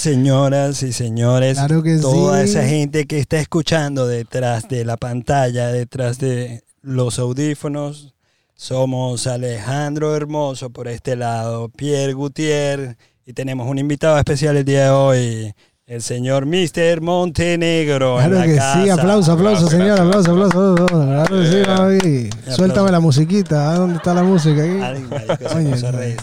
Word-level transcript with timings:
señoras 0.00 0.82
y 0.82 0.92
señores. 0.92 1.58
Claro 1.58 1.82
que 1.82 1.98
Toda 1.98 2.38
sí. 2.44 2.50
esa 2.50 2.64
gente 2.64 3.06
que 3.06 3.18
está 3.18 3.38
escuchando 3.38 4.06
detrás 4.06 4.68
de 4.68 4.84
la 4.84 4.96
pantalla, 4.96 5.68
detrás 5.68 6.18
de 6.18 6.62
los 6.82 7.18
audífonos. 7.18 8.14
Somos 8.54 9.26
Alejandro 9.26 10.14
Hermoso 10.14 10.70
por 10.70 10.86
este 10.88 11.16
lado, 11.16 11.70
Pierre 11.70 12.12
Gutiérrez 12.12 12.96
y 13.24 13.32
tenemos 13.32 13.66
un 13.66 13.78
invitado 13.78 14.18
especial 14.18 14.56
el 14.58 14.64
día 14.66 14.84
de 14.84 14.90
hoy, 14.90 15.54
el 15.86 16.02
señor 16.02 16.44
Mr. 16.44 17.00
Montenegro. 17.00 18.20
en 18.20 18.28
Claro 18.28 18.38
la 18.40 18.46
que 18.46 18.56
casa. 18.56 18.82
sí, 18.84 18.90
aplauso, 18.90 19.32
aplauso, 19.32 19.62
Gracias, 19.66 19.80
señor, 19.80 20.00
aplauso, 20.00 20.30
aplauso, 20.32 20.72
aplauso. 20.72 21.06
Claro 21.06 21.40
que 21.40 21.46
sí, 21.46 21.62
papi. 21.64 22.26
aplauso. 22.38 22.56
Suéltame 22.56 22.90
la 22.92 23.00
musiquita. 23.00 23.74
¿dónde 23.76 23.96
está 23.96 24.12
la 24.14 24.22
música 24.24 24.62
aquí? 24.62 24.78
Ay, 24.82 25.06
marico, 25.08 25.56
Oye. 25.56 26.16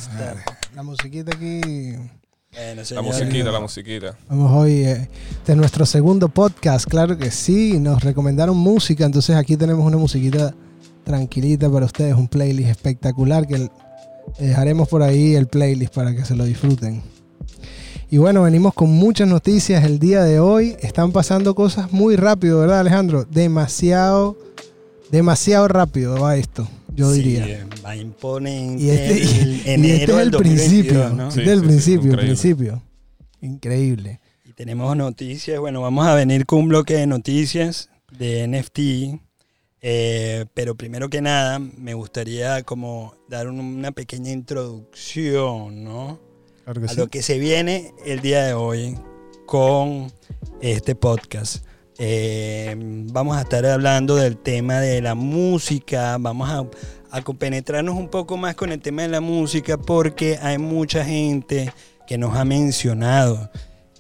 La 0.76 0.84
musiquita 0.84 1.35
aquí. 1.35 1.96
Bueno, 2.58 2.82
La 2.90 3.02
musiquita, 3.04 3.52
la 3.52 3.60
musiquita. 3.60 4.18
Vamos 4.28 4.52
hoy, 4.52 4.72
eh, 4.84 5.08
este 5.30 5.52
es 5.52 5.58
nuestro 5.58 5.86
segundo 5.86 6.28
podcast, 6.28 6.88
claro 6.90 7.16
que 7.16 7.30
sí, 7.30 7.80
nos 7.80 8.04
recomendaron 8.04 8.58
música, 8.58 9.06
entonces 9.06 9.36
aquí 9.36 9.56
tenemos 9.56 9.86
una 9.86 9.98
musiquita 9.98 10.56
tranquilita 11.04 11.70
para 11.70 11.86
ustedes, 11.86 12.16
un 12.16 12.28
playlist 12.28 12.70
espectacular 12.70 13.46
que 13.46 13.70
dejaremos 14.40 14.88
por 14.90 15.04
ahí 15.04 15.36
el 15.36 15.46
playlist 15.46 15.94
para 15.94 16.16
que 16.16 16.26
se 16.26 16.36
lo 16.36 16.46
disfruten. 16.46 17.04
Y 18.10 18.18
bueno, 18.18 18.41
venimos 18.41 18.74
con 18.74 18.90
muchas 18.90 19.27
noticias 19.27 19.84
el 19.84 19.99
día 19.99 20.24
de 20.24 20.40
hoy, 20.40 20.77
están 20.80 21.12
pasando 21.12 21.54
cosas 21.54 21.92
muy 21.92 22.16
rápido, 22.16 22.62
¿verdad 22.62 22.80
Alejandro? 22.80 23.24
Demasiado, 23.30 24.36
demasiado 25.12 25.68
rápido 25.68 26.20
va 26.20 26.38
esto, 26.38 26.68
yo 26.98 27.13
Sí, 27.13 27.21
diría. 27.21 27.67
va 27.85 27.95
imponente. 27.95 28.84
Y 28.84 28.90
este, 28.90 29.13
el 29.13 29.20
y 29.21 29.55
este 29.59 29.73
enero 29.73 30.20
es 30.20 30.23
el 30.26 30.31
2022, 30.31 30.67
principio, 30.67 31.09
¿no? 31.12 31.31
Sí, 31.31 31.40
este 31.40 31.53
es 31.53 31.57
el 31.57 31.59
sí, 31.59 31.63
sí, 31.63 31.67
principio, 31.67 32.01
el 32.01 32.07
increíble. 32.09 32.26
principio. 32.26 32.84
Increíble. 33.41 34.20
Y 34.45 34.53
tenemos 34.53 34.98
noticias. 34.98 35.59
Bueno, 35.59 35.81
vamos 35.81 36.05
a 36.07 36.15
venir 36.15 36.45
con 36.45 36.59
un 36.59 36.68
bloque 36.70 36.95
de 36.95 37.07
noticias 37.07 37.90
de 38.18 38.48
NFT. 38.48 39.20
eh, 39.81 40.45
pero 40.55 40.75
primero 40.75 41.07
que 41.09 41.21
nada, 41.21 41.59
me 41.59 41.93
gustaría 41.93 42.63
como 42.63 43.13
dar 43.29 43.48
un- 43.48 43.59
una 43.59 43.91
pequeña 43.91 44.31
introducción, 44.31 45.84
¿no? 45.84 46.20
Claro 46.63 46.81
que 46.81 46.87
a 46.87 46.90
sí. 46.90 46.98
lo 46.98 47.07
que 47.07 47.21
se 47.21 47.37
viene 47.37 47.93
el 48.05 48.21
día 48.21 48.43
de 48.43 48.53
hoy 48.53 48.98
con 49.45 50.12
este 50.62 50.95
podcast. 50.95 51.63
Eh, 51.99 52.76
vamos 53.12 53.37
a 53.37 53.41
estar 53.41 53.65
hablando 53.65 54.15
del 54.15 54.37
tema 54.37 54.79
de 54.79 55.01
la 55.01 55.15
música, 55.15 56.17
vamos 56.20 56.49
a, 56.49 56.65
a 57.12 57.21
compenetrarnos 57.21 57.95
un 57.95 58.09
poco 58.09 58.37
más 58.37 58.55
con 58.55 58.71
el 58.71 58.79
tema 58.79 59.01
de 59.01 59.07
la 59.07 59.21
música 59.21 59.77
porque 59.77 60.37
hay 60.41 60.57
mucha 60.57 61.03
gente 61.03 61.73
que 62.05 62.18
nos 62.18 62.35
ha 62.35 62.45
mencionado 62.45 63.49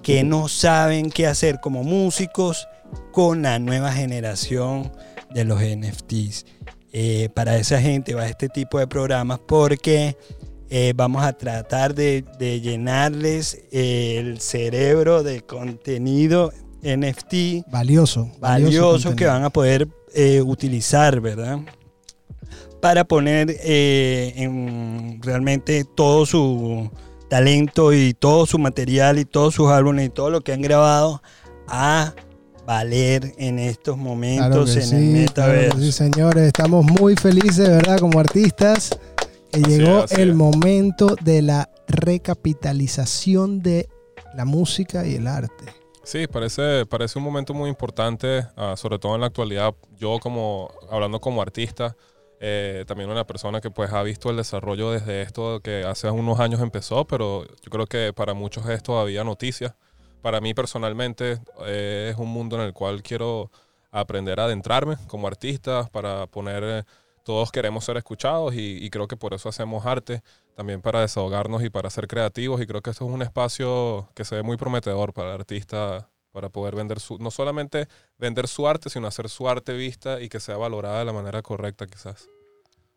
que 0.01 0.23
no 0.23 0.47
saben 0.47 1.09
qué 1.09 1.27
hacer 1.27 1.59
como 1.59 1.83
músicos 1.83 2.67
con 3.11 3.41
la 3.41 3.59
nueva 3.59 3.91
generación 3.91 4.91
de 5.33 5.43
los 5.43 5.59
NFTs. 5.61 6.45
Eh, 6.93 7.29
para 7.33 7.57
esa 7.57 7.81
gente 7.81 8.13
va 8.13 8.27
este 8.27 8.47
tipo 8.47 8.79
de 8.79 8.87
programas 8.87 9.39
porque 9.39 10.17
eh, 10.69 10.93
vamos 10.95 11.23
a 11.23 11.33
tratar 11.33 11.93
de, 11.93 12.23
llenarles 12.39 13.65
el 13.71 14.39
cerebro 14.39 15.23
de 15.23 15.41
contenido 15.41 16.53
NFT 16.95 17.69
Valioso. 17.69 18.29
valioso 18.39 19.15
que 19.15 19.25
van 19.25 19.43
a 19.43 19.49
poder 19.49 19.87
eh, 20.13 20.41
utilizar, 20.41 21.19
¿verdad? 21.21 21.59
Para 22.81 23.03
poner 23.03 23.55
eh, 23.63 24.33
en 24.37 25.19
realmente 25.21 25.83
todo 25.95 26.25
su 26.25 26.89
talento 27.29 27.91
y 27.93 28.13
todo 28.13 28.45
su 28.45 28.57
material 28.59 29.19
y 29.19 29.25
todos 29.25 29.55
sus 29.55 29.69
álbumes 29.69 30.05
y 30.05 30.09
todo 30.09 30.29
lo 30.29 30.41
que 30.41 30.53
han 30.53 30.61
grabado 30.61 31.21
a 31.67 32.13
valer 32.65 33.33
en 33.37 33.59
estos 33.59 33.95
Claro 33.95 34.09
momentos 34.09 34.73
que 34.73 34.81
en 34.81 34.85
sí, 34.85 34.95
el 34.95 35.29
claro 35.33 35.63
que 35.71 35.71
metaverso. 35.71 35.79
sí, 35.79 35.91
señores. 35.91 36.43
Estamos 36.47 36.85
muy 36.85 37.15
felices, 37.15 37.67
¿verdad? 37.69 37.99
Como 37.99 38.19
artistas. 38.19 38.89
Que 39.51 39.61
Así 39.63 39.77
llegó 39.77 40.03
así 40.03 40.21
el 40.21 40.29
es. 40.31 40.35
momento 40.35 41.15
de 41.21 41.41
la 41.41 41.69
recapitalización 41.87 43.61
de 43.61 43.87
la 44.35 44.45
música 44.45 45.05
y 45.05 45.15
el 45.15 45.27
arte. 45.27 45.65
Sí, 46.07 46.25
parece, 46.25 46.85
parece 46.85 47.19
un 47.19 47.25
momento 47.25 47.53
muy 47.53 47.69
importante, 47.69 48.47
ah, 48.55 48.75
sobre 48.77 48.97
todo 48.97 49.15
en 49.15 49.19
la 49.19 49.27
actualidad. 49.27 49.75
Yo 49.97 50.19
como, 50.19 50.71
hablando 50.89 51.19
como 51.19 51.41
artista, 51.41 51.97
eh, 52.39 52.85
también 52.87 53.09
una 53.09 53.27
persona 53.27 53.59
que 53.59 53.71
pues 53.71 53.91
ha 53.91 54.01
visto 54.03 54.29
el 54.29 54.37
desarrollo 54.37 54.91
desde 54.91 55.21
esto 55.21 55.59
que 55.59 55.83
hace 55.83 56.09
unos 56.09 56.39
años 56.39 56.61
empezó, 56.61 57.05
pero 57.05 57.43
yo 57.45 57.69
creo 57.69 57.87
que 57.87 58.13
para 58.13 58.33
muchos 58.33 58.69
es 58.69 58.81
todavía 58.81 59.25
noticia. 59.25 59.75
Para 60.21 60.39
mí 60.39 60.53
personalmente 60.53 61.41
eh, 61.65 62.11
es 62.13 62.17
un 62.17 62.29
mundo 62.29 62.55
en 62.55 62.61
el 62.61 62.71
cual 62.71 63.03
quiero 63.03 63.51
aprender 63.91 64.39
a 64.39 64.45
adentrarme 64.45 64.95
como 65.07 65.27
artista 65.27 65.89
para 65.91 66.25
poner... 66.27 66.63
eh, 66.63 66.83
todos 67.25 67.51
queremos 67.51 67.83
ser 67.83 67.97
escuchados 67.97 68.53
y 68.55 68.89
creo 68.89 69.05
que 69.09 69.17
por 69.17 69.33
eso 69.33 69.49
hacemos 69.49 69.85
arte, 69.85 70.21
también 70.57 70.81
para 70.81 71.01
desahogarnos 71.01 71.63
y 71.63 71.69
para 71.69 71.91
ser 71.91 72.07
creativos. 72.07 72.59
Y 72.59 72.65
creo 72.65 72.81
que 72.81 72.89
esto 72.89 73.05
es 73.05 73.11
un 73.11 73.21
espacio 73.21 74.09
que 74.15 74.25
se 74.25 74.37
ve 74.37 74.41
muy 74.41 74.57
prometedor 74.57 75.13
para 75.13 75.29
el 75.29 75.35
artista, 75.35 76.09
para 76.31 76.49
poder 76.49 76.75
vender 76.75 76.99
su, 76.99 77.19
no 77.19 77.29
solamente 77.29 77.87
vender 78.17 78.47
su 78.47 78.67
arte, 78.67 78.89
sino 78.89 79.05
hacer 79.05 79.29
su 79.29 79.47
arte 79.47 79.73
vista 79.73 80.19
y 80.19 80.29
que 80.29 80.39
sea 80.39 80.57
valorada 80.57 80.97
de 80.97 81.05
la 81.05 81.13
manera 81.13 81.43
correcta 81.43 81.85
quizás. 81.85 82.27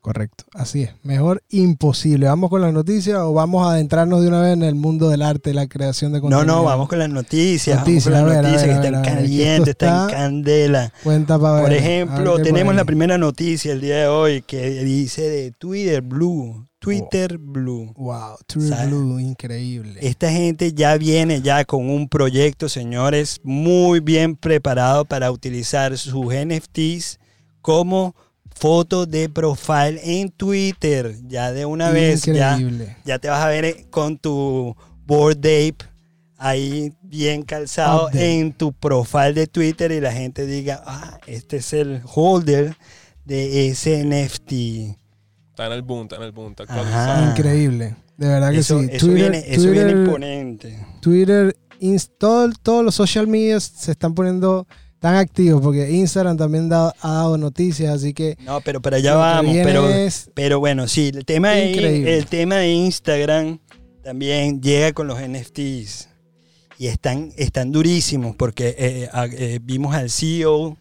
Correcto, 0.03 0.45
así 0.55 0.85
es. 0.85 0.93
Mejor 1.03 1.43
imposible. 1.51 2.27
¿Vamos 2.27 2.49
con 2.49 2.63
las 2.63 2.73
noticias 2.73 3.19
o 3.19 3.35
vamos 3.35 3.67
a 3.67 3.73
adentrarnos 3.73 4.23
de 4.23 4.29
una 4.29 4.41
vez 4.41 4.55
en 4.55 4.63
el 4.63 4.75
mundo 4.75 5.11
del 5.11 5.21
arte, 5.21 5.53
la 5.53 5.67
creación 5.69 6.13
de 6.13 6.19
No, 6.19 6.23
contenido? 6.23 6.47
no, 6.47 6.65
vamos 6.65 6.89
con 6.89 6.99
las 7.01 7.11
noticias. 7.11 7.79
Noticias, 7.81 8.07
vamos 8.15 8.33
con 8.33 8.33
las 8.33 8.43
ver, 8.43 8.45
noticias 8.53 8.67
ver, 8.69 8.81
que 8.81 8.87
están 8.97 9.03
calientes, 9.15 9.69
están 9.69 9.89
en 9.89 10.01
está- 10.09 10.17
candela. 10.17 10.93
Cuenta 11.05 11.39
para 11.39 11.53
ver. 11.57 11.63
Por 11.65 11.71
ver 11.71 11.79
ejemplo, 11.81 12.39
tenemos 12.39 12.75
la 12.75 12.85
primera 12.87 13.19
noticia 13.19 13.73
el 13.73 13.83
día 13.83 13.97
de 13.97 14.07
hoy 14.07 14.41
que 14.41 14.71
dice 14.85 15.21
de 15.29 15.53
Twitter 15.53 16.01
Blue. 16.01 16.67
Twitter 16.79 17.37
Blue. 17.37 17.93
Wow, 17.95 18.37
¿Sabe? 18.49 18.87
Blue, 18.87 19.19
increíble. 19.21 20.01
Esta 20.01 20.31
gente 20.31 20.73
ya 20.73 20.97
viene 20.97 21.43
ya 21.43 21.67
con 21.67 21.91
un 21.91 22.09
proyecto, 22.09 22.71
señores, 22.71 23.39
muy 23.43 24.01
bien 24.01 24.35
preparado 24.35 25.05
para 25.05 25.31
utilizar 25.31 25.99
sus 25.99 26.33
NFTs 26.33 27.19
como 27.61 28.15
foto 28.61 29.07
de 29.07 29.29
profile 29.29 30.01
en 30.05 30.31
Twitter. 30.31 31.17
Ya 31.27 31.51
de 31.53 31.65
una 31.65 31.91
vez, 31.91 32.23
ya, 32.25 32.53
Increíble. 32.59 32.97
ya 33.05 33.19
te 33.19 33.29
vas 33.29 33.43
a 33.43 33.49
ver 33.49 33.65
eh, 33.65 33.87
con 33.91 34.19
tu 34.19 34.77
board 35.07 35.39
ape 35.39 35.77
ahí 36.37 36.93
bien 37.03 37.43
calzado 37.43 38.07
Update. 38.09 38.39
en 38.41 38.53
tu 38.53 38.73
profile 38.73 39.33
de 39.33 39.47
Twitter 39.47 39.91
y 39.93 40.01
la 40.01 40.13
gente 40.13 40.47
diga, 40.47 40.83
ah, 40.87 41.19
este 41.27 41.57
es 41.59 41.73
el 41.73 42.03
holder 42.05 42.77
de 43.25 43.69
ese 43.69 44.05
NFT. 44.05 44.53
Está 45.51 45.67
en 45.67 45.73
el 45.73 45.83
boom, 45.83 46.03
está 46.03 46.17
en 46.17 46.23
el 46.23 46.33
boom, 46.33 46.51
está 46.53 46.63
Ajá. 46.65 46.75
actualizado. 46.75 47.31
Increíble. 47.31 47.97
De 48.17 48.29
verdad 48.29 48.51
que 48.53 48.59
Eso, 48.59 48.81
sí. 48.81 48.89
eso 48.93 49.07
Twitter, 49.07 49.31
viene, 49.33 49.45
eso 49.49 49.71
viene 49.71 49.81
Twitter- 49.93 49.97
imponente. 50.05 50.87
Twitter, 51.01 51.57
Inst- 51.81 52.11
todo- 52.19 52.51
todos 52.63 52.85
los 52.85 52.95
social 52.95 53.27
medias 53.27 53.63
se 53.65 53.93
están 53.93 54.15
poniendo 54.15 54.67
tan 55.01 55.17
activos 55.17 55.61
porque 55.63 55.91
Instagram 55.91 56.37
también 56.37 56.69
da- 56.69 56.95
ha 57.01 57.13
dado 57.13 57.39
noticias, 57.39 57.93
así 57.95 58.13
que 58.15 58.37
No, 58.45 58.61
pero 58.61 58.81
para 58.81 58.99
allá 58.99 59.15
vamos. 59.17 59.57
Pero, 59.65 59.89
es- 59.89 60.31
pero 60.35 60.61
bueno, 60.61 60.87
sí, 60.87 61.11
el 61.15 61.25
tema, 61.25 61.51
de, 61.53 62.19
el 62.19 62.27
tema 62.27 62.57
de 62.57 62.73
Instagram 62.73 63.59
también 64.05 64.61
llega 64.61 64.93
con 64.93 65.07
los 65.09 65.19
NFTs. 65.21 66.09
Y 66.79 66.87
están, 66.87 67.33
están 67.37 67.73
durísimos 67.73 68.35
porque 68.37 68.75
eh, 68.79 69.09
eh, 69.33 69.59
vimos 69.63 69.95
al 69.95 70.09
CEO 70.11 70.79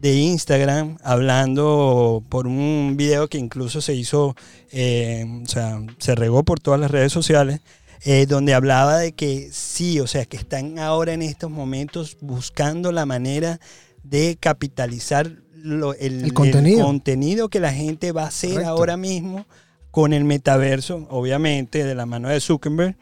de 0.00 0.14
Instagram 0.14 0.96
hablando 1.04 2.22
por 2.28 2.46
un 2.48 2.94
video 2.96 3.28
que 3.28 3.38
incluso 3.38 3.80
se 3.80 3.94
hizo, 3.94 4.34
eh, 4.72 5.24
o 5.44 5.48
sea, 5.48 5.80
se 5.98 6.14
regó 6.16 6.42
por 6.42 6.58
todas 6.60 6.80
las 6.80 6.90
redes 6.90 7.12
sociales, 7.12 7.60
eh, 8.04 8.26
donde 8.26 8.54
hablaba 8.54 8.98
de 8.98 9.12
que 9.12 9.48
sí, 9.52 10.00
o 10.00 10.06
sea, 10.06 10.24
que 10.26 10.36
están 10.36 10.78
ahora 10.78 11.12
en 11.12 11.22
estos 11.22 11.50
momentos 11.50 12.16
buscando 12.20 12.92
la 12.92 13.06
manera 13.06 13.58
de 14.02 14.36
capitalizar 14.38 15.30
lo- 15.54 15.94
el, 15.94 16.24
El 16.26 16.32
contenido. 16.34 16.84
contenido 16.86 17.48
que 17.48 17.58
la 17.60 17.72
gente 17.72 18.12
va 18.12 18.24
a 18.24 18.28
hacer 18.28 18.50
Correcto. 18.52 18.70
ahora 18.70 18.96
mismo 18.96 19.46
con 19.90 20.12
el 20.12 20.24
metaverso, 20.24 21.06
obviamente 21.10 21.82
de 21.84 21.94
la 21.94 22.06
mano 22.06 22.28
de 22.28 22.38
Zuckerberg, 22.40 22.96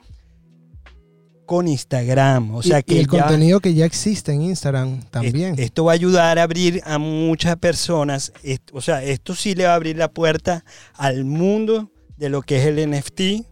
con 1.47 1.69
Instagram. 1.69 2.55
O 2.55 2.63
sea 2.63 2.79
y- 2.79 2.83
que 2.85 2.95
y 2.95 2.99
el 3.01 3.07
ya- 3.07 3.11
contenido 3.21 3.61
que 3.61 3.75
ya 3.75 3.85
existe 3.85 4.33
en 4.33 4.43
Instagram 4.43 5.03
también. 5.11 5.51
est- 5.55 5.59
Esto 5.61 5.85
va 5.85 5.93
a 5.93 5.95
ayudar 5.95 6.39
a 6.39 6.43
abrir 6.45 6.81
a 6.87 6.97
muchas 6.99 7.57
personas. 7.57 8.33
o 8.73 8.81
sea, 8.81 9.03
esto 9.03 9.35
sí 9.35 9.55
le 9.55 9.65
va 9.65 9.73
a 9.73 9.75
abrir 9.75 9.99
la 9.99 10.11
puerta 10.11 10.65
al 10.95 11.25
mundo 11.25 11.91
de 12.17 12.29
lo 12.31 12.41
que 12.43 12.59
es 12.61 12.67
el 12.67 12.79
NFT, 12.79 13.45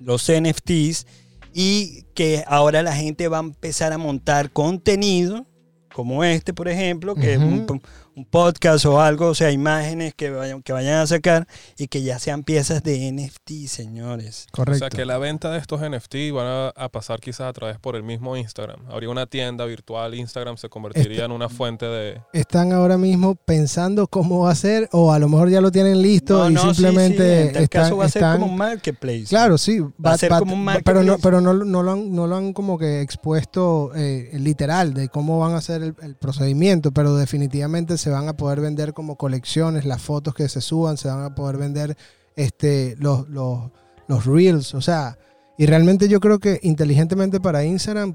los 0.00 0.30
NFTs, 0.30 1.06
y 1.52 2.02
que 2.14 2.44
ahora 2.46 2.82
la 2.82 2.94
gente 2.94 3.28
va 3.28 3.38
a 3.38 3.40
empezar 3.40 3.92
a 3.92 3.98
montar 3.98 4.50
contenido, 4.50 5.46
como 5.92 6.24
este, 6.24 6.54
por 6.54 6.68
ejemplo, 6.68 7.14
que 7.14 7.34
es 7.34 7.38
un. 7.38 7.82
Un 8.20 8.24
podcast 8.26 8.84
o 8.84 9.00
algo, 9.00 9.28
o 9.28 9.34
sea, 9.34 9.50
imágenes 9.50 10.14
que 10.14 10.30
vayan, 10.30 10.62
que 10.62 10.72
vayan 10.72 10.98
a 11.00 11.06
sacar 11.06 11.46
y 11.78 11.86
que 11.88 12.02
ya 12.02 12.18
sean 12.18 12.42
piezas 12.44 12.82
de 12.82 13.10
NFT, 13.10 13.66
señores. 13.66 14.46
Correcto. 14.52 14.76
O 14.76 14.78
sea 14.78 14.90
que 14.90 15.04
la 15.06 15.16
venta 15.18 15.50
de 15.50 15.58
estos 15.58 15.80
NFT 15.80 16.32
van 16.34 16.46
a, 16.46 16.68
a 16.68 16.88
pasar 16.90 17.20
quizás 17.20 17.42
a 17.48 17.52
través 17.52 17.78
por 17.78 17.96
el 17.96 18.02
mismo 18.02 18.36
Instagram. 18.36 18.80
Habría 18.90 19.08
una 19.10 19.26
tienda 19.26 19.64
virtual, 19.64 20.14
Instagram 20.14 20.56
se 20.58 20.68
convertiría 20.68 21.24
en 21.24 21.32
una 21.32 21.48
fuente 21.48 21.86
de... 21.86 22.20
Están 22.32 22.72
ahora 22.72 22.98
mismo 22.98 23.34
pensando 23.36 24.06
cómo 24.06 24.40
va 24.40 24.50
a 24.50 24.54
ser, 24.54 24.88
o 24.92 25.12
a 25.12 25.18
lo 25.18 25.28
mejor 25.28 25.48
ya 25.48 25.60
lo 25.62 25.70
tienen 25.72 26.02
listo 26.02 26.38
No, 26.38 26.50
y 26.50 26.54
no, 26.54 26.60
sí, 26.60 26.68
sí, 26.68 26.74
simplemente 26.74 27.40
en 27.50 27.62
están, 27.62 27.66
caso 27.84 27.96
va 27.96 28.04
a 28.04 28.08
ser 28.10 28.22
están- 28.22 28.40
como 28.40 28.52
un 28.52 28.58
marketplace. 28.58 29.24
Claro, 29.28 29.56
sí. 29.56 29.80
Va 30.04 30.12
a 30.12 30.18
ser 30.18 30.30
como 30.30 30.54
un 30.54 30.66
pero 30.84 31.02
no, 31.02 31.12
marketplace. 31.16 31.22
pero 31.22 31.40
no, 31.40 31.54
no 31.54 31.82
lo 31.82 31.92
han, 31.92 32.14
no 32.14 32.26
lo 32.26 32.36
han 32.36 32.52
como 32.52 32.78
que 32.78 33.00
expuesto 33.00 33.92
eh, 33.94 34.30
literal 34.34 34.92
de 34.92 35.08
cómo 35.08 35.38
van 35.38 35.52
a 35.52 35.56
hacer 35.58 35.82
el, 35.82 35.94
el 36.02 36.16
procedimiento, 36.16 36.92
pero 36.92 37.14
definitivamente 37.16 37.96
se 37.96 38.09
van 38.10 38.28
a 38.28 38.36
poder 38.36 38.60
vender 38.60 38.92
como 38.92 39.16
colecciones, 39.16 39.84
las 39.84 40.02
fotos 40.02 40.34
que 40.34 40.48
se 40.48 40.60
suban, 40.60 40.96
se 40.96 41.08
van 41.08 41.22
a 41.24 41.34
poder 41.34 41.56
vender 41.56 41.96
este, 42.36 42.96
los, 42.98 43.28
los, 43.28 43.70
los 44.08 44.26
reels, 44.26 44.74
o 44.74 44.80
sea, 44.80 45.18
y 45.58 45.66
realmente 45.66 46.08
yo 46.08 46.20
creo 46.20 46.38
que 46.38 46.58
inteligentemente 46.62 47.40
para 47.40 47.64
Instagram, 47.64 48.14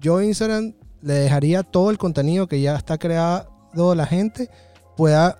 yo 0.00 0.20
Instagram 0.20 0.74
le 1.02 1.14
dejaría 1.14 1.62
todo 1.62 1.90
el 1.90 1.98
contenido 1.98 2.46
que 2.46 2.60
ya 2.60 2.76
está 2.76 2.98
creado 2.98 3.48
la 3.94 4.06
gente, 4.06 4.50
pueda 4.96 5.38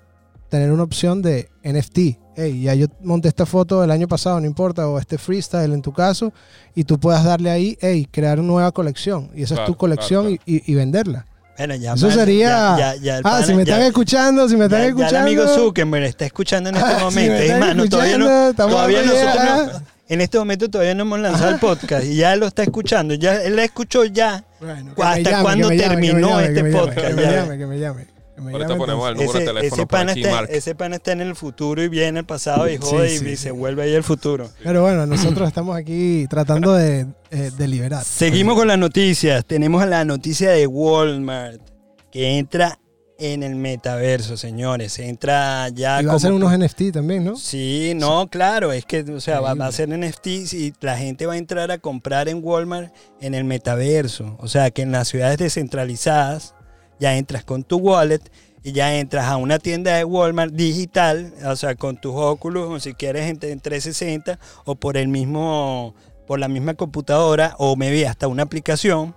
tener 0.48 0.72
una 0.72 0.82
opción 0.82 1.22
de 1.22 1.48
NFT. 1.62 1.98
Hey, 2.36 2.62
ya 2.62 2.74
yo 2.74 2.86
monté 3.02 3.28
esta 3.28 3.46
foto 3.46 3.80
del 3.80 3.90
año 3.92 4.08
pasado, 4.08 4.40
no 4.40 4.46
importa, 4.46 4.88
o 4.88 4.98
este 4.98 5.18
freestyle 5.18 5.72
en 5.72 5.82
tu 5.82 5.92
caso, 5.92 6.32
y 6.74 6.82
tú 6.84 6.98
puedas 6.98 7.24
darle 7.24 7.50
ahí, 7.50 7.78
hey, 7.80 8.08
crear 8.10 8.40
una 8.40 8.48
nueva 8.48 8.72
colección. 8.72 9.30
Y 9.34 9.42
esa 9.44 9.54
es 9.54 9.64
tu 9.66 9.76
colección 9.76 10.26
claro, 10.26 10.42
Y, 10.46 10.56
y- 10.56 10.72
y 10.72 10.74
venderla. 10.74 11.26
Bueno, 11.56 11.74
ya 11.76 11.94
Eso 11.94 12.10
sería- 12.10 12.48
ya- 12.48 12.76
ya- 12.76 12.96
ya 12.96 13.16
el 13.18 13.22
Ah, 13.24 13.42
si 13.44 13.54
me 13.54 13.62
están 13.62 13.82
escuchando, 13.82 14.48
si 14.48 14.56
me 14.56 14.64
están 14.64 14.82
escuchando. 14.82 15.16
el 15.16 15.22
amigo 15.22 15.46
Zuckerberg 15.54 16.04
está 16.04 16.24
escuchando 16.26 16.70
en 16.70 16.76
este 16.76 16.88
Ah, 16.90 16.96
si 16.98 17.04
momento. 17.04 17.32
me 17.32 17.84
es 17.84 17.90
todavía 17.90 18.18
no, 18.18 18.54
todavía 18.54 19.02
nosotros 19.02 19.72
no- 19.72 19.82
en 20.08 20.20
este 20.20 20.38
momento 20.38 20.68
todavía 20.68 20.94
no 20.94 21.02
hemos 21.02 21.20
lanzado 21.20 21.50
el 21.50 21.58
podcast 21.60 22.04
y 22.04 22.16
ya 22.16 22.36
lo 22.36 22.46
está 22.46 22.62
escuchando. 22.62 23.14
Ya 23.14 23.36
él 23.36 23.56
la 23.56 23.64
escuchó 23.64 24.04
ya. 24.04 24.44
Bueno, 24.60 24.92
¿Hasta 25.02 25.42
me 25.54 25.76
terminó 25.76 26.40
este 26.40 26.64
podcast? 26.64 26.98
Que 27.08 27.14
me 27.14 27.22
llame, 27.22 27.58
que 27.58 27.66
me 27.66 27.78
llame. 27.78 28.06
Ahorita 28.36 28.76
ponemos 28.76 29.08
el 29.08 29.14
número 29.14 29.32
de 29.32 29.38
Ese, 29.38 29.46
teléfono 29.46 29.66
ese, 29.74 29.76
por 29.76 29.88
pana 29.88 30.12
aquí, 30.12 30.22
está, 30.22 30.34
Mark. 30.34 30.48
ese 30.50 30.74
pana 30.74 30.96
está 30.96 31.12
en 31.12 31.20
el 31.20 31.36
futuro 31.36 31.82
y 31.82 31.88
viene 31.88 32.20
el 32.20 32.26
pasado 32.26 32.68
y 32.68 32.72
Sí, 32.72 32.78
jode 32.80 33.14
y, 33.14 33.18
sí, 33.18 33.24
y 33.24 33.28
sí. 33.30 33.36
se 33.36 33.50
vuelve 33.52 33.82
ahí 33.84 33.94
el 33.94 34.02
futuro. 34.04 34.50
Pero 34.62 34.82
bueno, 34.82 35.06
nosotros 35.06 35.46
estamos 35.48 35.76
aquí 35.76 36.26
tratando 36.28 36.74
de 36.74 37.06
eh, 37.30 37.50
deliberar. 37.56 38.04
Seguimos 38.04 38.56
con 38.56 38.68
las 38.68 38.78
noticias. 38.78 39.44
Tenemos 39.44 39.86
la 39.86 40.04
noticia 40.04 40.50
de 40.50 40.66
Walmart 40.66 41.60
que 42.10 42.38
entra 42.38 42.78
en 43.18 43.44
el 43.44 43.54
metaverso, 43.54 44.36
señores. 44.36 44.98
Entra 44.98 45.68
ya 45.68 46.02
Y 46.02 46.04
va 46.06 46.14
a 46.14 46.18
ser 46.18 46.32
unos 46.32 46.56
NFT 46.58 46.90
también, 46.92 47.24
¿no? 47.24 47.36
Sí, 47.36 47.92
no, 47.94 48.26
claro, 48.28 48.72
es 48.72 48.84
que, 48.84 49.00
o 49.02 49.20
sea, 49.20 49.40
va, 49.40 49.54
va 49.54 49.66
a 49.66 49.72
ser 49.72 49.88
NFTs 49.88 50.52
y 50.54 50.74
la 50.80 50.96
gente 50.98 51.26
va 51.26 51.34
a 51.34 51.36
entrar 51.36 51.70
a 51.70 51.78
comprar 51.78 52.28
en 52.28 52.40
Walmart 52.42 52.92
en 53.20 53.34
el 53.34 53.44
metaverso. 53.44 54.36
O 54.40 54.48
sea, 54.48 54.70
que 54.72 54.82
en 54.82 54.90
las 54.90 55.08
ciudades 55.08 55.38
descentralizadas 55.38 56.53
ya 57.00 57.16
entras 57.16 57.44
con 57.44 57.64
tu 57.64 57.76
wallet 57.78 58.20
y 58.62 58.72
ya 58.72 58.96
entras 58.98 59.26
a 59.26 59.36
una 59.36 59.58
tienda 59.58 59.94
de 59.96 60.04
Walmart 60.04 60.52
digital, 60.54 61.34
o 61.44 61.54
sea, 61.56 61.74
con 61.74 61.96
tus 62.00 62.12
óculos, 62.14 62.70
o 62.70 62.80
si 62.80 62.94
quieres 62.94 63.24
en, 63.24 63.38
en 63.42 63.60
360 63.60 64.38
o 64.64 64.74
por 64.74 64.96
el 64.96 65.08
mismo, 65.08 65.94
por 66.26 66.38
la 66.38 66.48
misma 66.48 66.74
computadora 66.74 67.54
o 67.58 67.76
maybe 67.76 68.06
hasta 68.06 68.26
una 68.26 68.44
aplicación 68.44 69.14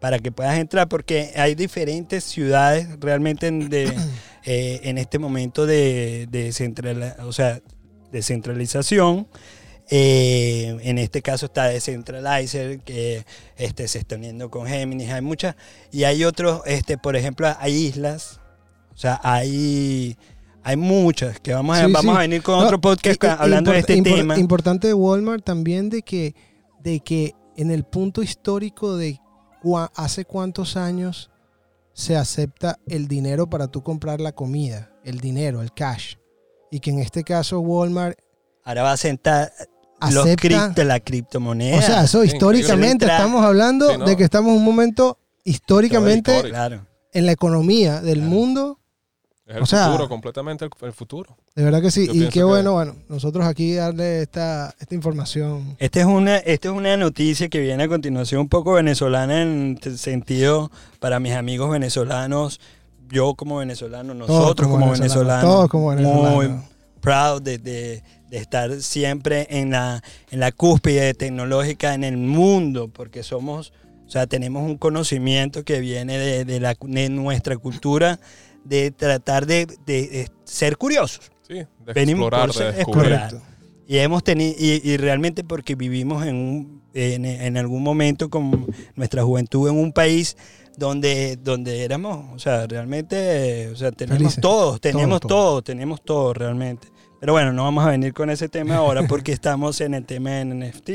para 0.00 0.20
que 0.20 0.30
puedas 0.30 0.56
entrar 0.58 0.88
porque 0.88 1.32
hay 1.34 1.56
diferentes 1.56 2.22
ciudades 2.22 2.86
realmente 3.00 3.48
en, 3.48 3.68
de, 3.68 3.92
eh, 4.44 4.80
en 4.84 4.96
este 4.96 5.18
momento 5.18 5.66
de, 5.66 6.28
de 6.30 6.52
central- 6.52 7.16
o 7.24 7.32
sea, 7.32 7.60
descentralización. 8.12 9.26
Eh, 9.90 10.76
en 10.82 10.98
este 10.98 11.22
caso 11.22 11.46
está 11.46 11.64
Decentralizer, 11.66 12.80
que 12.80 13.24
este, 13.56 13.88
se 13.88 13.98
está 13.98 14.16
uniendo 14.16 14.50
con 14.50 14.66
Géminis. 14.66 15.10
Hay 15.10 15.22
muchas. 15.22 15.56
Y 15.90 16.04
hay 16.04 16.24
otros, 16.24 16.62
este, 16.66 16.98
por 16.98 17.16
ejemplo, 17.16 17.48
hay 17.58 17.74
islas. 17.74 18.40
O 18.92 18.96
sea, 18.98 19.20
hay, 19.22 20.16
hay 20.62 20.76
muchas 20.76 21.40
que 21.40 21.54
vamos 21.54 21.78
a, 21.78 21.86
Sí, 21.86 21.92
vamos 21.92 22.12
sí. 22.12 22.16
a 22.16 22.20
venir 22.20 22.42
con 22.42 22.58
No, 22.58 22.64
otro 22.66 22.80
podcast 22.80 23.22
hablando 23.24 23.70
de 23.70 23.78
import- 23.78 23.80
este 23.80 23.96
impor- 23.96 24.16
tema. 24.16 24.38
Importante 24.38 24.88
de 24.88 24.94
Walmart 24.94 25.44
también 25.44 25.88
de 25.88 26.02
que, 26.02 26.34
de 26.80 27.00
que 27.00 27.34
en 27.56 27.70
el 27.70 27.84
punto 27.84 28.22
histórico 28.22 28.96
de 28.96 29.18
cua- 29.62 29.90
hace 29.94 30.24
cuántos 30.24 30.76
años 30.76 31.30
se 31.94 32.16
acepta 32.16 32.78
el 32.86 33.08
dinero 33.08 33.48
para 33.48 33.68
tú 33.68 33.82
comprar 33.82 34.20
la 34.20 34.32
comida, 34.32 34.92
el 35.04 35.18
dinero, 35.20 35.62
el 35.62 35.72
cash. 35.72 36.14
Y 36.70 36.80
que 36.80 36.90
en 36.90 36.98
este 36.98 37.24
caso 37.24 37.60
Walmart 37.60 38.18
Ahora 38.64 38.82
va 38.82 38.92
a 38.92 38.96
sentar 38.98 39.50
los 40.00 40.24
acepta... 40.24 40.48
cripto, 40.48 40.84
la 40.84 41.00
criptomoneda. 41.00 41.78
O 41.78 41.82
sea, 41.82 42.04
eso 42.04 42.22
Sí, 42.22 42.28
históricamente 42.28 43.04
increíble. 43.04 43.14
estamos 43.16 43.44
hablando 43.44 43.90
Sí, 43.90 43.98
¿no? 43.98 44.04
de 44.06 44.16
que 44.16 44.24
estamos 44.24 44.50
en 44.52 44.58
un 44.58 44.64
momento 44.64 45.18
históricamente 45.44 46.42
claro. 46.44 46.86
en 47.12 47.26
la 47.26 47.32
economía 47.32 48.00
del 48.00 48.18
Claro. 48.18 48.30
mundo. 48.30 48.78
Es 49.46 49.56
el 49.56 49.62
o 49.62 49.66
sea- 49.66 49.86
futuro, 49.86 50.08
completamente 50.10 50.64
el, 50.66 50.70
el 50.82 50.92
futuro. 50.92 51.36
De 51.56 51.64
verdad 51.64 51.80
que 51.80 51.90
sí. 51.90 52.06
Yo 52.06 52.12
Y 52.12 52.20
qué 52.26 52.30
que- 52.30 52.42
bueno, 52.44 52.72
bueno, 52.72 52.96
nosotros 53.08 53.46
aquí 53.46 53.74
darle 53.74 54.22
esta, 54.22 54.74
esta 54.78 54.94
información. 54.94 55.74
Esta 55.78 56.00
es, 56.00 56.06
una, 56.06 56.36
esta 56.36 56.68
es 56.68 56.74
una 56.74 56.96
noticia 56.98 57.48
que 57.48 57.58
viene 57.58 57.84
a 57.84 57.88
continuación 57.88 58.42
un 58.42 58.48
poco 58.48 58.74
venezolana 58.74 59.40
en 59.42 59.78
el 59.82 59.98
sentido 59.98 60.70
para 61.00 61.18
mis 61.18 61.32
amigos 61.32 61.70
venezolanos, 61.70 62.60
yo 63.10 63.34
como 63.34 63.56
venezolano, 63.56 64.12
nosotros 64.12 64.68
como, 64.68 64.90
venezolanos, 64.90 65.42
Todos 65.50 65.70
como 65.70 65.88
venezolanos. 65.88 66.34
muy 66.34 66.48
proud 67.00 67.40
de, 67.40 67.56
de- 67.58 68.02
de 68.30 68.38
estar 68.38 68.80
siempre 68.82 69.46
en 69.50 69.70
la, 69.70 70.02
en 70.30 70.40
la 70.40 70.52
cúspide 70.52 71.14
tecnológica 71.14 71.94
en 71.94 72.04
el 72.04 72.16
mundo, 72.16 72.88
porque 72.88 73.22
somos, 73.22 73.72
o 74.06 74.10
sea, 74.10 74.26
tenemos 74.26 74.62
un 74.64 74.76
conocimiento 74.78 75.64
que 75.64 75.80
viene 75.80 76.18
de, 76.18 76.44
de 76.44 76.60
la, 76.60 76.76
de 76.80 77.08
nuestra 77.08 77.56
cultura, 77.56 78.20
de 78.64 78.90
tratar 78.90 79.46
de, 79.46 79.66
de- 79.86 80.08
de 80.08 80.28
ser 80.44 80.76
curiosos. 80.76 81.30
Sí, 81.46 81.54
de 81.54 81.92
Venimos 81.94 82.26
explorar, 82.26 82.48
por 82.52 82.58
de 82.74 82.80
explorar. 82.82 83.34
Y 83.86 83.96
hemos 83.96 84.22
tenido, 84.22 84.54
y, 84.58 84.82
y 84.84 84.96
realmente 84.98 85.42
porque 85.44 85.74
vivimos 85.74 86.26
en, 86.26 86.34
un, 86.36 86.82
en, 86.92 87.24
en 87.24 87.56
algún 87.56 87.82
momento 87.82 88.28
con 88.28 88.66
nuestra 88.94 89.22
juventud 89.22 89.70
en 89.70 89.78
un 89.78 89.92
país 89.92 90.36
donde, 90.76 91.36
donde 91.42 91.82
éramos, 91.82 92.26
o 92.34 92.38
sea, 92.38 92.66
realmente, 92.66 93.68
o 93.68 93.76
sea, 93.76 93.90
tenemos 93.90 94.18
Felices. 94.18 94.40
todos, 94.42 94.80
tenemos 94.80 95.20
Todos, 95.20 95.20
todo, 95.20 95.28
todos. 95.50 95.64
tenemos 95.64 96.02
todo 96.02 96.34
realmente. 96.34 96.88
Pero 97.20 97.32
bueno, 97.32 97.52
no 97.52 97.64
vamos 97.64 97.84
a 97.84 97.90
venir 97.90 98.14
con 98.14 98.30
ese 98.30 98.48
tema 98.48 98.76
ahora 98.76 99.02
porque 99.08 99.32
estamos 99.32 99.80
en 99.80 99.94
el 99.94 100.04
tema 100.04 100.30
de 100.30 100.44
NFT. 100.44 100.90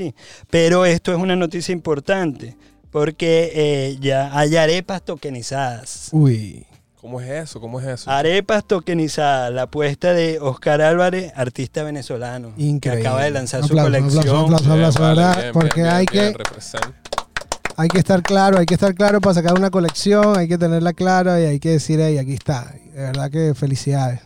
Pero 0.49 0.85
esto 0.85 1.11
es 1.11 1.17
una 1.19 1.35
noticia 1.35 1.73
importante 1.73 2.55
porque 2.91 3.51
eh, 3.53 3.97
ya 3.99 4.37
hay 4.37 4.55
arepas 4.55 5.01
tokenizadas. 5.03 6.09
Uy. 6.11 6.65
¿Cómo 7.01 7.19
es 7.19 7.29
eso? 7.29 7.59
¿Cómo 7.59 7.81
es 7.81 7.85
eso? 7.87 8.09
Arepas 8.09 8.63
tokenizadas, 8.65 9.51
la 9.51 9.63
apuesta 9.63 10.13
de 10.13 10.39
Oscar 10.39 10.81
Álvarez, 10.81 11.33
artista 11.35 11.83
venezolano, 11.83 12.53
Increíble. 12.55 13.01
que 13.01 13.07
acaba 13.07 13.23
de 13.25 13.31
lanzar 13.31 13.61
Un 13.61 13.67
su 13.67 13.73
aplauso, 13.77 13.91
colección. 13.91 14.37
Un 14.37 14.43
aplauso, 14.53 14.63
un 14.63 14.69
Bien, 14.75 14.85
aplauso, 14.85 14.99
vale, 15.01 15.15
¿verdad? 15.21 15.37
bien, 15.41 15.53
Porque 15.53 15.81
bien, 15.81 15.93
hay, 15.93 16.05
bien, 16.09 16.31
que, 16.31 16.37
represent. 16.37 16.85
hay 17.75 17.87
que 17.89 17.97
estar 17.97 18.23
claro, 18.23 18.57
hay 18.59 18.65
que 18.65 18.75
estar 18.75 18.95
claro 18.95 19.19
para 19.19 19.33
sacar 19.33 19.53
una 19.57 19.69
colección, 19.69 20.37
hay 20.37 20.47
que 20.47 20.57
tenerla 20.57 20.93
clara 20.93 21.41
y 21.41 21.45
hay 21.45 21.59
que 21.59 21.71
decir, 21.71 21.99
hey, 22.01 22.17
aquí 22.17 22.33
está. 22.35 22.73
De 22.93 23.01
verdad 23.01 23.29
que 23.29 23.53
felicidades. 23.53 24.21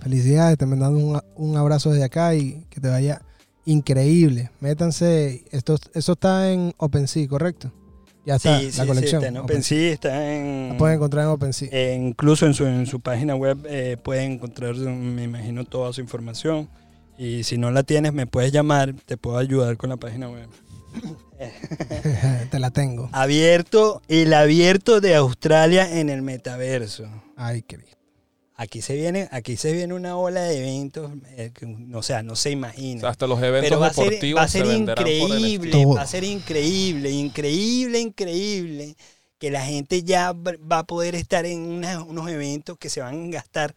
Felicidades, 0.00 0.56
te 0.58 0.66
mandando 0.66 0.98
un, 0.98 1.20
un 1.36 1.56
abrazo 1.56 1.90
desde 1.90 2.04
acá 2.04 2.34
y 2.34 2.64
que 2.70 2.80
te 2.80 2.88
vaya 2.88 3.22
increíble. 3.64 4.50
Métanse, 4.60 5.44
esto, 5.50 5.76
eso 5.94 6.12
está 6.12 6.50
en 6.52 6.72
OpenSea, 6.78 7.26
¿correcto? 7.28 7.72
Ya 8.24 8.36
está 8.36 8.58
Sí, 8.58 8.66
la 8.66 8.70
sí, 8.72 8.80
sí, 8.80 8.86
colección. 8.86 9.22
está 9.22 9.28
en 9.28 9.36
OpenSea, 9.38 9.92
está 9.92 10.34
en... 10.34 10.68
La 10.70 10.76
pueden 10.78 10.96
encontrar 10.96 11.24
en 11.24 11.30
OpenSea. 11.30 11.68
eh, 11.72 11.98
incluso 12.00 12.46
en 12.46 12.54
su, 12.54 12.66
en 12.66 12.86
su 12.86 13.00
página 13.00 13.34
web 13.34 13.58
eh, 13.68 13.96
pueden 14.02 14.32
encontrar, 14.32 14.74
me 14.76 15.24
imagino, 15.24 15.64
toda 15.64 15.92
su 15.92 16.00
información. 16.00 16.68
Y 17.18 17.42
si 17.44 17.58
no 17.58 17.70
la 17.70 17.82
tienes, 17.82 18.12
me 18.12 18.26
puedes 18.26 18.52
llamar, 18.52 18.94
te 19.06 19.16
puedo 19.16 19.38
ayudar 19.38 19.76
con 19.76 19.90
la 19.90 19.96
página 19.96 20.28
web. 20.30 20.48
te 22.50 22.58
la 22.58 22.70
tengo. 22.70 23.08
Abierto, 23.12 24.02
el 24.08 24.32
abierto 24.34 25.00
de 25.00 25.14
Australia 25.16 25.98
en 26.00 26.08
el 26.10 26.22
metaverso. 26.22 27.08
Ay, 27.36 27.62
Cristo. 27.62 27.97
Aquí 28.60 28.82
se 28.82 28.94
viene, 28.96 29.28
aquí 29.30 29.56
se 29.56 29.72
viene 29.72 29.94
una 29.94 30.16
ola 30.16 30.42
de 30.42 30.58
eventos, 30.58 31.12
eh, 31.36 31.52
que, 31.54 31.64
o 31.94 32.02
sea, 32.02 32.24
no 32.24 32.34
se 32.34 32.48
O 32.48 32.52
imagina. 32.52 33.00
sea, 33.00 33.10
hasta 33.10 33.26
los 33.28 33.40
eventos 33.40 33.60
Pero 33.68 33.80
va 33.80 33.86
a 33.86 33.92
ser, 33.92 34.04
deportivos 34.06 34.40
va 34.40 34.44
a 34.44 34.48
ser 34.48 34.66
increíble, 34.66 35.84
va 35.96 36.02
a 36.02 36.06
ser 36.08 36.24
increíble, 36.24 37.10
increíble, 37.10 38.00
increíble 38.00 38.96
que 39.38 39.50
la 39.52 39.64
gente 39.64 40.02
ya 40.02 40.32
va 40.32 40.54
va 40.60 40.78
a 40.80 40.84
poder 40.86 41.14
estar 41.14 41.46
en 41.46 41.60
una- 41.60 42.02
unos 42.02 42.28
eventos 42.28 42.76
que 42.78 42.90
se 42.90 43.00
van 43.00 43.28
a 43.28 43.30
gastar 43.30 43.74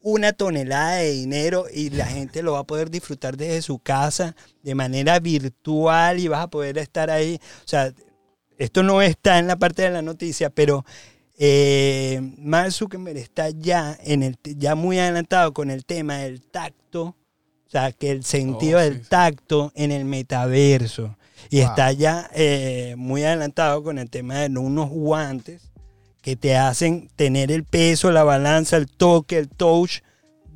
una 0.00 0.32
tonelada 0.32 0.96
de 0.96 1.12
dinero 1.12 1.66
y 1.72 1.90
la 1.90 2.06
gente 2.06 2.42
lo 2.42 2.52
va 2.54 2.58
a 2.60 2.64
poder 2.64 2.90
disfrutar 2.90 3.36
desde 3.36 3.62
su 3.62 3.78
casa 3.78 4.34
de 4.64 4.74
manera 4.74 5.20
virtual 5.20 6.18
y 6.18 6.26
vas 6.28 6.40
a 6.42 6.48
poder 6.50 6.76
estar 6.78 7.08
ahí. 7.10 7.38
O 7.64 7.68
sea, 7.68 7.94
esto 8.58 8.82
no 8.82 9.02
está 9.02 9.38
en 9.38 9.46
la 9.46 9.56
parte 9.56 9.82
de 9.82 9.90
la 9.90 10.02
noticia, 10.02 10.50
pero 10.50 10.84
eh, 11.38 12.20
Mark 12.38 12.72
Zuckerberg 12.72 13.16
está 13.18 13.50
ya, 13.50 13.98
en 14.04 14.22
el, 14.22 14.36
ya 14.44 14.74
muy 14.74 14.98
adelantado 14.98 15.52
con 15.52 15.70
el 15.70 15.84
tema 15.84 16.18
del 16.18 16.40
tacto, 16.42 17.02
o 17.66 17.70
sea, 17.70 17.90
que 17.92 18.10
el 18.10 18.24
sentido 18.24 18.78
Oh, 18.78 18.82
sí, 18.82 18.88
del 18.90 19.08
tacto 19.08 19.72
en 19.74 19.90
el 19.92 20.04
metaverso. 20.04 21.16
Y 21.50 21.60
Wow. 21.60 21.68
está 21.68 21.92
ya 21.92 22.30
eh, 22.34 22.94
muy 22.96 23.24
adelantado 23.24 23.82
con 23.82 23.98
el 23.98 24.08
tema 24.08 24.36
de 24.40 24.58
unos 24.58 24.88
guantes 24.90 25.70
que 26.22 26.36
te 26.36 26.56
hacen 26.56 27.10
tener 27.16 27.50
el 27.52 27.64
peso, 27.64 28.10
la 28.10 28.24
balanza, 28.24 28.76
el 28.76 28.86
toque, 28.86 29.36
el 29.38 29.48
touch 29.48 30.00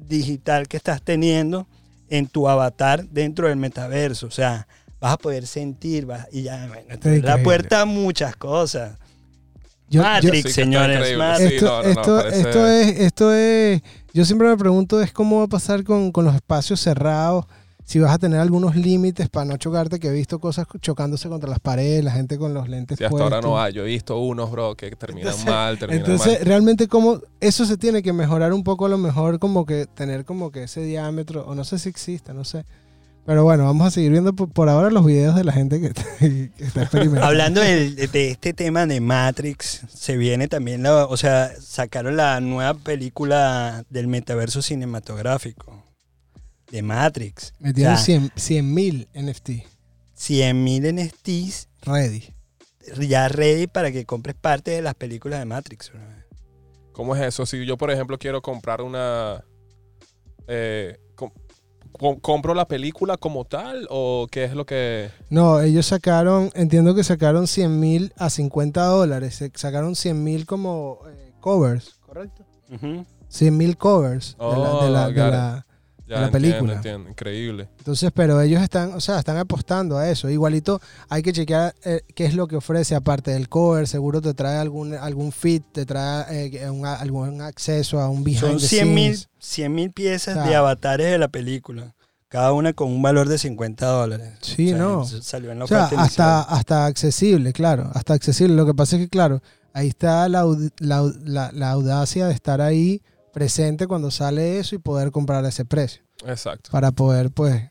digital 0.07 0.67
que 0.69 0.77
estás 0.79 1.03
teniendo 1.03 1.67
en 2.09 2.27
tu 2.27 2.49
avatar 2.49 3.05
dentro 3.09 3.49
del 3.49 3.59
metaverso. 3.59 4.29
O 4.29 4.31
sea, 4.31 4.67
vas 5.01 5.13
a 5.13 5.19
poder 5.19 5.47
sentir 5.47 6.07
vas- 6.07 6.27
y 6.33 6.43
ya, 6.45 6.67
bueno, 6.69 7.21
la 7.23 7.43
puerta 7.43 7.83
a 7.83 7.85
muchas 7.85 8.35
cosas. 8.37 8.97
Yo- 9.91 10.03
yo- 10.03 10.09
Matrix, 10.09 10.43
Sí, 10.49 10.53
señores. 10.53 11.17
Matrix. 11.19 11.49
sí. 11.51 11.55
esto, 11.57 11.67
no, 11.67 11.83
no, 11.83 11.83
no, 11.83 11.91
esto, 12.01 12.17
parece- 12.17 12.41
esto 12.41 12.67
es, 12.69 13.01
esto 13.01 13.33
es, 13.33 13.83
yo 14.13 14.25
siempre 14.25 14.49
me 14.49 14.57
pregunto 14.57 15.01
es 15.01 15.13
cómo 15.13 15.39
va 15.39 15.45
a 15.45 15.49
pasar 15.49 15.83
con, 15.85 16.13
con 16.13 16.25
los 16.25 16.35
espacios 16.35 16.81
cerrados, 16.81 17.47
si 17.85 17.99
vas 17.99 18.13
a 18.13 18.19
tener 18.19 18.39
algunos 18.39 18.77
límites 18.77 19.31
para 19.31 19.47
no 19.47 19.57
chocarte, 19.57 19.99
que 19.99 20.09
he 20.09 20.13
visto 20.13 20.39
cosas 20.41 20.67
chocándose 20.83 21.31
contra 21.31 21.49
las 21.49 21.59
paredes, 21.59 22.05
la 22.05 22.11
gente 22.11 22.37
con 22.37 22.53
los 22.53 22.69
lentes 22.69 22.99
Si 22.99 23.05
hasta 23.05 23.23
ahora 23.23 23.41
no 23.41 23.59
hay. 23.59 23.73
Yo 23.73 23.83
he 23.83 23.87
visto 23.87 24.19
unos, 24.21 24.51
bro, 24.51 24.75
que 24.75 24.91
terminan 24.91 25.29
Entonces- 25.29 25.47
mal, 25.51 25.79
terminan 25.79 26.05
Entonces, 26.05 26.39
mal. 26.41 26.47
realmente 26.47 26.87
como 26.87 27.21
eso 27.41 27.65
se 27.65 27.79
tiene 27.79 28.03
que 28.03 28.13
mejorar 28.13 28.53
un 28.53 28.63
poco, 28.63 28.85
a 28.85 28.89
lo 28.91 28.99
mejor 28.99 29.39
como 29.39 29.65
que 29.65 29.87
tener 29.87 30.27
como 30.27 30.51
que 30.51 30.65
ese 30.65 30.83
diámetro, 30.83 31.47
o 31.47 31.55
no 31.55 31.65
sé 31.65 31.79
si 31.79 31.89
existe, 31.89 32.35
no 32.35 32.45
sé. 32.45 32.67
Pero 33.29 33.45
bueno, 33.45 33.65
vamos 33.67 33.87
a 33.87 33.91
seguir 33.91 34.11
viendo 34.11 34.33
por, 34.33 34.49
por 34.51 34.71
ahora 34.71 34.89
los 34.89 35.05
videos 35.05 35.35
de 35.37 35.45
la 35.45 35.53
gente 35.53 35.79
que, 35.83 35.87
está- 35.89 36.03
que 36.19 36.51
está 36.65 36.81
experimentando. 36.85 37.27
Hablando 37.27 37.61
de, 37.61 38.09
este 38.31 38.55
tema 38.55 38.87
de 38.87 39.03
Matrix, 39.03 39.83
se 39.93 40.17
viene 40.17 40.49
también 40.49 40.83
la, 40.83 41.05
o 41.05 41.17
sea, 41.19 41.53
sacaron 41.61 42.17
la 42.17 42.41
nueva 42.41 42.73
película 42.73 43.85
del 43.91 44.07
metaverso 44.09 44.63
cinematográfico 44.63 45.85
de 46.71 46.81
Matrix. 46.81 47.53
Metieron 47.59 47.93
O 47.93 47.99
sea, 47.99 48.31
100 48.35 48.75
mil 48.75 49.09
NFT 49.15 49.51
100.000 50.17 50.95
NFTs 50.95 51.69
ready. 51.83 52.25
ya 53.07 53.29
ready 53.29 53.67
para 53.67 53.93
que 53.93 54.07
compres 54.07 54.37
parte 54.37 54.71
de 54.71 54.81
las 54.81 54.95
películas 54.95 55.39
de 55.41 55.45
Matrix. 55.45 55.93
¿Cómo 56.93 57.15
es 57.15 57.21
eso? 57.23 57.45
Si 57.45 57.67
yo, 57.67 57.77
por 57.77 57.91
ejemplo, 57.91 58.19
quiero 58.19 58.41
comprar 58.41 58.81
una... 58.81 59.45
eh, 60.47 60.97
¿Compro 61.93 62.55
la 62.55 62.69
película 62.69 63.17
como 63.17 63.45
tal 63.45 63.87
o 63.91 64.27
qué 64.31 64.45
es 64.45 64.55
lo 64.55 64.65
que...? 64.67 65.11
No, 65.31 65.61
ellos 65.61 65.87
sacaron, 65.87 66.51
entiendo 66.55 66.95
que 66.95 67.03
sacaron 67.03 67.47
100 67.49 67.81
mil 67.81 68.13
a 68.17 68.31
50 68.31 68.85
dólares. 68.85 69.35
Se- 69.37 69.51
Sacaron 69.55 69.97
100 69.97 70.23
mil 70.23 70.47
como 70.47 71.01
eh, 71.09 71.33
covers, 71.41 71.97
¿correcto? 72.07 72.45
Ujú. 72.73 73.05
100 73.29 73.57
mil 73.57 73.77
covers 73.77 74.37
de 74.39 74.45
la- 74.45 74.55
de 74.55 74.57
Oh, 74.87 74.89
la- 74.91 75.09
de 75.09 75.15
got 75.15 75.27
it. 75.27 75.33
la, 75.33 75.67
Ya 76.09 76.21
la 76.21 76.27
entiendo, 76.27 76.33
película. 76.49 76.73
entiendo. 76.75 77.11
Increíble. 77.11 77.69
Entonces, 77.79 78.11
pero 78.15 78.41
ellos 78.41 78.63
están, 78.63 78.93
o 78.95 79.01
sea, 79.01 79.19
están 79.19 79.37
apostando 79.37 79.99
a 79.99 80.09
eso. 80.11 80.29
Igualito 80.31 80.81
hay 81.09 81.23
que 81.23 81.33
chequear 81.33 81.75
eh, 81.85 82.01
qué 82.15 82.25
es 82.25 82.35
lo 82.35 82.49
que 82.49 82.57
ofrece 82.57 82.95
aparte 82.95 83.31
del 83.33 83.49
cover. 83.49 83.87
Seguro 83.87 84.21
te 84.21 84.35
trae 84.35 84.57
algún 84.59 84.95
algún 84.95 85.31
fit, 85.33 85.63
te 85.73 85.85
trae 85.87 86.47
eh, 86.47 86.71
un- 86.71 86.87
algún 86.87 87.41
acceso 87.43 88.01
a 88.01 88.09
un 88.09 88.25
behind 88.25 88.41
Son 88.41 88.59
the 88.59 88.67
100 88.67 88.95
mil 88.95 89.17
scenes. 89.17 89.29
100.000 89.89 89.93
piezas 89.93 90.37
O 90.37 90.41
sea, 90.41 90.49
de 90.49 90.57
avatares 90.57 91.11
de 91.11 91.19
la 91.19 91.29
película. 91.29 91.95
Cada 92.29 92.53
una 92.53 92.73
con 92.75 92.89
un 92.89 93.01
valor 93.01 93.29
de 93.29 93.39
50 93.39 93.87
dólares. 93.87 94.35
Sí, 94.43 94.67
O 94.73 94.77
sea, 94.77 94.79
no. 94.79 95.05
Salió 95.07 95.51
en 95.53 95.59
la 95.61 95.65
O 95.65 95.69
sea, 95.69 95.85
hasta, 95.97 96.43
hasta 96.43 96.85
accesible, 96.87 97.53
claro, 97.53 97.91
hasta 97.95 98.13
accesible. 98.15 98.55
Lo 98.55 98.67
que 98.67 98.75
pasa 98.75 98.97
es 98.97 99.03
que, 99.03 99.09
claro, 99.09 99.41
ahí 99.73 99.89
está 99.89 100.29
la, 100.29 100.45
la, 100.79 101.11
la- 101.25 101.53
la 101.53 101.71
audacia 101.71 102.27
de 102.27 102.35
estar 102.35 102.61
ahí 102.61 103.01
presente 103.39 103.87
cuando 103.87 104.11
sale 104.11 104.59
eso 104.59 104.75
y 104.75 104.79
poder 104.79 105.13
comprar 105.13 105.45
a 105.45 105.49
ese 105.49 105.65
precio 105.65 106.03
Exacto. 106.27 106.71
para 106.73 106.91
poder, 106.91 107.31
pues, 107.31 107.69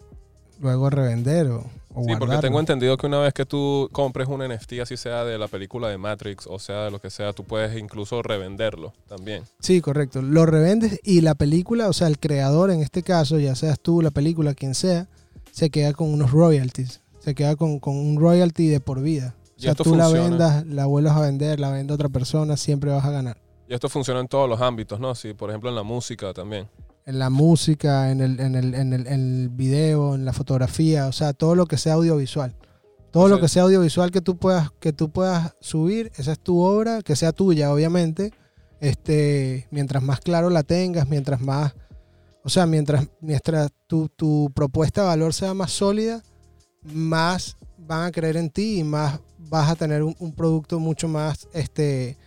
luego 0.62 0.90
revender 0.90 1.48
o, 1.48 1.70
o 1.94 2.04
Sí, 2.06 2.14
porque 2.18 2.38
tengo 2.38 2.62
entendido 2.62 2.96
que 2.96 3.06
una 3.06 3.20
vez 3.20 3.34
que 3.34 3.46
tú 3.46 3.90
compres 3.92 4.30
un 4.30 4.40
NFT, 4.48 4.80
así 4.82 4.96
sea 4.96 5.26
de 5.26 5.38
la 5.38 5.50
película 5.50 5.90
de 5.90 5.98
Matrix 5.98 6.48
o 6.48 6.58
sea 6.58 6.86
de 6.86 6.92
lo 6.92 7.02
que 7.02 7.10
sea, 7.10 7.34
tú 7.34 7.44
puedes 7.44 7.78
incluso 7.78 8.22
revenderlo 8.24 8.94
también. 9.10 9.44
Sí, 9.60 9.82
correcto. 9.82 10.22
Lo 10.22 10.46
revendes 10.46 11.02
y 11.04 11.20
la 11.20 11.36
película, 11.36 11.90
o 11.90 11.94
sea, 11.94 12.08
el 12.08 12.18
creador 12.18 12.72
en 12.72 12.82
este 12.82 13.04
caso, 13.04 13.38
ya 13.38 13.54
seas 13.56 13.78
tú, 13.78 14.02
la 14.02 14.12
película, 14.12 14.54
quien 14.54 14.74
sea, 14.74 15.10
se 15.52 15.70
queda 15.70 15.92
con 15.92 16.14
unos 16.14 16.32
royalties. 16.32 17.02
Se 17.20 17.36
queda 17.36 17.58
con, 17.58 17.80
con 17.80 17.98
un 17.98 18.18
royalty 18.18 18.70
de 18.70 18.80
por 18.80 19.02
vida. 19.02 19.36
O 19.58 19.62
sea, 19.62 19.76
tú 19.76 19.96
la 19.96 20.08
vendas, 20.08 20.66
la 20.66 20.86
vuelvas 20.86 21.18
a 21.18 21.22
vender, 21.22 21.60
la 21.60 21.72
vende 21.72 21.94
otra 21.94 22.08
persona, 22.08 22.56
siempre 22.56 22.90
vas 22.90 23.04
a 23.04 23.12
ganar. 23.12 23.38
Y 23.68 23.74
esto 23.74 23.90
funciona 23.90 24.20
en 24.20 24.28
todos 24.28 24.50
los 24.50 24.62
ámbitos, 24.62 25.00
¿no? 25.00 25.14
Sí, 25.14 25.34
por 25.34 25.50
ejemplo 25.50 25.70
en 25.70 25.76
la 25.76 25.84
música 25.84 26.34
también. 26.34 26.70
En 27.06 27.20
la 27.20 27.30
música, 27.30 28.12
en 28.12 28.22
el, 28.22 28.40
en 28.40 28.56
el, 28.56 28.74
en 28.74 28.94
el, 28.94 29.08
en 29.08 29.42
el 29.44 29.50
video, 29.50 30.16
en 30.16 30.26
la 30.26 30.34
fotografía, 30.34 31.08
o 31.08 31.12
sea, 31.12 31.34
todo 31.34 31.56
lo 31.56 31.66
que 31.66 31.78
sea 31.78 31.94
audiovisual. 31.94 32.56
Todo 33.12 33.24
O 33.24 33.28
lo 33.30 33.40
que 33.40 33.48
sea 33.48 33.64
audiovisual 33.64 34.12
que 34.12 34.22
tú 34.22 34.38
puedas, 34.38 34.72
que 34.80 34.94
tú 34.94 35.10
puedas 35.10 35.56
subir, 35.62 36.12
esa 36.18 36.34
es 36.34 36.40
tu 36.40 36.60
obra, 36.60 37.02
que 37.02 37.16
sea 37.16 37.32
tuya, 37.32 37.72
obviamente. 37.72 38.34
Este, 38.80 39.68
mientras 39.72 40.04
más 40.04 40.20
claro 40.20 40.50
la 40.50 40.64
tengas, 40.64 41.08
mientras 41.08 41.42
más, 41.42 41.74
o 42.44 42.50
sea, 42.50 42.66
mientras, 42.66 43.08
mientras 43.22 43.72
tu, 43.88 44.08
tu 44.10 44.52
propuesta 44.54 45.02
de 45.02 45.08
valor 45.08 45.34
sea 45.34 45.54
más 45.54 45.72
sólida, 45.72 46.22
más 46.84 47.58
van 47.78 48.06
a 48.06 48.12
creer 48.12 48.38
en 48.38 48.50
ti 48.50 48.80
y 48.80 48.84
más 48.84 49.20
vas 49.38 49.70
a 49.70 49.76
tener 49.76 50.04
un, 50.04 50.16
un 50.20 50.34
producto 50.34 50.80
mucho 50.80 51.08
más 51.08 51.48
este, 51.54 52.18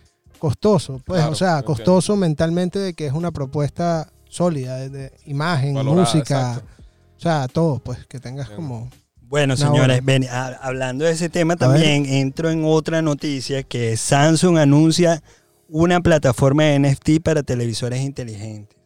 costoso. 0.41 0.99
Pues, 1.05 1.19
Claro, 1.19 1.31
o 1.31 1.35
sea, 1.35 1.47
entiendo. 1.59 1.65
costoso 1.67 2.15
mentalmente 2.15 2.79
de 2.79 2.93
que 2.95 3.05
es 3.05 3.13
una 3.13 3.31
propuesta 3.31 4.11
sólida 4.27 4.77
de, 4.77 4.89
de 4.89 5.13
imagen, 5.27 5.75
Valorada, 5.75 6.01
música, 6.01 6.39
exacto. 6.49 6.71
o 7.17 7.19
sea, 7.21 7.47
todo, 7.47 7.79
pues, 7.79 8.05
que 8.07 8.19
tengas 8.19 8.49
como... 8.49 8.89
Bueno, 9.21 9.55
señores, 9.55 10.03
ven, 10.03 10.25
a- 10.29 10.57
hablando 10.61 11.05
de 11.05 11.11
ese 11.11 11.29
tema 11.29 11.55
también, 11.55 12.05
entro 12.05 12.49
en 12.49 12.63
otra 12.65 13.01
noticia 13.01 13.63
que 13.63 13.95
Samsung 13.95 14.57
anuncia 14.57 15.21
una 15.69 16.01
plataforma 16.01 16.63
de 16.63 16.79
NFT 16.79 17.21
para 17.23 17.43
televisores 17.43 18.01
inteligentes. 18.01 18.77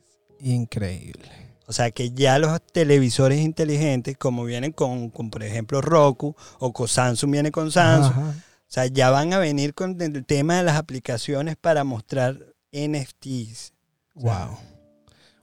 Increíble. 0.41 1.31
O 1.67 1.73
sea 1.73 1.89
que 1.89 2.11
ya 2.11 2.37
los 2.37 2.61
televisores 2.61 3.39
inteligentes, 3.39 4.15
como 4.17 4.43
vienen 4.43 4.71
con, 4.71 5.09
con, 5.09 5.31
por 5.31 5.41
ejemplo, 5.41 5.81
Roku 5.81 6.35
o 6.59 6.71
con 6.73 6.87
Samsung 6.87 7.31
viene 7.31 7.51
con 7.51 7.71
Samsung, 7.71 8.11
Ajá. 8.13 8.33
O 8.75 8.77
sea, 8.77 8.87
ya 8.87 9.09
van 9.09 9.31
a 9.31 9.39
venir 9.39 9.73
con 9.73 10.01
el 10.01 10.25
tema 10.25 10.57
de 10.57 10.63
las 10.63 10.75
aplicaciones 10.75 11.55
para 11.55 11.85
mostrar 11.85 12.55
NFTs. 12.73 13.71
Wow. 14.15 14.57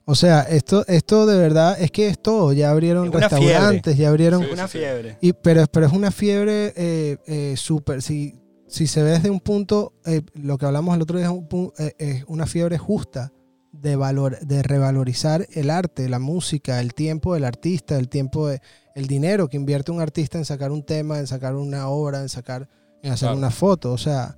O 0.04 0.14
sea, 0.14 0.42
esto, 0.42 0.84
esto 0.86 1.24
de 1.24 1.38
verdad 1.38 1.80
es 1.80 1.90
que 1.90 2.08
es 2.08 2.20
todo. 2.20 2.52
Ya 2.52 2.70
abrieron 2.70 3.06
Es 3.06 3.14
restaurantes, 3.14 3.96
ya 3.96 4.10
abrieron. 4.10 4.42
Sí, 4.42 4.50
Una 4.52 4.68
fiebre. 4.68 5.16
Y, 5.22 5.32
pero, 5.32 5.66
pero 5.66 5.86
es 5.86 5.92
una 5.94 6.10
fiebre 6.10 6.74
eh, 6.76 7.16
eh, 7.26 7.54
súper. 7.56 8.02
Si, 8.02 8.34
si 8.68 8.86
se 8.86 9.02
ve 9.02 9.12
desde 9.12 9.30
un 9.30 9.40
punto, 9.40 9.94
eh, 10.04 10.20
lo 10.34 10.58
que 10.58 10.66
hablamos 10.66 10.94
el 10.94 11.00
otro 11.00 11.16
día 11.16 11.28
es, 11.28 11.32
un 11.32 11.72
es 11.96 12.24
una 12.26 12.44
fiebre 12.44 12.76
justa 12.76 13.32
de 13.72 13.96
valor, 13.96 14.40
de 14.40 14.62
revalorizar 14.62 15.48
el 15.52 15.70
arte, 15.70 16.06
la 16.10 16.18
música, 16.18 16.80
el 16.80 16.92
tiempo 16.92 17.32
del 17.32 17.44
artista, 17.44 17.96
el 17.96 18.10
tiempo 18.10 18.48
de, 18.48 18.60
el 18.94 19.06
dinero 19.06 19.48
que 19.48 19.56
invierte 19.56 19.90
un 19.90 20.02
artista 20.02 20.36
en 20.36 20.44
sacar 20.44 20.70
un 20.70 20.82
tema, 20.82 21.18
en 21.18 21.26
sacar 21.26 21.54
una 21.54 21.88
obra, 21.88 22.20
en 22.20 22.28
sacar, 22.28 22.68
en 23.02 23.12
hacer 23.12 23.26
Claro. 23.28 23.38
una 23.38 23.50
foto. 23.50 23.92
O 23.92 23.99
sea, 23.99 24.37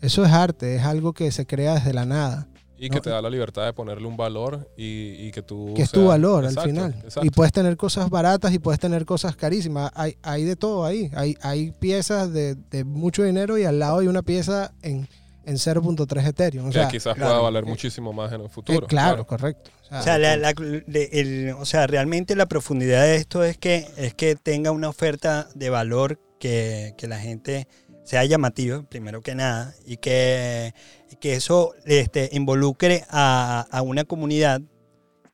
eso 0.00 0.24
es 0.24 0.30
arte, 0.32 0.76
es 0.76 0.82
algo 0.82 1.12
que 1.12 1.30
se 1.32 1.46
crea 1.46 1.74
desde 1.74 1.92
la 1.92 2.04
nada. 2.04 2.46
Y 2.76 2.90
que 2.90 3.00
te 3.00 3.08
da 3.08 3.22
la 3.22 3.30
libertad 3.30 3.64
de 3.64 3.72
ponerle 3.72 4.06
un 4.06 4.16
valor 4.16 4.68
y, 4.76 5.12
y 5.26 5.30
que 5.30 5.40
tú... 5.42 5.72
que 5.74 5.82
es 5.82 5.90
tu 5.90 6.06
valor 6.06 6.44
exacto, 6.44 6.60
al 6.62 6.66
final. 6.68 6.94
exacto. 7.04 7.24
Y 7.24 7.30
puedes 7.30 7.52
tener 7.52 7.76
cosas 7.76 8.10
baratas 8.10 8.52
y 8.52 8.58
puedes 8.58 8.78
tener 8.80 9.06
cosas 9.06 9.36
carísimas. 9.36 9.90
Hay, 9.94 10.18
hay 10.22 10.44
de 10.44 10.56
todo 10.56 10.84
ahí. 10.84 11.10
Hay, 11.14 11.36
hay 11.40 11.70
piezas 11.70 12.32
de, 12.32 12.56
de 12.70 12.84
mucho 12.84 13.22
dinero 13.22 13.56
y 13.56 13.64
al 13.64 13.78
lado 13.78 14.00
hay 14.00 14.08
una 14.08 14.22
pieza 14.22 14.72
en, 14.82 15.08
en 15.46 15.54
0.3 15.54 16.26
Ethereum. 16.26 16.66
O 16.66 16.68
que 16.70 16.74
sea, 16.74 16.88
quizás 16.88 17.14
claro. 17.14 17.30
pueda 17.30 17.42
valer 17.44 17.64
muchísimo 17.64 18.12
más 18.12 18.32
en 18.32 18.40
el 18.40 18.46
eh, 18.48 18.50
futuro. 18.50 18.86
claro, 18.86 19.24
correcto. 19.26 19.70
O 19.84 19.86
sea, 19.86 20.00
O 20.00 20.02
sea, 20.02 20.18
la- 20.18 20.36
la- 20.36 20.52
de- 20.52 21.08
el- 21.12 21.54
o 21.58 21.64
sea, 21.64 21.86
realmente 21.86 22.34
la 22.36 22.46
profundidad 22.46 23.02
de 23.04 23.16
esto 23.16 23.44
es 23.44 23.56
que, 23.56 23.86
es 23.96 24.12
que 24.14 24.34
tenga 24.34 24.72
una 24.72 24.88
oferta 24.90 25.48
de 25.54 25.70
valor 25.70 26.20
que, 26.40 26.92
que 26.98 27.06
la 27.06 27.18
gente 27.20 27.66
sea 28.04 28.24
llamativa, 28.24 28.82
primero 28.82 29.22
que 29.22 29.34
nada, 29.34 29.74
y 29.84 29.96
que, 29.96 30.74
que 31.20 31.34
eso 31.34 31.74
este, 31.84 32.28
involucre 32.32 33.04
a, 33.08 33.66
a 33.70 33.82
una 33.82 34.04
comunidad, 34.04 34.60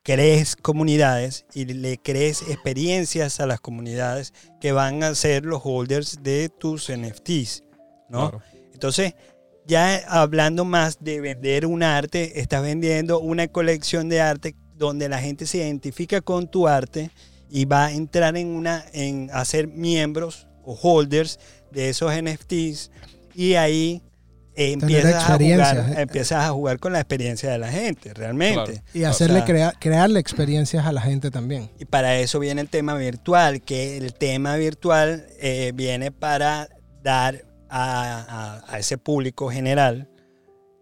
crees 0.03 0.55
comunidades 0.55 1.45
y 1.53 1.65
le 1.65 1.97
crees 1.97 2.41
experiencias 2.43 3.39
a 3.39 3.45
las 3.45 3.59
comunidades 3.59 4.33
que 4.59 4.71
van 4.71 5.03
a 5.03 5.13
ser 5.13 5.45
los 5.45 5.61
holders 5.63 6.23
de 6.23 6.49
tus 6.49 6.89
NFTs, 6.89 7.63
¿no? 8.09 8.29
Claro. 8.31 8.41
Entonces, 8.73 9.13
ya 9.67 10.01
hablando 10.07 10.65
más 10.65 10.97
de 11.03 11.21
vender 11.21 11.65
un 11.65 11.83
arte, 11.83 12.39
estás 12.39 12.63
vendiendo 12.63 13.19
una 13.19 13.47
colección 13.47 14.09
de 14.09 14.21
arte 14.21 14.55
donde 14.75 15.07
la 15.07 15.19
gente 15.19 15.45
se 15.45 15.59
identifica 15.59 16.21
con 16.21 16.49
tu 16.49 16.67
arte 16.67 17.11
y 17.49 17.65
va 17.65 17.85
a 17.85 17.91
entrar 17.91 18.35
en 18.37 18.47
una 18.47 18.83
en 18.93 19.29
a 19.31 19.45
ser 19.45 19.67
miembros 19.67 20.47
o 20.63 20.73
holders 20.81 21.39
de 21.71 21.89
esos 21.89 22.11
NFTs 22.13 22.91
y 23.35 23.53
ahí 23.55 24.01
eh, 24.55 24.73
empiezas, 24.73 25.29
a 25.29 25.37
jugar, 25.37 25.77
eh. 25.97 26.01
empiezas 26.01 26.43
a 26.45 26.49
jugar 26.49 26.77
con 26.79 26.91
la 26.91 26.99
experiencia 26.99 27.49
de 27.49 27.57
la 27.57 27.69
gente, 27.71 28.13
realmente. 28.13 28.53
Claro. 28.73 28.81
Y 28.93 29.03
O 29.03 29.09
hacerle 29.09 29.37
sea- 29.37 29.45
crea- 29.45 29.73
crearle 29.79 30.19
experiencias 30.19 30.85
a 30.85 30.91
la 30.91 31.01
gente 31.01 31.31
también. 31.31 31.69
Y 31.79 31.85
para 31.85 32.17
eso 32.19 32.37
viene 32.39 32.59
el 32.61 32.69
tema 32.69 32.95
virtual, 32.95 33.61
que 33.61 33.97
el 33.97 34.13
tema 34.13 34.57
virtual 34.57 35.25
eh, 35.39 35.71
viene 35.73 36.11
para 36.11 36.67
dar 37.01 37.45
a, 37.69 38.61
a- 38.67 38.75
a 38.75 38.79
ese 38.79 38.97
público 38.97 39.49
general 39.49 40.09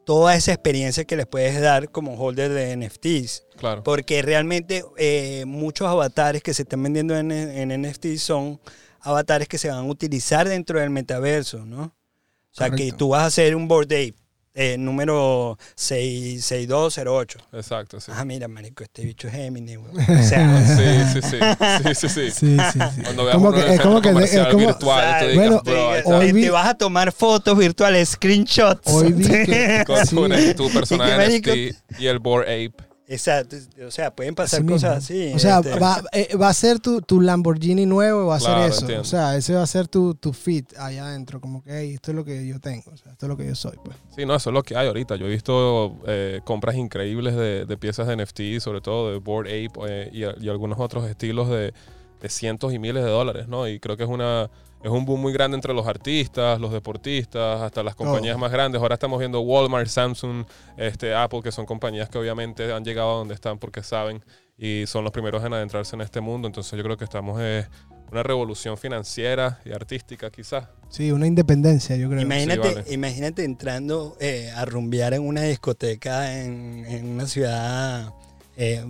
toda 0.05 0.33
esa 0.35 0.51
experiencia 0.53 1.05
que 1.05 1.15
les 1.15 1.27
puedes 1.27 1.61
dar 1.61 1.91
como 1.91 2.15
holder 2.15 2.51
de 2.51 2.75
NFTs. 2.75 3.43
Claro. 3.57 3.83
Porque 3.83 4.23
realmente 4.23 4.83
eh, 4.97 5.43
muchos 5.45 5.87
avatares 5.87 6.41
que 6.41 6.55
se 6.55 6.63
están 6.63 6.81
vendiendo 6.81 7.15
en, 7.15 7.31
en 7.31 7.81
NFT 7.83 8.15
son 8.17 8.59
avatares 9.01 9.47
que 9.47 9.57
se 9.57 9.69
van 9.69 9.79
a 9.79 9.83
utilizar 9.83 10.47
dentro 10.47 10.79
del 10.79 10.89
metaverso, 10.89 11.65
¿no? 11.65 11.83
O 11.83 12.55
sea, 12.55 12.69
que 12.71 12.91
tú 12.91 13.09
vas 13.09 13.21
a 13.21 13.25
hacer 13.27 13.55
un 13.55 13.67
board 13.67 13.85
ape, 13.85 14.15
eh, 14.55 14.75
número 14.77 15.57
6- 15.77 16.39
6208. 16.41 17.39
Exacto, 17.53 17.99
sí. 18.01 18.11
Ah, 18.13 18.25
mira, 18.25 18.47
marico, 18.47 18.83
este 18.83 19.03
bicho 19.03 19.27
es 19.27 19.33
Gemini, 19.35 19.75
güey. 19.75 19.93
O 20.19 20.23
sea, 20.23 20.65
Sí, 21.13 21.21
sí, 21.21 21.29
sí. 21.29 21.37
Sí, 21.83 21.95
sí, 21.95 22.09
sí. 22.09 22.31
Sí, 22.31 22.57
sí, 22.57 22.79
sí. 22.95 23.01
Cuando 23.03 23.23
veas 23.25 23.35
Como 23.37 23.53
que- 23.53 23.73
es 23.75 23.79
como 23.81 24.01
que- 24.01 24.09
comercial 24.09 24.47
es 24.47 24.53
como- 24.53 24.65
virtual, 24.67 25.19
tú 25.19 25.25
digas, 25.27 25.35
Bueno, 25.35 25.61
bro, 25.63 25.73
te- 25.91 25.97
está- 25.99 26.17
hoy 26.17 26.33
te, 26.33 26.49
vas 26.49 26.67
a 26.67 26.73
tomar 26.73 27.11
fotos 27.11 27.57
virtuales, 27.57 28.09
screenshots. 28.09 28.91
Hoy 28.91 29.13
vi 29.13 29.23
que- 29.45 29.83
con 29.85 30.05
sí. 30.05 30.15
tu, 30.15 30.27
tu 30.55 30.63
Y 30.65 30.67
que, 30.67 30.73
personaje 30.79 31.15
marico, 31.17 31.51
NFT 31.51 31.75
y 31.99 32.07
el 32.07 32.19
Board 32.19 32.43
Ape. 32.43 32.73
Exacto. 33.11 33.55
O 33.87 33.91
sea, 33.91 34.15
pueden 34.15 34.35
pasar 34.35 34.59
Así 34.59 34.69
cosas 34.69 34.97
así. 34.97 35.31
O 35.33 35.39
sea, 35.39 35.59
este. 35.59 35.79
va, 35.79 36.01
eh, 36.11 36.35
va 36.39 36.49
a 36.49 36.53
ser 36.53 36.79
tu, 36.79 37.01
tu 37.01 37.19
Lamborghini 37.21 37.85
nuevo, 37.87 38.27
va 38.27 38.35
a 38.35 38.39
Claro, 38.39 38.61
ser 38.61 38.69
eso. 38.71 38.81
entiendo. 38.81 39.01
O 39.01 39.05
sea, 39.05 39.35
ese 39.35 39.55
va 39.55 39.63
a 39.63 39.67
ser 39.67 39.87
tu, 39.87 40.13
tu 40.13 40.31
fit 40.31 40.71
allá 40.77 41.07
adentro. 41.07 41.41
Como 41.41 41.63
que, 41.63 41.71
hey, 41.71 41.93
esto 41.95 42.11
es 42.11 42.15
lo 42.15 42.23
que 42.23 42.45
yo 42.47 42.59
tengo. 42.59 42.91
O 42.91 42.97
sea, 42.97 43.11
esto 43.11 43.25
es 43.25 43.29
lo 43.29 43.35
que 43.35 43.47
yo 43.47 43.55
soy. 43.55 43.77
Pues. 43.83 43.97
Sí, 44.15 44.25
no, 44.25 44.35
eso 44.35 44.51
es 44.51 44.53
lo 44.53 44.61
que 44.61 44.77
hay 44.77 44.87
ahorita. 44.87 45.15
Yo 45.15 45.25
he 45.25 45.29
visto 45.29 45.97
eh, 46.05 46.41
compras 46.45 46.75
increíbles 46.75 47.35
de, 47.35 47.65
de 47.65 47.77
piezas 47.77 48.07
de 48.07 48.15
NFT, 48.15 48.59
sobre 48.59 48.79
todo 48.81 49.11
de 49.11 49.17
Board 49.17 49.47
Ape 49.47 49.71
eh, 49.87 50.09
y, 50.13 50.45
y 50.45 50.49
algunos 50.49 50.79
otros 50.79 51.09
estilos 51.09 51.49
de, 51.49 51.73
de 52.19 52.29
cientos 52.29 52.73
y 52.73 52.79
miles 52.79 53.03
de 53.03 53.09
dólares, 53.09 53.47
¿no? 53.47 53.67
Y 53.67 53.79
creo 53.79 53.97
que 53.97 54.03
es 54.03 54.09
una 54.09 54.49
es 54.81 54.89
un 54.89 55.03
boom 55.05 55.19
muy 55.19 55.33
grande 55.33 55.55
entre 55.55 55.73
los 55.73 55.85
artistas, 55.87 56.57
los 56.59 56.71
deportistas, 56.71 57.61
hasta 57.61 57.83
las 57.83 57.95
compañías 57.95 58.37
más 58.37 58.49
grandes. 58.49 58.81
Ahora 58.81 58.93
estamos 58.93 59.19
viendo 59.19 59.41
Walmart, 59.41 59.87
Samsung, 59.87 60.45
este, 60.77 61.13
Apple, 61.13 61.41
que 61.43 61.51
son 61.51 61.65
compañías 61.65 62.07
que 62.09 62.17
obviamente 62.17 62.71
han 62.71 62.85
llegado 62.85 63.11
a 63.11 63.15
donde 63.15 63.33
están 63.33 63.59
porque 63.59 63.83
saben 63.83 64.23
y 64.57 64.85
son 64.87 65.03
los 65.03 65.11
primeros 65.11 65.43
en 65.43 65.53
adentrarse 65.53 65.95
en 65.97 66.01
este 66.01 66.21
mundo. 66.21 66.47
Entonces 66.47 66.77
yo 66.77 66.83
creo 66.83 66.95
que 66.95 67.03
estamos 67.03 67.41
en 67.41 67.65
una 68.09 68.23
revolución 68.23 68.77
financiera 68.77 69.59
y 69.65 69.71
artística 69.73 70.29
quizás. 70.29 70.69
Sí, 70.87 71.11
una 71.11 71.27
independencia, 71.27 71.97
yo 71.97 72.07
creo. 72.09 72.21
Imagínate, 72.21 72.69
Sí, 72.69 72.75
vale. 72.75 72.93
imagínate 72.93 73.43
entrando 73.43 74.15
eh, 74.21 74.49
a 74.55 74.63
rumbear 74.63 75.13
en 75.13 75.27
una 75.27 75.41
discoteca 75.43 76.41
en, 76.41 76.85
en 76.87 77.05
una 77.09 77.27
ciudad, 77.27 78.13
eh, 78.55 78.81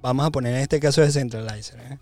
vamos 0.00 0.24
a 0.24 0.30
poner 0.30 0.54
en 0.54 0.60
este 0.60 0.78
caso 0.78 1.00
de 1.00 1.10
Centralizer. 1.10 1.80
¿eh? 1.80 1.98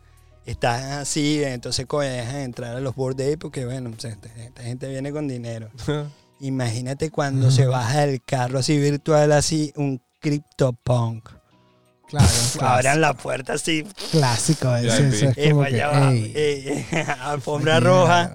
Estás 0.46 0.82
así, 1.02 1.42
entonces 1.44 1.86
coño, 1.86 2.08
dejan 2.08 2.36
entrar 2.36 2.76
a 2.76 2.80
los 2.80 2.94
board 2.94 3.14
ape 3.20 3.38
porque 3.38 3.64
bueno, 3.66 3.90
sea, 3.98 4.10
esta, 4.10 4.28
esta 4.42 4.62
gente 4.62 4.88
viene 4.88 5.12
con 5.12 5.28
dinero. 5.28 5.70
Imagínate 6.40 7.10
cuando 7.10 7.50
se 7.50 7.66
baja 7.66 8.06
del 8.06 8.22
carro 8.22 8.58
así 8.60 8.78
virtual, 8.78 9.32
así 9.32 9.72
un 9.76 10.00
CryptoPunk. 10.20 11.28
Claro, 12.08 12.26
Abran 12.60 13.00
la 13.00 13.12
puerta 13.14 13.52
así, 13.52 13.84
clásico. 14.10 14.74
ese, 14.74 15.08
eso 15.08 15.26
es 15.30 15.38
eh, 15.38 15.50
como 15.50 15.64
que, 15.64 15.76
ey, 15.76 16.32
eh, 16.34 17.06
alfombra 17.20 17.78
roja. 17.78 18.34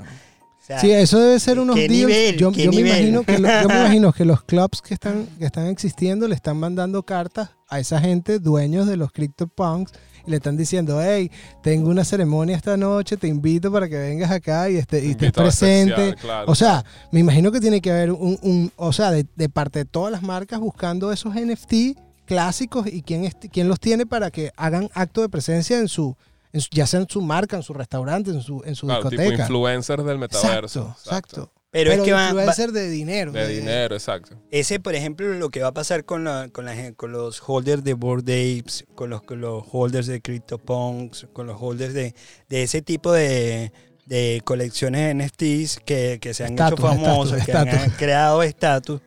O 0.61 0.65
sea, 0.65 0.79
Sí, 0.79 0.91
eso 0.91 1.19
debe 1.19 1.39
ser 1.39 1.59
unos 1.59 1.75
¿Qué 1.75 1.87
deals. 1.87 2.07
nivel? 2.07 2.37
yo 2.37 2.51
¿Qué 2.51 2.63
yo 2.63 2.71
me 2.71 2.81
imagino 2.81 3.23
que 3.23 3.37
lo- 3.37 3.61
yo 3.61 3.67
me 3.67 3.79
imagino 3.81 4.13
que 4.13 4.25
los 4.25 4.43
clubs 4.43 4.81
que 4.81 4.93
están, 4.93 5.27
que 5.37 5.45
están 5.45 5.67
existiendo 5.67 6.27
le 6.27 6.35
están 6.35 6.57
mandando 6.57 7.03
cartas 7.03 7.49
a 7.67 7.79
esa 7.79 7.99
gente, 7.99 8.39
dueños 8.39 8.87
de 8.87 8.95
los 8.97 9.11
CryptoPunks, 9.11 9.91
y 10.25 10.31
le 10.31 10.37
están 10.37 10.57
diciendo, 10.57 10.99
hey, 11.01 11.31
tengo 11.61 11.89
una 11.89 12.03
ceremonia 12.03 12.55
esta 12.55 12.77
noche, 12.77 13.17
te 13.17 13.27
invito 13.27 13.71
para 13.71 13.87
que 13.87 13.97
vengas 13.97 14.31
acá 14.31 14.69
y, 14.69 14.77
esté- 14.77 15.05
y 15.05 15.11
estés 15.11 15.31
presente. 15.31 15.93
especial, 16.09 16.15
claro. 16.15 16.51
O 16.51 16.55
sea, 16.55 16.83
me 17.11 17.19
imagino 17.19 17.51
que 17.51 17.59
tiene 17.59 17.81
que 17.81 17.91
haber 17.91 18.11
un, 18.11 18.37
un- 18.41 18.71
o 18.75 18.91
sea, 18.93 19.11
de, 19.11 19.25
de 19.35 19.49
parte 19.49 19.79
de 19.79 19.85
todas 19.85 20.11
las 20.11 20.21
marcas 20.23 20.59
buscando 20.59 21.11
esos 21.11 21.33
NFT 21.35 21.97
clásicos 22.25 22.87
y 22.87 23.01
quién, 23.03 23.29
quién 23.51 23.67
los 23.67 23.79
tiene 23.79 24.05
para 24.05 24.31
que 24.31 24.51
hagan 24.57 24.89
acto 24.93 25.21
de 25.21 25.29
presencia 25.29 25.77
en 25.77 25.87
su, 25.87 26.15
en 26.53 26.61
su- 26.61 26.69
ya 26.71 26.87
sea 26.87 26.99
en 27.01 27.07
su 27.09 27.21
marca, 27.21 27.55
en 27.55 27.63
su 27.63 27.73
restaurante, 27.73 28.31
en 28.31 28.41
su, 28.41 28.63
en 28.65 28.75
su 28.75 28.87
Claro, 28.87 29.09
tipo 29.09 29.21
discoteca. 29.21 29.43
influencers 29.43 30.03
del 30.05 30.17
metaverso. 30.17 30.79
Exacto, 30.97 30.99
exacto. 31.05 31.51
Pero, 31.83 31.91
es 31.93 32.01
que 32.01 32.11
va, 32.13 32.21
va- 32.23 32.29
influencer 32.29 32.71
de 32.71 32.89
dinero. 32.89 33.31
De 33.31 33.47
dinero, 33.47 33.95
exacto. 33.95 34.35
Ese, 34.51 34.79
por 34.79 34.95
ejemplo, 34.95 35.27
lo 35.35 35.49
que 35.49 35.61
va 35.61 35.67
a 35.67 35.73
pasar 35.73 36.05
con, 36.05 36.23
la- 36.23 36.49
con, 36.51 36.65
la 36.65 36.73
gen- 36.75 36.93
con 36.93 37.11
los 37.11 37.41
holders 37.45 37.83
de 37.83 37.93
Board 37.93 38.21
Apes, 38.23 38.85
con 38.95 39.09
los, 39.09 39.21
con 39.21 39.41
los 39.41 39.63
holders 39.71 40.07
de 40.07 40.21
CryptoPunks, 40.21 41.27
con 41.33 41.47
los 41.47 41.57
holders 41.61 41.93
de, 41.93 42.15
de 42.49 42.63
ese 42.63 42.81
tipo 42.81 43.11
de, 43.11 43.71
de 44.05 44.41
colecciones 44.45 45.01
de 45.15 45.25
NFTs 45.25 45.79
que, 45.85 46.19
que 46.21 46.33
se 46.33 46.43
han 46.45 46.53
hecho 46.53 46.77
famosos, 46.77 47.39
estatus, 47.39 47.73
que 47.73 47.79
han- 47.79 47.89
creado 47.97 48.41
estatus. 48.43 49.01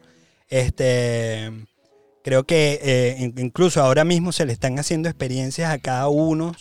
Este, 0.50 1.50
creo 2.24 2.44
que 2.44 2.78
eh, 2.83 3.16
in- 3.18 3.35
incluso 3.38 3.81
ahora 3.83 4.04
mismo 4.04 4.33
se 4.33 4.44
le 4.46 4.52
están 4.52 4.78
haciendo 4.78 5.09
experiencias 5.09 5.70
a 5.72 5.78
cada 5.78 6.09
uno. 6.09 6.54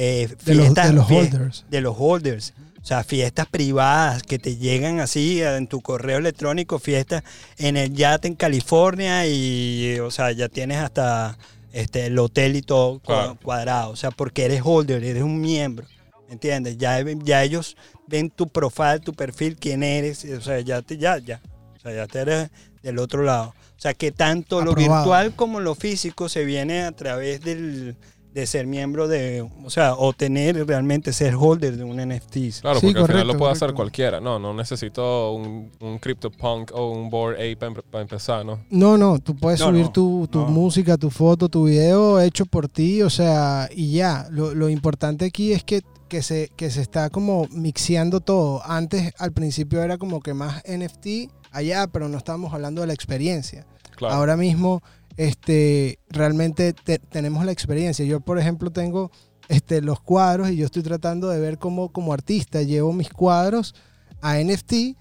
Eh, 0.00 0.28
de 0.44 0.54
los, 0.54 0.66
fiestas- 0.66 0.86
de 0.88 0.92
los 0.94 1.10
holders. 1.10 1.64
de 1.68 1.80
los 1.80 1.96
holders. 1.98 2.54
O 2.80 2.86
sea, 2.88 3.02
fiestas 3.04 3.46
privadas 3.48 4.22
que 4.22 4.38
te 4.38 4.56
llegan 4.56 5.00
así 5.00 5.42
en 5.42 5.66
tu 5.66 5.80
correo 5.82 6.18
electrónico, 6.18 6.78
fiestas 6.78 7.22
en 7.58 7.76
el 7.76 7.92
yate 7.92 8.28
en 8.28 8.34
California 8.34 9.26
y, 9.26 9.98
o 10.00 10.10
sea, 10.10 10.30
ya 10.32 10.48
tienes 10.48 10.78
hasta 10.78 11.36
este, 11.72 12.06
el 12.06 12.18
hotel 12.18 12.56
y 12.56 12.62
todo 12.62 13.00
Claro. 13.00 13.36
cuadrado. 13.42 13.90
O 13.90 13.96
sea, 13.96 14.10
porque 14.10 14.44
eres 14.44 14.62
holder, 14.64 15.02
eres 15.04 15.22
un 15.22 15.40
miembro. 15.40 15.86
¿Entiendes? 16.30 16.78
Ya, 16.78 16.98
ya 17.24 17.42
ellos 17.42 17.76
ven 18.06 18.30
tu 18.30 18.46
profile, 18.48 19.00
tu 19.00 19.12
perfil, 19.12 19.56
quién 19.58 19.82
eres. 19.82 20.24
O 20.24 20.40
sea, 20.40 20.60
ya, 20.60 20.80
te, 20.80 20.96
ya, 20.96 21.18
ya. 21.18 21.40
O 21.76 21.80
sea, 21.80 21.92
ya 21.94 22.06
te 22.06 22.20
eres 22.20 22.50
del 22.82 22.98
otro 23.00 23.22
lado. 23.22 23.48
O 23.76 23.80
sea, 23.80 23.92
que 23.94 24.12
tanto 24.12 24.62
lo 24.62 24.72
Aprobado. 24.72 25.02
virtual 25.02 25.34
como 25.34 25.60
lo 25.60 25.74
físico 25.74 26.28
se 26.28 26.44
viene 26.44 26.82
a 26.84 26.92
través 26.92 27.40
del, 27.42 27.96
de 28.34 28.46
ser 28.46 28.66
miembro 28.66 29.08
de, 29.08 29.40
o 29.64 29.70
sea, 29.70 29.94
o 29.94 30.12
tener 30.12 30.64
realmente 30.66 31.12
ser 31.12 31.34
holder 31.34 31.76
de 31.76 31.84
un 31.84 31.96
NFT. 31.96 32.60
Claro, 32.60 32.78
Sí, 32.78 32.86
porque 32.86 33.00
al 33.00 33.06
final 33.06 33.06
correcto, 33.06 33.24
lo 33.32 33.38
puede 33.38 33.52
hacer 33.52 33.60
correcto. 33.60 33.76
cualquiera. 33.76 34.20
No, 34.20 34.38
no 34.38 34.54
necesito 34.54 35.32
un, 35.32 35.72
un 35.80 35.98
CryptoPunk 35.98 36.70
o 36.74 36.90
un 36.90 37.10
Board 37.10 37.34
Ape 37.36 37.56
para 37.90 38.02
empezar, 38.02 38.44
¿no? 38.44 38.60
No, 38.70 38.96
no, 38.98 39.18
tú 39.18 39.34
puedes 39.34 39.58
No, 39.60 39.66
subir 39.68 39.84
no, 39.86 39.92
tu, 39.92 40.28
tu 40.30 40.40
no. 40.40 40.46
música, 40.48 40.96
tu 40.96 41.10
foto, 41.10 41.48
tu 41.48 41.64
video 41.64 42.20
hecho 42.20 42.44
por 42.46 42.68
ti, 42.68 43.02
o 43.02 43.10
sea, 43.10 43.68
y 43.74 43.92
ya. 43.92 44.28
Lo, 44.30 44.54
lo 44.54 44.68
importante 44.68 45.24
aquí 45.24 45.52
es 45.52 45.64
que, 45.64 45.82
que, 46.08 46.22
se, 46.22 46.50
que 46.54 46.70
se 46.70 46.82
está 46.82 47.10
como 47.10 47.48
mixeando 47.50 48.20
todo. 48.20 48.62
Antes, 48.64 49.12
al 49.18 49.32
principio, 49.32 49.82
era 49.82 49.98
como 49.98 50.20
que 50.20 50.34
más 50.34 50.62
NFT 50.64 51.30
allá, 51.50 51.86
pero 51.88 52.08
no 52.08 52.18
estábamos 52.18 52.52
hablando 52.52 52.82
de 52.82 52.86
la 52.88 52.92
experiencia. 52.92 53.66
Claro. 53.96 54.14
Ahora 54.14 54.36
mismo, 54.36 54.80
este, 55.18 55.98
realmente 56.08 56.72
te- 56.72 56.98
tenemos 57.00 57.44
la 57.44 57.52
experiencia. 57.52 58.04
Yo, 58.06 58.20
por 58.20 58.38
ejemplo, 58.38 58.70
tengo 58.70 59.10
este, 59.48 59.82
los 59.82 60.00
cuadros 60.00 60.48
y 60.50 60.56
yo 60.56 60.64
estoy 60.64 60.82
tratando 60.82 61.28
de 61.28 61.40
ver 61.40 61.58
cómo 61.58 61.90
como 61.90 62.12
artista 62.12 62.62
llevo 62.62 62.92
mis 62.92 63.10
cuadros 63.10 63.74
a 64.22 64.38
NFT 64.38 64.96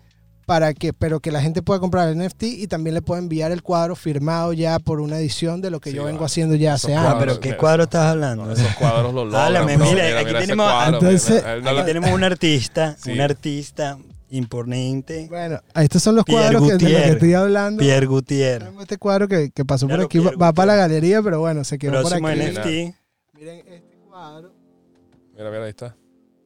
para 0.48 0.74
que, 0.74 0.92
pero 0.94 1.20
que 1.20 1.32
la 1.32 1.42
gente 1.42 1.62
pueda 1.62 1.80
comprar 1.80 2.08
el 2.10 2.18
NFT 2.18 2.44
y 2.44 2.68
también 2.68 2.94
le 2.94 3.02
pueda 3.02 3.20
enviar 3.22 3.52
el 3.52 3.62
cuadro 3.62 3.96
firmado 3.96 4.54
ya 4.54 4.80
por 4.80 5.02
una 5.02 5.18
edición 5.20 5.62
de 5.62 5.70
lo 5.70 5.80
que 5.82 5.92
Sí, 5.92 5.98
yo 5.98 6.06
vengo 6.06 6.20
vale. 6.20 6.26
haciendo 6.26 6.56
ya 6.56 6.74
hace 6.76 6.96
Ah, 6.96 7.00
años. 7.02 7.14
cuadros. 7.16 7.38
pero 7.38 7.40
¿qué 7.54 7.58
cuadro 7.58 7.84
estás 7.84 8.06
hablando? 8.08 8.46
No, 8.46 8.52
esos 8.54 8.76
cuadros 8.76 9.14
los 9.14 9.26
logran. 9.32 9.42
Háblame, 9.46 9.78
mira, 9.78 10.20
aquí 10.20 10.34
tenemos- 10.34 10.66
cuadro, 10.72 10.98
entonces- 11.00 11.36
mira, 11.44 11.54
él 11.54 11.64
no 11.64 11.70
Aquí 11.72 11.82
tenemos 11.86 12.12
un 12.12 12.24
artista, 12.24 12.96
Sí. 12.98 13.12
un 13.12 13.22
artista 13.22 13.98
imponente, 14.30 15.28
Bueno, 15.30 15.60
estos 15.76 16.04
son 16.04 16.16
los 16.16 16.26
Pierre 16.26 16.54
cuadros 16.54 16.62
que, 16.78 16.86
de 16.86 16.92
los 16.94 17.02
que 17.04 17.10
estoy 17.12 17.34
hablando. 17.34 17.80
Pierre 17.80 18.06
Gutiérrez. 18.06 18.68
Tengo 18.70 18.82
Este 18.82 18.98
cuadro 18.98 19.28
que, 19.28 19.52
que 19.52 19.66
pasó 19.66 19.88
Claro, 19.88 20.02
por 20.04 20.06
aquí, 20.08 20.18
va, 20.20 20.24
Pierre 20.32 20.38
va 20.38 20.54
para 20.54 20.66
la 20.68 20.76
galería, 20.76 21.22
pero 21.22 21.40
bueno, 21.40 21.64
se 21.64 21.78
quedó 21.78 22.02
por 22.02 22.12
Próximo 22.12 22.28
aquí. 22.28 22.40
NFT. 22.40 22.58
NFT. 22.58 22.68
Miren 23.36 23.58
este 23.68 23.98
cuadro. 24.10 24.52
Mira, 25.34 25.50
mira, 25.52 25.64
ahí 25.64 25.70
está. 25.70 25.96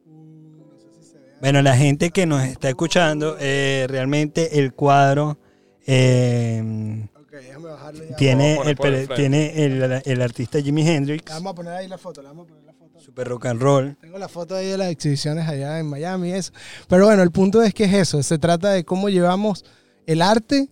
No 0.06 0.78
sé 0.78 1.00
si 1.02 1.10
se 1.10 1.18
ve. 1.18 1.24
Bueno, 1.40 1.62
la 1.62 1.76
gente 1.76 2.10
que 2.10 2.26
nos 2.26 2.42
está 2.44 2.68
escuchando, 2.68 3.36
eh, 3.40 3.86
realmente 3.88 4.58
el 4.60 4.72
cuadro 4.74 5.38
eh, 5.86 7.08
Ok, 7.20 7.32
déjame 7.32 7.66
bajarlo 7.68 8.04
ya. 8.04 8.16
tiene, 8.16 8.58
el, 8.64 8.76
por 8.76 8.86
el 8.88 9.08
tiene 9.08 9.64
el, 9.64 10.02
el 10.04 10.22
artista 10.22 10.60
Jimi 10.60 10.86
Hendrix, 10.88 11.24
Le 11.28 11.34
vamos 11.34 11.52
a 11.52 11.54
poner 11.54 11.72
ahí 11.72 11.88
la 11.88 11.98
foto, 11.98 12.20
le 12.22 12.28
vamos 12.28 12.44
a 12.44 12.48
poner 12.48 12.61
la 12.61 12.61
foto. 12.61 12.61
Super 13.02 13.28
rock 13.28 13.46
and 13.46 13.60
roll. 13.60 13.96
Tengo 14.00 14.18
la 14.18 14.28
foto 14.28 14.54
ahí 14.54 14.66
de 14.68 14.78
las 14.78 14.88
exhibiciones 14.90 15.48
allá 15.48 15.78
en 15.78 15.86
Miami 15.86 16.32
eso. 16.32 16.52
Pero 16.88 17.06
bueno, 17.06 17.22
el 17.22 17.30
punto 17.30 17.62
es 17.62 17.74
que 17.74 17.84
es 17.84 17.92
eso. 17.94 18.22
Se 18.22 18.38
trata 18.38 18.70
de 18.70 18.84
cómo 18.84 19.08
llevamos 19.08 19.64
el 20.06 20.22
arte 20.22 20.68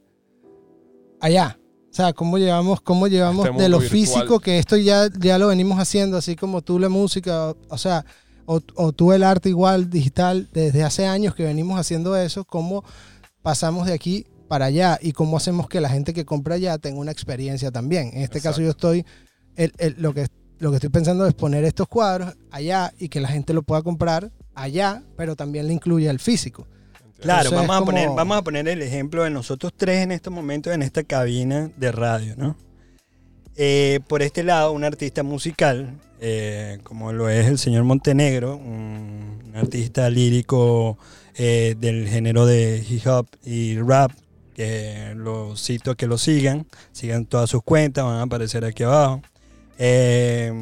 allá. 1.21 1.59
O 1.91 1.93
sea, 1.93 2.13
cómo 2.13 2.39
llevamos, 2.39 2.81
cómo 2.81 3.09
llevamos 3.09 3.47
Este 3.47 3.63
de 3.63 3.69
lo 3.69 3.81
virtual. 3.81 4.01
físico, 4.01 4.41
que 4.41 4.59
esto 4.59 4.77
ya, 4.77 5.09
ya 5.19 5.39
lo 5.39 5.49
venimos 5.49 5.79
haciendo, 5.81 6.17
así 6.17 6.37
como 6.37 6.63
tú 6.63 6.79
la 6.79 6.89
música, 6.89 7.49
o, 7.49 7.57
o 7.69 7.79
sea, 7.79 8.05
o, 8.47 8.61
o 8.77 8.93
tú 8.93 9.13
el 9.13 9.25
arte 9.25 9.49
igual, 9.49 9.91
digital, 9.91 10.49
desde 10.53 10.85
hace 10.85 11.07
años 11.07 11.35
que 11.35 11.43
venimos 11.43 11.81
haciendo 11.81 12.17
eso, 12.17 12.45
cómo 12.45 12.85
pasamos 13.43 13.87
de 13.89 13.93
aquí 13.95 14.25
para 14.47 14.67
allá 14.67 14.99
y 15.03 15.13
cómo 15.13 15.37
hacemos 15.37 15.69
que 15.69 15.81
la 15.81 15.89
gente 15.89 16.15
que 16.15 16.25
compra 16.25 16.55
allá 16.55 16.79
tenga 16.79 17.01
una 17.01 17.11
experiencia 17.13 17.73
también. 17.73 18.11
En 18.15 18.23
este 18.23 18.41
caso 18.41 18.61
yo 18.63 18.71
estoy, 18.71 19.05
el- 19.57 19.73
el- 19.79 19.97
lo, 19.99 20.15
que, 20.15 20.29
lo 20.61 20.71
que 20.71 20.77
estoy 20.77 20.91
pensando 20.91 21.27
es 21.27 21.35
poner 21.35 21.65
estos 21.65 21.89
cuadros 21.89 22.35
allá 22.51 22.93
y 22.99 23.09
que 23.09 23.19
la 23.21 23.29
gente 23.29 23.53
lo 23.53 23.63
pueda 23.63 23.83
comprar 23.83 24.31
allá, 24.55 25.03
pero 25.17 25.35
también 25.35 25.67
le 25.67 25.73
incluye 25.73 26.09
el 26.09 26.21
físico. 26.21 26.67
Claro, 27.21 27.49
Entonces, 27.49 27.69
vamos 27.69 27.83
a, 27.83 27.85
poner, 27.85 28.05
como- 28.07 28.17
vamos 28.17 28.37
a 28.39 28.43
poner 28.43 28.69
el 28.69 28.81
ejemplo 28.83 29.25
de 29.25 29.31
nosotros 29.31 29.73
tres 29.77 30.03
en 30.05 30.13
este 30.13 30.31
momento 30.31 30.73
en 30.73 30.83
esta 30.83 31.03
cabina 31.03 31.71
de 31.77 31.93
radio, 31.93 32.35
¿no? 32.37 32.57
Eh, 33.57 34.01
por 34.09 34.23
este 34.23 34.43
lado, 34.43 34.73
un 34.73 34.85
artista 34.85 35.23
musical, 35.23 35.99
eh, 36.21 36.79
como 36.83 37.13
lo 37.13 37.29
es 37.29 37.47
el 37.47 37.59
señor 37.59 37.85
Montenegro, 37.85 38.57
un, 38.57 39.43
un 39.47 39.53
artista 39.57 40.09
lírico 40.09 40.97
eh, 41.37 41.75
del 41.79 42.09
género 42.09 42.47
de 42.47 42.85
hip 42.89 43.07
hop 43.07 43.27
y 43.45 43.79
rap, 43.79 44.13
que 44.55 45.13
los 45.17 45.63
cito 45.63 45.91
a 45.93 45.95
que 45.97 46.07
lo 46.07 46.17
sigan, 46.17 46.67
sigan 46.93 47.27
todas 47.27 47.51
sus 47.51 47.63
cuentas, 47.63 48.05
van 48.05 48.17
a 48.17 48.23
aparecer 48.23 48.65
aquí 48.65 48.83
abajo. 48.83 49.21
Eh, 49.83 50.53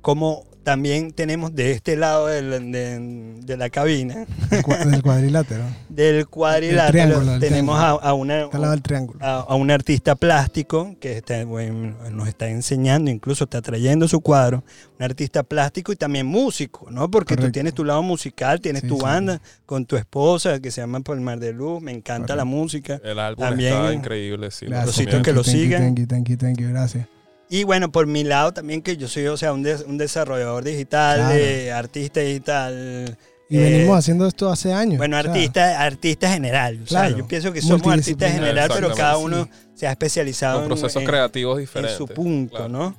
como 0.00 0.44
también 0.64 1.10
tenemos 1.12 1.54
de 1.56 1.72
este 1.72 1.96
lado 1.96 2.28
del- 2.28 2.70
de, 2.70 3.34
de 3.44 3.56
la 3.56 3.68
cabina, 3.68 4.26
Del 4.50 4.62
cua- 4.62 4.84
del 4.84 5.02
cuadrilátero. 5.02 5.64
del 5.88 6.26
cuadrilátero, 6.28 6.92
triángulo, 6.92 7.32
del 7.32 7.40
tenemos 7.40 7.76
a, 7.78 7.80
triángulo. 7.98 8.06
a 8.08 8.14
una, 8.14 8.42
Está 8.44 8.56
al 8.56 8.60
lado 8.62 8.72
del 8.72 8.82
triángulo. 8.82 9.18
a, 9.22 9.40
a 9.40 9.54
un 9.56 9.70
artista 9.72 10.14
plástico 10.14 10.94
que 11.00 11.16
está, 11.18 11.44
bueno, 11.44 11.96
nos 12.12 12.28
está 12.28 12.48
enseñando, 12.48 13.10
incluso 13.10 13.42
está 13.44 13.60
trayendo 13.60 14.06
su 14.06 14.20
cuadro, 14.20 14.62
un 15.00 15.04
artista 15.04 15.42
plástico 15.42 15.92
y 15.92 15.96
también 15.96 16.26
músico, 16.26 16.88
¿no? 16.92 17.10
Porque 17.10 17.36
tú 17.36 17.50
tienes 17.50 17.74
tu 17.74 17.84
lado 17.84 18.02
musical, 18.04 18.60
tienes 18.60 18.82
Sí, 18.82 18.88
tu 18.88 18.96
sí. 18.98 19.02
banda 19.02 19.40
con 19.66 19.84
tu 19.84 19.96
esposa 19.96 20.60
que 20.60 20.70
se 20.70 20.80
llama 20.80 21.00
Palmar 21.00 21.40
de 21.40 21.52
Luz, 21.52 21.82
me 21.82 21.90
encanta 21.90 22.36
la 22.36 22.44
música. 22.44 23.00
El 23.02 23.18
álbum 23.18 23.44
También- 23.44 23.74
está 23.74 23.92
increíble, 23.94 24.50
sí. 24.52 24.66
lo 24.66 24.70
Gracias. 24.72 24.86
Rosito, 24.96 25.16
recomiendo. 25.18 25.24
que 25.24 25.32
lo 25.32 25.42
Thank 25.42 25.54
you, 25.56 25.60
sigan. 25.62 25.82
Thank 25.82 25.98
you, 25.98 26.06
thank 26.06 26.28
you, 26.28 26.36
thank 26.36 26.58
you, 26.60 26.68
gracias. 26.68 27.06
Y 27.48 27.64
bueno, 27.64 27.92
por 27.92 28.06
mi 28.06 28.24
lado 28.24 28.52
también 28.52 28.80
que 28.82 28.96
yo 28.96 29.08
soy, 29.08 29.26
o 29.26 29.36
sea, 29.36 29.52
un, 29.52 29.62
des- 29.62 29.84
un 29.86 29.98
desarrollador 29.98 30.64
digital, 30.64 31.18
Claro. 31.18 31.34
eh, 31.34 31.70
artista 31.72 32.20
digital. 32.20 33.18
Y 33.50 33.58
eh, 33.58 33.60
venimos 33.60 33.98
haciendo 33.98 34.26
esto 34.26 34.48
hace 34.48 34.72
años. 34.72 34.96
Bueno, 34.96 35.18
artista, 35.18 35.82
artista 35.82 36.32
general. 36.32 36.80
O 36.84 36.86
sea, 36.86 37.00
Claro. 37.02 37.18
yo 37.18 37.28
pienso 37.28 37.52
que 37.52 37.60
somos 37.60 37.86
artistas 37.92 38.32
general, 38.32 38.70
pero 38.74 38.94
cada 38.94 39.18
uno 39.18 39.46
se 39.74 39.86
ha 39.86 39.90
especializado 39.90 40.54
Con 40.56 40.62
en- 40.64 40.68
procesos 40.68 41.02
en, 41.02 41.08
creativos 41.08 41.56
en 41.56 41.60
diferentes. 41.60 41.98
su 41.98 42.06
punto, 42.08 42.56
claro. 42.56 42.68
¿no? 42.70 42.96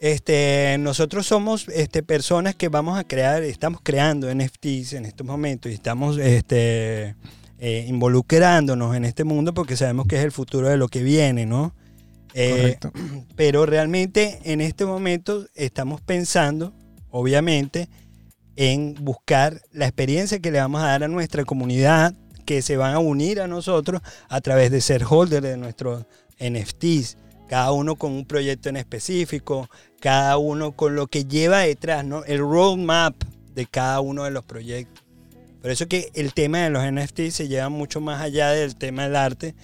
Este, 0.00 0.76
nosotros 0.78 1.26
somos 1.26 1.66
este, 1.68 2.02
personas 2.02 2.54
que 2.54 2.68
vamos 2.68 2.98
a 2.98 3.04
crear, 3.04 3.42
estamos 3.42 3.80
creando 3.82 4.28
NFTs 4.32 4.92
en 4.92 5.06
estos 5.06 5.26
momentos 5.26 5.72
y 5.72 5.74
estamos 5.74 6.18
este, 6.18 7.14
eh, 7.58 7.86
involucrándonos 7.88 8.94
en 8.94 9.06
este 9.06 9.24
mundo 9.24 9.54
porque 9.54 9.74
sabemos 9.74 10.06
que 10.06 10.16
es 10.18 10.24
el 10.24 10.32
futuro 10.32 10.68
de 10.68 10.76
lo 10.76 10.88
que 10.88 11.02
viene, 11.02 11.46
¿no? 11.46 11.72
Eh, 12.34 12.78
pero 13.36 13.66
realmente 13.66 14.40
en 14.44 14.60
este 14.60 14.84
momento 14.84 15.46
estamos 15.54 16.00
pensando, 16.00 16.74
obviamente, 17.10 17.88
en 18.56 18.94
buscar 18.94 19.62
la 19.72 19.86
experiencia 19.86 20.40
que 20.40 20.50
le 20.50 20.58
vamos 20.58 20.82
a 20.82 20.86
dar 20.86 21.04
a 21.04 21.08
nuestra 21.08 21.44
comunidad, 21.44 22.14
que 22.44 22.62
se 22.62 22.76
van 22.76 22.94
a 22.94 22.98
unir 22.98 23.40
a 23.40 23.46
nosotros 23.46 24.00
a 24.28 24.40
través 24.40 24.70
de 24.70 24.80
ser 24.80 25.04
holder 25.08 25.42
de 25.42 25.56
nuestros 25.56 26.06
NFTs, 26.38 27.18
cada 27.48 27.72
uno 27.72 27.96
con 27.96 28.12
un 28.12 28.24
proyecto 28.24 28.68
en 28.68 28.76
específico, 28.76 29.68
cada 30.00 30.36
uno 30.38 30.72
con 30.72 30.94
lo 30.94 31.06
que 31.06 31.24
lleva 31.24 31.60
detrás, 31.60 32.04
¿no? 32.04 32.24
El 32.24 32.38
roadmap 32.38 33.14
de 33.54 33.66
cada 33.66 34.00
uno 34.00 34.24
de 34.24 34.30
los 34.30 34.44
proyectos. 34.44 35.04
Por 35.60 35.70
eso 35.70 35.88
que 35.88 36.10
el 36.14 36.32
tema 36.32 36.58
de 36.58 36.70
los 36.70 36.84
NFTs 36.84 37.34
se 37.34 37.48
lleva 37.48 37.68
mucho 37.68 38.00
más 38.00 38.22
allá 38.22 38.50
del 38.50 38.76
tema 38.76 39.04
del 39.04 39.16
arte, 39.16 39.54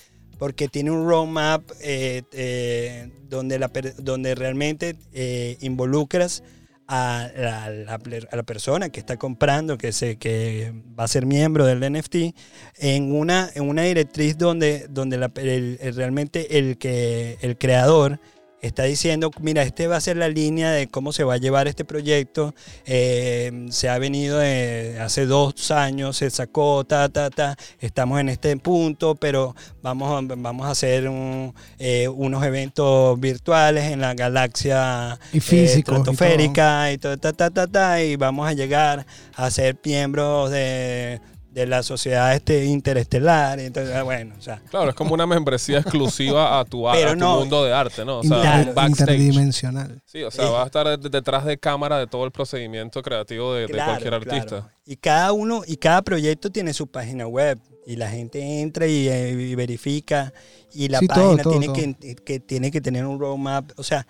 porque 0.42 0.66
tiene 0.66 0.90
un 0.90 1.06
roadmap 1.06 1.62
eh, 1.82 2.22
eh, 2.32 3.12
donde, 3.28 3.60
donde 3.98 4.34
realmente 4.34 4.96
eh, 5.12 5.56
involucras 5.60 6.42
a 6.88 7.28
la, 7.36 7.94
a 7.94 8.36
la 8.36 8.42
persona 8.42 8.88
que 8.88 8.98
está 8.98 9.16
comprando, 9.18 9.78
que, 9.78 9.92
se, 9.92 10.16
que 10.16 10.72
va 10.98 11.04
a 11.04 11.06
ser 11.06 11.26
miembro 11.26 11.64
del 11.64 11.78
NFT, 11.92 12.34
en 12.80 13.12
una, 13.12 13.50
en 13.54 13.68
una 13.68 13.82
directriz 13.82 14.36
donde, 14.36 14.88
donde 14.90 15.14
el- 15.36 15.78
el- 15.80 15.94
realmente 15.94 16.58
el, 16.58 16.76
que, 16.76 17.38
el 17.40 17.56
creador 17.56 18.18
está 18.62 18.84
diciendo, 18.84 19.30
mira, 19.40 19.62
este 19.64 19.86
va 19.88 19.96
a 19.96 20.00
ser 20.00 20.16
la 20.16 20.28
línea 20.28 20.70
de 20.70 20.86
cómo 20.86 21.12
se 21.12 21.24
va 21.24 21.34
a 21.34 21.36
llevar 21.38 21.68
este 21.68 21.84
proyecto. 21.84 22.54
eh, 22.86 23.66
se 23.70 23.88
ha 23.88 23.98
venido 23.98 24.38
de 24.38 24.98
hace 25.00 25.26
dos 25.26 25.70
años, 25.70 26.16
se 26.16 26.30
sacó, 26.30 26.84
ta, 26.84 27.08
ta, 27.08 27.28
ta. 27.30 27.56
Estamos 27.80 28.20
en 28.20 28.28
este 28.28 28.56
punto, 28.56 29.14
pero 29.16 29.54
vamos, 29.82 30.10
a- 30.10 30.34
vamos 30.36 30.66
a 30.66 30.70
hacer 30.70 31.08
un, 31.08 31.54
eh, 31.78 32.08
unos 32.08 32.44
eventos 32.44 33.18
virtuales 33.20 33.84
en 33.92 34.00
la 34.00 34.14
galaxia 34.14 35.18
Y 35.32 35.40
todo. 35.40 35.60
estratosférica 36.04 36.92
y 36.92 36.98
todo, 36.98 37.16
ta, 37.18 37.32
ta, 37.32 37.50
ta, 37.50 37.66
ta, 37.66 38.02
y 38.02 38.16
vamos 38.16 38.48
a 38.48 38.52
llegar 38.52 39.04
a 39.34 39.50
ser 39.50 39.76
miembros 39.84 40.50
de, 40.50 41.20
de 41.52 41.66
la 41.66 41.82
sociedad 41.82 42.34
este 42.34 42.64
interestelar. 42.64 43.60
Entonces, 43.60 43.94
ah, 43.94 44.02
bueno, 44.02 44.34
o 44.38 44.40
sea, 44.42 44.62
Claro, 44.70 44.88
es 44.88 44.94
como 44.94 45.12
una 45.12 45.26
membresía 45.26 45.78
exclusiva 45.80 46.58
a 46.58 46.64
tu, 46.64 46.88
a, 46.88 46.92
Pero 46.94 47.10
a 47.10 47.12
tu 47.12 47.18
no. 47.18 47.40
mundo 47.40 47.64
de 47.64 47.72
arte, 47.74 48.04
¿no? 48.04 48.20
O 48.20 48.22
sea, 48.22 48.40
Claro. 48.40 48.68
un 48.70 48.74
backstage. 48.74 49.00
interdimensional. 49.16 50.02
Sí, 50.06 50.22
o 50.22 50.30
sea, 50.30 50.46
Eh. 50.46 50.50
vas 50.50 50.62
a 50.62 50.66
estar 50.66 50.98
de- 50.98 51.08
detrás 51.10 51.44
de 51.44 51.58
cámara 51.58 51.98
de 51.98 52.06
todo 52.06 52.24
el 52.24 52.30
procedimiento 52.30 53.02
creativo 53.02 53.52
de, 53.54 53.68
cualquier 53.68 54.14
artista. 54.14 54.46
claro. 54.46 54.68
Y 54.86 54.96
cada 54.96 55.32
uno 55.32 55.62
y 55.66 55.76
cada 55.76 56.02
proyecto 56.02 56.50
tiene 56.50 56.72
su 56.72 56.86
página 56.86 57.26
web 57.26 57.58
y 57.86 57.96
la 57.96 58.08
gente 58.10 58.60
entra 58.62 58.86
y, 58.86 59.08
eh, 59.08 59.30
y 59.32 59.54
verifica 59.54 60.32
y 60.72 60.88
la 60.88 61.00
Sí, 61.00 61.06
página 61.06 61.42
todo, 61.42 61.58
tiene 61.60 61.72
Que, 61.98 62.14
que 62.16 62.40
tiene 62.40 62.70
que 62.70 62.80
tener 62.80 63.04
un 63.04 63.20
roadmap, 63.20 63.70
o 63.76 63.82
sea, 63.82 64.06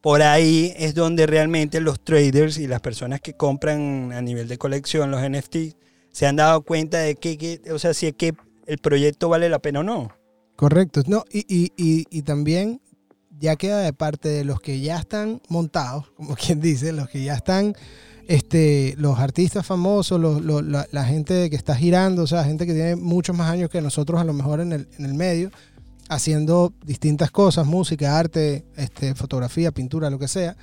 por 0.00 0.22
ahí 0.22 0.74
es 0.76 0.94
donde 0.94 1.26
realmente 1.26 1.80
los 1.80 2.00
traders 2.00 2.58
y 2.58 2.66
las 2.66 2.80
personas 2.80 3.20
que 3.20 3.34
compran 3.34 4.12
a 4.12 4.20
nivel 4.20 4.48
de 4.48 4.58
colección 4.58 5.10
los 5.10 5.22
NFT 5.22 5.76
se 6.14 6.26
han 6.26 6.36
dado 6.36 6.62
cuenta 6.62 6.98
de 6.98 7.16
que, 7.16 7.60
o 7.72 7.78
sea, 7.80 7.92
si 7.92 8.06
es 8.06 8.14
que 8.14 8.34
el 8.66 8.78
proyecto 8.78 9.28
vale 9.28 9.48
la 9.48 9.58
pena 9.58 9.80
o 9.80 9.82
no. 9.82 10.08
Correcto. 10.56 11.02
No, 11.08 11.24
y, 11.30 11.40
y, 11.52 11.72
y, 11.76 12.04
y 12.08 12.22
también 12.22 12.80
ya 13.40 13.56
queda 13.56 13.80
de 13.80 13.92
parte 13.92 14.28
de 14.28 14.44
los 14.44 14.60
que 14.60 14.80
ya 14.80 14.96
están 14.98 15.42
montados, 15.48 16.10
como 16.16 16.36
quien 16.36 16.60
dice, 16.60 16.92
los 16.92 17.08
que 17.08 17.24
ya 17.24 17.34
están, 17.34 17.74
este, 18.28 18.94
los 18.96 19.18
artistas 19.18 19.66
famosos, 19.66 20.20
los- 20.20 20.40
los- 20.40 20.64
la, 20.64 20.86
la 20.92 21.04
gente 21.04 21.50
que 21.50 21.56
está 21.56 21.74
girando, 21.74 22.22
o 22.22 22.26
sea, 22.28 22.44
gente 22.44 22.64
que 22.64 22.72
tiene 22.74 22.94
muchos 22.96 23.36
más 23.36 23.50
años 23.50 23.68
que 23.68 23.80
nosotros 23.82 24.20
a 24.20 24.24
lo 24.24 24.32
mejor 24.32 24.60
en 24.60 24.72
el, 24.72 24.88
en 24.98 25.04
el 25.04 25.14
medio, 25.14 25.50
haciendo 26.08 26.72
distintas 26.84 27.30
cosas, 27.32 27.66
música, 27.66 28.18
arte, 28.18 28.64
este, 28.76 29.14
fotografía, 29.16 29.72
pintura, 29.72 30.10
lo 30.10 30.18
que 30.18 30.28
sea. 30.28 30.56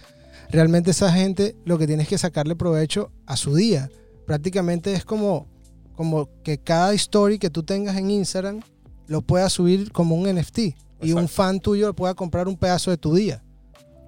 Realmente 0.50 0.92
esa 0.92 1.12
gente 1.12 1.56
lo 1.66 1.78
que 1.78 1.88
tiene 1.88 2.04
es 2.04 2.10
que 2.10 2.18
sacarle 2.18 2.56
provecho 2.56 3.12
a 3.26 3.36
su 3.38 3.54
día. 3.56 3.90
Prácticamente 4.32 4.94
es 4.94 5.04
como, 5.04 5.46
como 5.94 6.30
que 6.42 6.58
cada 6.58 6.94
story 6.94 7.38
que 7.38 7.50
tú 7.50 7.64
tengas 7.64 7.98
en 7.98 8.10
Instagram 8.10 8.62
lo 9.08 9.22
puedas 9.22 9.52
subir 9.52 9.92
como 9.92 10.16
un 10.16 10.34
NFT 10.34 10.60
y 11.02 11.12
un 11.12 11.28
fan 11.28 11.60
tuyo 11.60 11.94
pueda 11.94 12.14
comprar 12.14 12.48
un 12.48 12.56
pedazo 12.56 12.92
de 12.92 12.98
tu 12.98 13.14
día. 13.14 13.44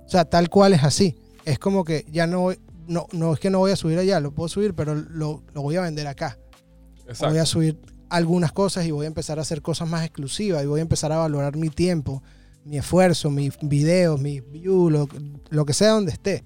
O 0.05 0.09
sea, 0.09 0.23
tal 0.23 0.49
cual 0.49 0.71
es 0.71 0.81
así. 0.85 1.17
Es 1.43 1.59
como 1.59 1.83
que 1.83 2.05
ya 2.09 2.25
no, 2.25 2.51
no, 2.87 3.07
no 3.11 3.33
es 3.33 3.39
que 3.41 3.49
no 3.49 3.59
voy 3.59 3.71
a 3.71 3.75
subir 3.75 3.97
allá, 3.99 4.21
lo 4.21 4.31
puedo 4.31 4.47
subir, 4.47 4.73
pero 4.73 4.95
lo, 4.95 5.43
lo 5.53 5.61
voy 5.61 5.75
a 5.75 5.81
vender 5.81 6.07
acá. 6.07 6.39
Exacto. 7.05 7.27
Voy 7.33 7.39
a 7.39 7.45
subir 7.45 7.77
algunas 8.07 8.53
cosas 8.53 8.85
y 8.85 8.91
voy 8.91 9.03
a 9.03 9.07
empezar 9.07 9.39
a 9.39 9.41
hacer 9.41 9.61
cosas 9.61 9.89
más 9.89 10.05
exclusivas 10.05 10.63
y 10.63 10.67
voy 10.67 10.79
a 10.79 10.83
empezar 10.83 11.11
a 11.11 11.17
valorar 11.17 11.57
mi 11.57 11.69
tiempo, 11.69 12.23
mi 12.63 12.77
esfuerzo, 12.77 13.29
mis 13.29 13.57
videos, 13.61 14.21
mis 14.21 14.41
views, 14.49 14.89
lo, 14.89 15.09
lo 15.49 15.65
que 15.65 15.73
sea 15.73 15.89
donde 15.89 16.13
esté. 16.13 16.45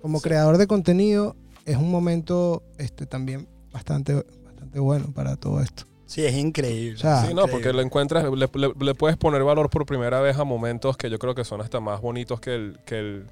Como 0.00 0.20
Sí. 0.20 0.22
creador 0.28 0.58
de 0.58 0.68
contenido 0.68 1.34
es 1.66 1.76
un 1.76 1.90
momento 1.90 2.62
este, 2.78 3.04
también 3.06 3.48
bastante, 3.72 4.24
bastante 4.44 4.78
bueno 4.80 5.12
para 5.12 5.36
todo 5.36 5.60
esto. 5.60 5.84
Sí, 6.06 6.24
es 6.24 6.34
increíble. 6.34 6.94
O 6.94 6.98
sea, 6.98 7.26
Sí, 7.26 7.34
no, 7.34 7.48
porque 7.48 7.72
lo 7.72 7.82
encuentras, 7.82 8.24
le, 8.24 8.48
le- 8.54 8.72
le 8.78 8.94
puedes 8.94 9.16
poner 9.16 9.42
valor 9.42 9.68
por 9.70 9.84
primera 9.86 10.20
vez 10.20 10.38
a 10.38 10.44
momentos 10.44 10.96
que 10.96 11.10
yo 11.10 11.18
creo 11.18 11.34
que 11.34 11.44
son 11.44 11.60
hasta 11.60 11.80
más 11.80 12.00
bonitos 12.00 12.40
que 12.40 12.54
el, 12.54 12.78
que 12.86 12.98
el, 13.00 13.26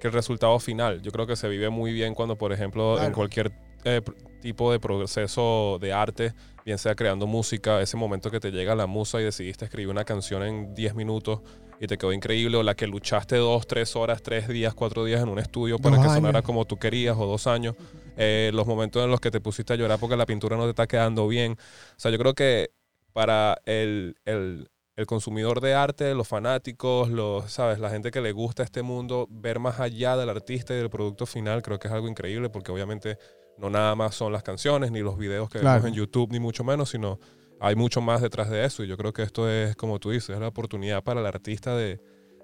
que 0.00 0.06
el 0.06 0.12
resultado 0.12 0.58
final. 0.60 1.02
Yo 1.02 1.10
creo 1.10 1.26
que 1.26 1.34
se 1.36 1.48
vive 1.48 1.68
muy 1.68 1.92
bien 1.92 2.14
cuando, 2.14 2.36
por 2.36 2.52
ejemplo, 2.52 3.02
en 3.02 3.12
cualquier 3.12 3.50
eh, 3.84 4.00
tipo 4.40 4.70
de 4.70 4.78
proceso 4.78 5.78
de 5.80 5.92
arte, 5.92 6.32
bien 6.64 6.78
sea 6.78 6.94
creando 6.94 7.26
música, 7.26 7.80
ese 7.80 7.96
momento 7.96 8.30
que 8.30 8.38
te 8.38 8.52
llega 8.52 8.76
la 8.76 8.86
musa 8.86 9.20
y 9.20 9.24
decidiste 9.24 9.64
escribir 9.64 9.88
una 9.88 10.04
canción 10.04 10.44
en 10.44 10.74
10 10.76 10.94
minutos 10.94 11.40
y 11.82 11.86
te 11.88 11.98
quedó 11.98 12.12
increíble, 12.12 12.56
o 12.56 12.62
la 12.62 12.76
que 12.76 12.86
luchaste 12.86 13.34
dos, 13.36 13.66
tres 13.66 13.96
horas, 13.96 14.22
tres 14.22 14.46
días, 14.46 14.72
cuatro 14.72 15.04
días 15.04 15.20
en 15.20 15.28
un 15.28 15.40
estudio 15.40 15.80
para 15.80 15.96
Dos 15.96 16.04
que 16.06 16.10
sonara 16.14 16.38
años. 16.38 16.46
como 16.46 16.64
tú 16.64 16.78
querías, 16.78 17.16
o 17.18 17.26
dos 17.26 17.46
años, 17.48 17.74
Eh, 18.16 18.50
los 18.54 18.66
momentos 18.66 19.02
en 19.02 19.10
los 19.10 19.20
que 19.20 19.30
te 19.30 19.40
pusiste 19.40 19.72
a 19.72 19.76
llorar 19.76 19.98
porque 19.98 20.16
la 20.16 20.26
pintura 20.26 20.56
no 20.56 20.64
te 20.64 20.70
está 20.70 20.86
quedando 20.86 21.26
bien. 21.26 21.52
O 21.52 21.94
sea, 21.96 22.10
yo 22.12 22.18
creo 22.18 22.34
que 22.34 22.70
para 23.14 23.56
el, 23.64 24.14
el- 24.26 24.68
el 24.96 25.06
consumidor 25.06 25.60
de 25.62 25.72
arte, 25.74 26.14
los 26.14 26.28
fanáticos, 26.28 27.08
los, 27.08 27.50
¿sabes? 27.50 27.78
la 27.78 27.88
gente 27.90 28.10
que 28.10 28.20
le 28.20 28.30
gusta 28.32 28.62
este 28.62 28.82
mundo, 28.82 29.26
ver 29.30 29.58
más 29.58 29.80
allá 29.80 30.16
del 30.18 30.28
artista 30.28 30.74
y 30.74 30.76
del 30.76 30.90
producto 30.90 31.24
final, 31.26 31.62
creo 31.62 31.78
que 31.78 31.88
es 31.88 31.94
algo 31.94 32.06
increíble 32.06 32.50
porque 32.50 32.70
obviamente 32.70 33.16
no 33.58 33.70
nada 33.70 33.94
más 33.96 34.14
son 34.14 34.30
las 34.32 34.42
canciones 34.42 34.92
ni 34.92 35.00
los 35.00 35.16
videos 35.18 35.48
que 35.48 35.58
Claro. 35.60 35.76
vemos 35.82 35.88
en 35.88 35.94
YouTube, 35.94 36.30
ni 36.30 36.38
mucho 36.38 36.62
menos, 36.62 36.90
sino 36.90 37.18
hay 37.62 37.76
mucho 37.76 38.00
más 38.00 38.20
detrás 38.20 38.50
de 38.50 38.64
eso 38.64 38.82
y 38.84 38.88
yo 38.88 38.96
creo 38.96 39.12
que 39.12 39.22
esto 39.22 39.48
es, 39.48 39.76
como 39.76 39.98
tú 39.98 40.10
dices, 40.10 40.30
es 40.30 40.40
la 40.40 40.48
oportunidad 40.48 41.02
para 41.04 41.20
el 41.20 41.26
artista 41.26 41.76
de, 41.76 42.00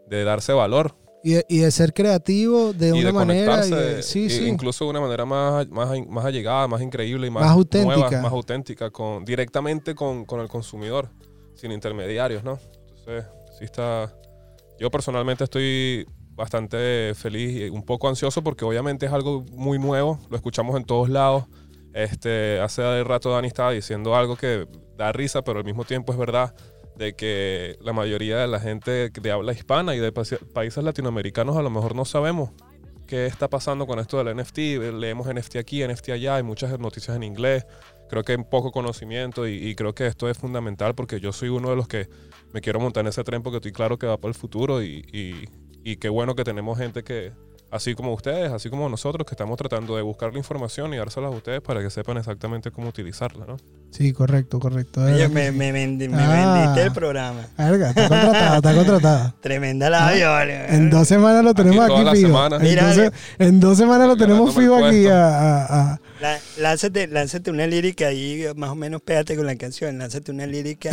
de 0.09 0.24
darse 0.24 0.52
valor 0.52 0.96
Y 1.24 1.33
de, 1.33 1.44
y 1.48 1.59
de 1.59 1.70
ser 1.72 1.92
creativo 1.92 2.72
de 2.72 2.88
y 2.88 2.92
una 2.92 3.07
de 3.07 3.12
manera. 3.12 3.66
y 3.66 3.70
de- 3.70 4.02
sí, 4.02 4.26
y 4.26 4.31
sí. 4.31 4.46
incluso 4.46 4.85
de 4.85 4.90
una 4.90 5.00
manera 5.00 5.24
más, 5.26 5.68
más, 5.68 5.90
más 6.09 6.24
allegada, 6.24 6.68
más 6.68 6.81
increíble 6.81 7.26
y 7.26 7.31
más, 7.31 7.42
Más 7.42 7.52
auténtica. 7.52 7.96
nueva, 7.96 8.22
más 8.22 8.33
auténtica, 8.33 8.90
con, 8.90 9.24
directamente 9.24 9.94
con, 9.94 10.24
con 10.24 10.40
el 10.40 10.48
consumidor, 10.48 11.11
sin 11.54 11.72
intermediarios, 11.72 12.44
¿no? 12.44 12.59
Entonces, 12.88 13.24
sí 13.59 13.64
está... 13.64 14.14
Yo 14.78 14.88
personalmente 14.92 15.42
estoy 15.42 16.07
bastante 16.37 17.12
feliz 17.16 17.62
y 17.62 17.68
un 17.68 17.83
poco 17.83 18.09
ansioso 18.09 18.42
porque 18.44 18.64
obviamente 18.64 19.07
es 19.07 19.12
algo 19.12 19.44
muy 19.50 19.76
nuevo, 19.81 20.20
lo 20.31 20.37
escuchamos 20.37 20.76
en 20.76 20.85
todos 20.85 21.09
lados. 21.09 21.46
Este, 21.94 22.61
hace 22.61 23.03
rato 23.05 23.31
Dani 23.31 23.48
estaba 23.48 23.72
diciendo 23.72 24.14
algo 24.14 24.37
que 24.37 24.66
da 24.96 25.12
risa, 25.12 25.42
pero 25.42 25.59
al 25.61 25.64
mismo 25.64 25.85
tiempo 25.85 26.12
es 26.12 26.18
verdad 26.18 26.55
de 26.96 27.14
que 27.14 27.77
la 27.81 27.92
mayoría 27.92 28.38
de 28.38 28.46
la 28.48 28.61
gente 28.61 29.11
de 29.11 29.31
habla 29.31 29.53
hispana 29.53 29.94
y 29.94 29.98
de 30.01 30.12
pa- 30.12 30.22
países 30.53 30.83
latinoamericanos 30.83 31.57
a 31.57 31.62
lo 31.62 31.70
mejor 31.70 31.94
no 31.94 32.05
sabemos 32.05 32.51
qué 33.07 33.27
está 33.27 33.48
pasando 33.48 33.87
con 33.87 33.98
esto 34.01 34.22
del 34.22 34.37
NFT. 34.37 34.59
Leemos 34.98 35.27
NFT 35.33 35.57
aquí, 35.57 35.83
NFT 35.87 36.11
allá, 36.11 36.37
hay 36.37 36.42
muchas 36.42 36.79
noticias 36.79 37.16
en 37.16 37.22
inglés. 37.22 37.64
Creo 38.11 38.22
que 38.24 38.33
hay 38.33 38.38
poco 38.38 38.70
conocimiento 38.72 39.46
y, 39.46 39.55
y 39.68 39.74
creo 39.74 39.94
que 39.94 40.07
esto 40.07 40.29
es 40.29 40.37
fundamental 40.37 40.94
porque 40.94 41.20
yo 41.20 41.33
soy 41.33 41.48
uno 41.51 41.70
de 41.70 41.77
los 41.77 41.88
que 41.88 42.09
me 42.53 42.61
quiero 42.61 42.81
montar 42.81 43.03
en 43.03 43.09
ese 43.09 43.22
tren 43.24 43.42
porque 43.42 43.57
estoy 43.59 43.72
claro 43.72 43.98
que 43.98 44.07
va 44.07 44.16
para 44.18 44.31
el 44.31 44.35
futuro 44.35 44.83
y, 44.83 45.05
y- 45.12 45.44
y 45.85 45.96
qué 45.96 46.09
bueno 46.09 46.35
que 46.35 46.44
tenemos 46.44 46.77
gente 46.79 47.03
que, 47.05 47.33
así 47.70 47.94
como 47.94 48.12
ustedes, 48.14 48.50
así 48.52 48.70
como 48.70 48.88
nosotros, 48.88 49.26
que 49.26 49.35
estamos 49.35 49.57
tratando 49.59 49.94
de 49.96 50.02
buscar 50.02 50.33
la 50.33 50.38
información 50.38 50.94
y 50.94 50.96
dárselas 50.96 51.33
a 51.33 51.37
ustedes 51.37 51.61
para 51.61 51.81
que 51.83 51.90
sepan 51.90 52.16
exactamente 52.16 52.70
cómo 52.70 52.88
utilizarla, 52.88 53.44
¿no? 53.46 53.57
Sí, 53.90 54.12
correcto, 54.12 54.59
correcto. 54.61 55.02
Oye, 55.02 55.28
me, 55.28 55.50
me, 55.52 55.72
vendi- 55.72 56.09
me 56.09 56.16
Ah. 56.22 56.54
vendiste 56.61 56.83
el 56.87 56.92
programa. 56.92 57.46
Verga, 57.57 57.88
está 57.90 58.09
contratada, 58.09 58.57
está 58.57 58.74
contratada. 58.74 59.35
Tremenda 59.42 59.90
la 59.90 60.12
viola. 60.12 60.66
En 60.68 60.90
dos 60.90 61.09
semanas 61.09 61.42
lo 61.44 61.54
tenemos 61.54 61.85
aquí, 61.90 62.04
las 62.04 62.14
fijo. 62.14 62.28
semanas. 62.28 62.61
En, 62.62 62.68
Mira, 62.68 62.94
dos, 62.94 63.12
en 63.38 63.61
dos 63.61 63.78
semanas 63.78 64.09
lo 64.09 64.16
tenemos 64.16 64.54
fijo 64.54 64.85
aquí. 64.85 65.07
A, 65.07 65.28
a- 65.28 65.64
a- 65.92 66.00
La- 66.20 66.38
lánzate, 66.59 67.07
lánzate 67.07 67.50
una 67.50 67.66
lírica 67.66 68.09
ahí, 68.09 68.44
más 68.57 68.70
o 68.70 68.74
menos 68.74 69.00
pégate 69.02 69.37
con 69.37 69.46
la 69.46 69.57
canción. 69.57 69.98
Lánzate 69.98 70.33
una 70.33 70.46
lírica 70.46 70.90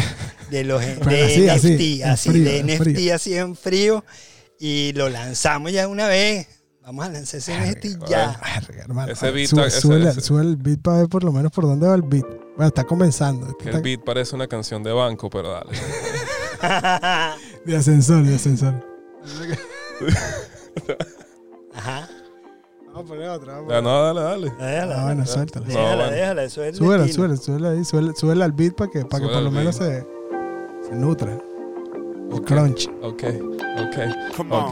de 0.52 0.64
los 0.64 0.82
de 1.10 1.24
así, 1.24 1.50
así, 1.50 1.72
NFT, 1.74 2.02
en 2.04 2.10
así, 2.10 2.30
frío, 2.30 2.44
de 2.52 2.64
NFT, 2.64 2.84
frío. 2.84 3.16
así 3.16 3.36
en 3.38 3.56
frío. 3.56 4.06
Y 4.60 4.94
lo 4.94 5.10
lanzamos 5.10 5.72
ya 5.74 5.88
una 5.90 6.08
vez. 6.08 6.48
Vamos 6.86 7.06
a 7.06 7.10
lanzar 7.10 7.40
ese 7.40 7.52
NFT 7.58 8.08
ya. 8.08 8.40
Verga, 8.68 8.84
hermano. 8.84 9.12
Ese 9.12 9.32
beat, 9.32 9.48
sube, 9.50 9.66
ese- 9.68 9.82
sube- 9.82 10.08
ese- 10.08 10.22
sube 10.22 10.42
el 10.42 10.56
beat 10.56 10.80
para 10.82 10.98
ver 11.00 11.08
por 11.10 11.24
lo 11.24 11.32
menos 11.32 11.52
por 11.52 11.64
dónde 11.66 11.88
va 11.88 11.96
el 11.96 12.04
beat. 12.04 12.26
Bueno, 12.56 12.68
está 12.68 12.84
comenzando. 12.84 13.48
Está 13.60 13.78
el 13.78 13.82
beat 13.84 14.04
parece 14.04 14.36
una 14.36 14.48
canción 14.48 14.84
de 14.84 14.92
banco, 14.92 15.30
pero 15.30 15.52
dale. 15.52 15.72
de 17.66 17.76
ascensor, 17.76 18.24
de 18.24 18.36
ascensor. 18.36 18.74
Ajá. 21.74 22.08
Vamos 22.88 23.02
a 23.02 23.04
poner 23.14 23.30
otra. 23.30 23.54
Vamos 23.56 23.72
a 23.72 23.76
Ya, 23.76 23.82
poner 23.82 23.84
no, 23.84 24.04
dale, 24.04 24.22
dale. 24.22 24.50
Déjala, 24.72 25.02
Ah, 25.02 25.06
bueno, 25.06 25.26
suéltala. 25.26 25.66
déjala, 25.66 25.90
No, 25.90 25.96
bueno. 25.98 26.12
déjala, 26.12 26.44
el 26.44 26.50
Súbela, 26.52 26.72
destino. 26.72 27.08
súbela, 27.14 27.36
súbela 27.38 27.70
ahí, 27.72 27.84
súbela, 27.86 28.14
súbela 28.16 28.46
al 28.46 28.52
beat 28.52 28.76
para 28.76 28.92
que, 28.92 29.06
para 29.06 29.26
que 29.26 29.34
por 29.34 29.42
lo 29.42 29.52
menos 29.52 29.80
beat. 29.80 30.04
se, 30.84 30.88
se 30.90 30.96
nutra. 30.96 31.32
El 31.32 31.42
Ok. 32.34 32.46
crunch. 32.46 32.88
Ok, 33.02 33.24
ok, 33.80 34.36
Come 34.38 34.56
on. 34.56 34.72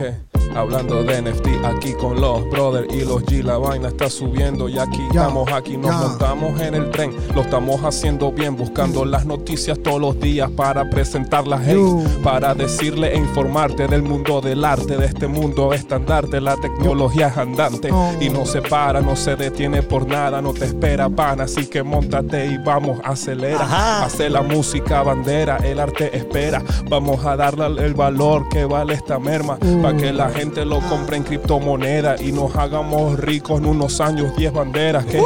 Hablando 0.56 1.04
de 1.04 1.22
NFT 1.22 1.48
aquí 1.66 1.94
con 1.94 2.20
los 2.22 2.48
brothers 2.50 2.94
y 2.94 3.02
los 3.04 3.24
G, 3.24 3.44
la 3.44 3.58
vaina 3.58 3.88
está 3.90 4.10
subiendo 4.10 4.70
y 4.70 4.78
aquí 4.78 5.02
estamos, 5.08 5.52
aquí 5.52 5.78
nos 5.78 5.94
montamos 5.96 6.60
en 6.62 6.76
el 6.76 6.90
tren, 6.92 7.12
lo 7.34 7.42
estamos 7.42 7.84
haciendo 7.84 8.32
bien, 8.32 8.56
buscando 8.56 9.04
las 9.06 9.26
noticias 9.26 9.80
todos 9.82 10.00
los 10.00 10.20
días 10.20 10.50
para 10.52 10.90
presentarlas, 10.90 11.62
hey, 11.66 11.78
para 12.24 12.54
decirle 12.54 13.14
e 13.14 13.18
informarte 13.18 13.88
del 13.88 14.04
mundo 14.04 14.42
del 14.42 14.64
arte, 14.64 14.96
de 14.98 15.06
este 15.08 15.28
mundo 15.28 15.74
estandarte, 15.74 16.40
la 16.40 16.56
tecnología 16.58 17.28
es 17.28 17.38
andante 17.38 17.90
Oh. 17.92 18.12
y 18.22 18.30
no 18.30 18.46
se 18.46 18.62
para, 18.62 19.02
no 19.02 19.16
se 19.16 19.36
detiene 19.36 19.82
por 19.84 20.08
nada, 20.08 20.42
no 20.42 20.54
te 20.54 20.66
espera 20.66 21.10
pana, 21.10 21.44
así 21.46 21.66
que 21.68 21.84
montate 21.84 22.46
y 22.48 22.58
vamos, 22.58 23.00
acelera, 23.04 23.62
Ajá. 23.64 24.06
hace 24.06 24.30
la 24.30 24.42
música 24.42 25.02
bandera, 25.04 25.58
el 25.58 25.80
arte 25.80 26.16
espera, 26.16 26.62
vamos 26.90 27.26
a 27.26 27.36
darle 27.36 27.84
el 27.86 27.94
valor 27.94 28.48
que 28.50 28.66
vale 28.66 28.94
esta 28.94 29.20
merma, 29.20 29.58
Uh. 29.62 29.82
para 29.82 29.98
que 29.98 30.12
la 30.14 30.30
gente 30.30 30.43
lo 30.44 30.82
compre 30.82 31.16
en 31.18 31.24
criptomoneda 31.24 32.16
y 32.22 32.34
nos 32.34 32.54
hagamos 32.56 33.18
ricos 33.18 33.60
en 33.62 33.66
unos 33.66 34.02
años, 34.02 34.36
10 34.36 34.52
banderas 34.52 35.06
que 35.06 35.22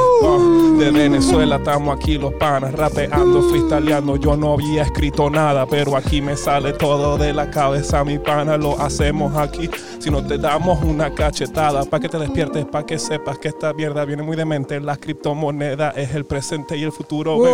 de 0.77 0.91
Venezuela 0.91 1.56
estamos 1.56 1.97
aquí 1.97 2.19
los 2.19 2.34
panas 2.36 2.71
rapeando, 2.73 3.41
freestyleando, 3.49 4.17
yo 4.17 4.38
no 4.38 4.53
había 4.53 4.84
escrito 4.84 5.30
nada, 5.30 5.65
pero 5.65 5.97
aquí 5.97 6.21
me 6.21 6.38
sale 6.38 6.73
todo 6.73 7.17
de 7.17 7.34
la 7.34 7.49
cabeza, 7.49 8.03
mi 8.03 8.19
pana, 8.19 8.58
lo 8.58 8.80
hacemos 8.80 9.36
aquí, 9.36 9.71
si 9.97 10.12
no 10.12 10.23
te 10.23 10.38
damos 10.38 10.84
una 10.84 11.12
cachetada, 11.13 11.84
para 11.86 12.01
que 12.01 12.10
te 12.10 12.19
despiertes, 12.19 12.65
para 12.65 12.86
que 12.86 12.99
sepas 12.99 13.39
que 13.39 13.47
esta 13.47 13.73
mierda 13.73 14.06
viene 14.06 14.21
muy 14.21 14.38
de 14.38 14.45
mente, 14.45 14.80
las 14.80 14.99
criptomonedas 14.99 15.97
es 15.97 16.13
el 16.13 16.25
presente 16.25 16.77
y 16.77 16.84
el 16.84 16.91
futuro? 16.91 17.38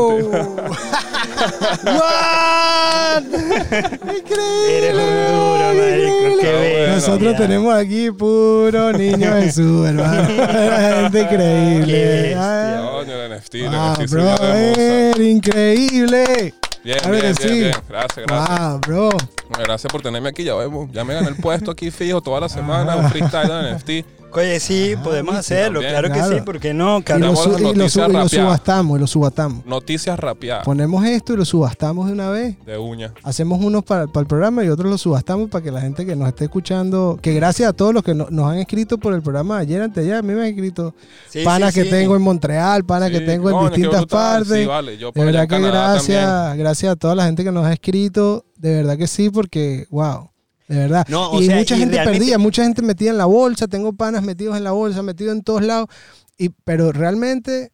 Increíble. 3.14 4.78
Eres 4.78 4.96
un 4.96 5.10
duro, 5.34 6.13
Nosotros 6.90 7.36
tenemos 7.38 7.74
aquí 7.74 8.12
puro 8.12 8.92
niño 8.94 9.34
Jesús, 9.42 9.88
hermano. 9.88 10.28
Gente 11.02 11.22
increíble. 11.22 12.36
Coño, 12.36 13.14
el 13.14 13.38
NFT, 13.38 13.56
Ah, 13.70 15.14
increíble. 15.20 16.54
Bien, 16.84 16.98
bien, 17.10 17.22
bien, 17.22 17.36
sí. 17.36 17.48
bien. 17.48 17.72
Gracias, 17.88 18.26
gracias. 18.28 18.50
Ah, 18.60 18.78
bro. 18.86 19.10
Gracias 19.58 19.92
por 19.92 20.02
tenerme 20.02 20.30
aquí. 20.30 20.44
Ya 20.44 20.56
vemos, 20.56 20.90
ya 20.92 21.04
me 21.06 21.14
gané 21.14 21.30
el 21.30 21.36
puesto 21.36 21.72
aquí 21.72 21.92
fijo 21.92 22.22
toda 22.22 22.42
la 22.42 22.50
semana, 22.50 22.96
un 22.98 23.10
freestyle 23.10 23.48
de 23.48 23.76
NFT. 23.76 24.23
Oye, 24.36 24.60
sí, 24.60 24.96
podemos 25.04 25.36
hacerlo, 25.36 25.80
claro 25.82 26.12
que 26.12 26.24
sí, 26.24 26.42
¿por 26.44 26.60
qué 26.60 26.74
no? 26.74 27.00
Y 27.08 27.20
lo, 27.20 27.36
su- 27.36 27.50
y 27.60 27.76
lo 27.76 27.88
su- 27.90 28.02
y 28.02 28.14
lo 28.14 28.28
subastamos, 28.30 28.98
y 28.98 29.02
lo 29.02 29.08
subastamos. 29.08 29.66
Noticias 29.66 30.20
rapeadas 30.20 30.66
Ponemos 30.66 31.06
esto 31.06 31.34
y 31.34 31.38
lo 31.38 31.46
subastamos 31.46 32.08
de 32.08 32.14
una 32.14 32.30
vez. 32.30 32.56
de 32.66 32.78
uña. 32.78 33.14
Hacemos 33.24 33.64
unos 33.64 33.84
para, 33.84 34.08
para 34.08 34.22
el 34.22 34.28
programa 34.28 34.64
y 34.64 34.70
otros 34.70 34.90
los 34.90 35.02
subastamos 35.02 35.50
para 35.50 35.64
que 35.64 35.72
la 35.72 35.82
gente 35.82 36.06
que 36.06 36.16
nos 36.16 36.28
esté 36.28 36.46
escuchando, 36.46 37.20
que 37.22 37.34
gracias 37.34 37.70
a 37.70 37.74
todos 37.74 37.94
los 37.94 38.02
que 38.04 38.16
no- 38.16 38.28
nos 38.32 38.52
han 38.52 38.58
escrito 38.58 38.98
por 38.98 39.14
el 39.14 39.22
programa 39.22 39.58
ayer, 39.60 39.82
antes 39.82 40.04
ayer, 40.04 40.16
a 40.16 40.22
mí 40.24 40.34
me 40.34 40.42
han 40.42 40.48
escrito 40.48 40.96
Sí, 41.30 41.44
panas 41.44 41.74
sí, 41.74 41.82
que 41.82 41.86
sí. 41.86 41.92
tengo 41.92 42.16
en 42.16 42.22
Montreal, 42.24 42.84
panas 42.86 43.12
que 43.12 43.20
tengo 43.22 43.50
en 43.52 43.68
distintas 43.70 44.02
brutal. 44.02 44.44
partes. 44.44 44.58
Sí, 44.62 44.66
vale. 44.66 44.98
Yo 44.98 45.12
De 45.12 45.26
verdad 45.26 45.48
que 45.48 45.60
gracias, 45.60 46.26
también. 46.26 46.58
gracias 46.60 46.92
a 46.92 46.96
toda 46.96 47.14
la 47.16 47.26
gente 47.26 47.44
que 47.44 47.52
nos 47.52 47.66
ha 47.66 47.74
escrito. 47.74 48.46
De 48.58 48.78
verdad 48.78 48.98
que 48.98 49.08
sí, 49.08 49.30
porque, 49.30 49.86
wow, 49.92 50.30
de 50.68 50.78
verdad. 50.78 51.06
No, 51.10 51.32
o 51.32 51.42
y 51.42 51.46
sea, 51.48 51.58
mucha 51.58 51.76
y 51.76 51.80
gente 51.80 51.96
realmente- 51.96 52.20
perdida, 52.20 52.38
mucha 52.38 52.64
gente 52.64 52.82
metida 52.82 53.10
en 53.12 53.18
la 53.18 53.26
bolsa. 53.26 53.68
Tengo 53.68 53.94
panas 53.94 54.24
metidos 54.24 54.56
en 54.58 54.64
la 54.64 54.72
bolsa, 54.72 55.02
metidos 55.04 55.36
en 55.36 55.44
todos 55.44 55.62
lados. 55.64 55.88
Y, 56.38 56.50
pero 56.64 56.92
realmente, 56.92 57.72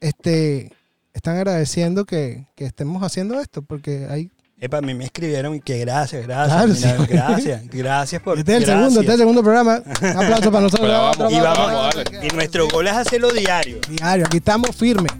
este, 0.00 0.72
están 1.14 1.36
agradeciendo 1.36 2.04
que, 2.04 2.46
que 2.56 2.64
estemos 2.64 3.02
haciendo 3.02 3.40
esto, 3.40 3.62
porque 3.62 4.06
hay. 4.10 4.30
Epa, 4.58 4.78
a 4.78 4.80
mí 4.80 4.94
me 4.94 5.04
escribieron 5.04 5.58
que 5.60 5.78
gracias, 5.78 6.24
gracias, 6.24 6.78
Claro, 6.80 7.00
mira, 7.02 7.06
sí. 7.06 7.12
gracias, 7.12 7.62
gracias 7.72 8.22
por 8.22 8.38
Este 8.38 8.52
es 8.52 8.58
el 8.58 8.64
gracias. 8.64 8.78
segundo, 8.80 9.00
este 9.00 9.10
es 9.12 9.14
el 9.14 9.18
segundo 9.20 9.42
programa. 9.42 9.82
Un 9.84 10.06
aplauso 10.24 10.52
para 10.52 10.60
nosotros. 10.62 10.88
Pero 10.88 10.92
vamos, 11.02 11.16
Otro 11.16 11.30
Y 11.30 11.40
vamos, 11.40 11.94
dale. 11.94 12.26
y 12.26 12.30
nuestro 12.34 12.68
gol 12.68 12.86
es 12.86 12.92
hacerlo 12.92 13.30
diario 13.32 13.78
Diario, 13.88 14.26
aquí 14.26 14.36
estamos 14.36 14.70
firmes. 14.76 15.10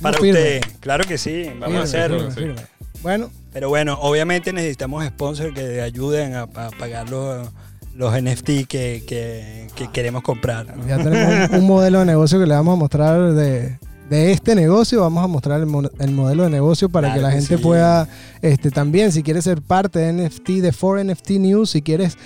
para 0.00 0.16
Firme, 0.18 0.30
ustedes. 0.38 0.62
Claro 0.78 1.04
que 1.04 1.18
sí, 1.18 1.46
vamos 1.58 1.64
Firme, 1.66 1.78
a 1.78 1.82
hacerlo. 1.82 2.18
firme, 2.18 2.30
sí. 2.34 2.40
firme. 2.40 2.62
Bueno, 3.02 3.30
Pero 3.56 3.70
bueno, 3.70 3.96
obviamente 4.02 4.52
necesitamos 4.52 5.02
sponsors 5.06 5.54
que 5.54 5.80
ayuden 5.80 6.34
a, 6.34 6.42
a 6.42 6.70
pagar 6.78 7.08
los, 7.08 7.48
los 7.94 8.12
NFT 8.12 8.66
que, 8.68 9.02
que- 9.08 9.68
que 9.74 9.88
queremos 9.90 10.22
comprar. 10.22 10.76
¿no? 10.76 10.86
ya 10.86 10.98
tenemos 10.98 11.48
un, 11.50 11.60
un 11.60 11.66
modelo 11.66 12.00
de 12.00 12.04
negocio 12.04 12.38
que 12.38 12.44
le 12.44 12.52
vamos 12.54 12.74
a 12.74 12.76
mostrar 12.76 13.32
de, 13.32 13.78
de 14.10 14.32
este 14.32 14.54
negocio. 14.54 15.00
Vamos 15.00 15.24
a 15.24 15.26
mostrar 15.26 15.62
el, 15.62 15.68
el 16.00 16.10
modelo 16.12 16.42
de 16.44 16.50
negocio 16.50 16.90
para 16.90 17.08
Claro 17.08 17.18
que 17.18 17.22
la 17.22 17.30
que 17.30 17.36
gente 17.36 17.56
sí. 17.56 17.62
pueda, 17.62 18.06
este, 18.42 18.70
también, 18.70 19.10
si 19.10 19.22
quieres 19.22 19.44
ser 19.44 19.62
parte 19.62 20.00
de 20.00 20.12
NFT, 20.12 20.48
de 20.60 20.72
4NFT 20.74 21.30
News, 21.40 21.70
si 21.70 21.80
quieres 21.80 22.18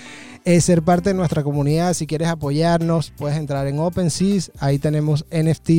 eh, 0.44 0.60
ser 0.60 0.82
parte 0.82 1.10
de 1.10 1.14
nuestra 1.14 1.44
comunidad, 1.44 1.94
si 1.94 2.08
quieres 2.08 2.26
apoyarnos, 2.26 3.12
puedes 3.16 3.38
entrar 3.38 3.68
en 3.68 3.78
OpenSeas. 3.78 4.50
Ahí 4.58 4.80
tenemos 4.80 5.24
NFT 5.30 5.70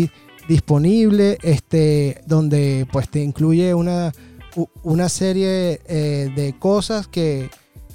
disponible, 0.48 1.38
este, 1.44 2.22
donde 2.26 2.88
pues 2.90 3.10
te 3.10 3.20
incluye 3.22 3.74
una, 3.74 4.14
una 4.84 5.10
serie 5.10 5.82
eh, 5.88 6.32
de 6.36 6.54
cosas 6.58 7.08
que, 7.08 7.50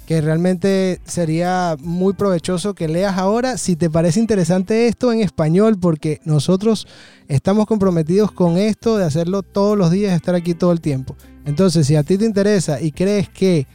que 0.07 0.21
realmente 0.21 1.01
sería 1.05 1.75
muy 1.81 2.13
provechoso 2.13 2.73
que 2.73 2.87
leas 2.87 3.17
ahora 3.17 3.57
si 3.57 3.75
te 3.75 3.89
parece 3.89 4.21
interesante 4.21 4.87
esto 4.87 5.11
en 5.11 5.19
español, 5.19 5.77
porque 5.79 6.21
nosotros 6.23 6.87
estamos 7.27 7.65
comprometidos 7.65 8.31
con 8.31 8.57
esto 8.57 8.97
de 8.97 9.03
hacerlo 9.03 9.43
todos 9.43 9.77
los 9.77 9.91
días, 9.91 10.13
estar 10.13 10.33
aquí 10.33 10.53
todo 10.53 10.71
el 10.71 10.79
tiempo. 10.79 11.15
Entonces, 11.45 11.87
si 11.87 11.95
a 11.95 12.03
ti 12.03 12.17
te 12.17 12.25
interesa 12.25 12.81
y 12.81 12.91
crees 12.91 13.27
que 13.27 13.67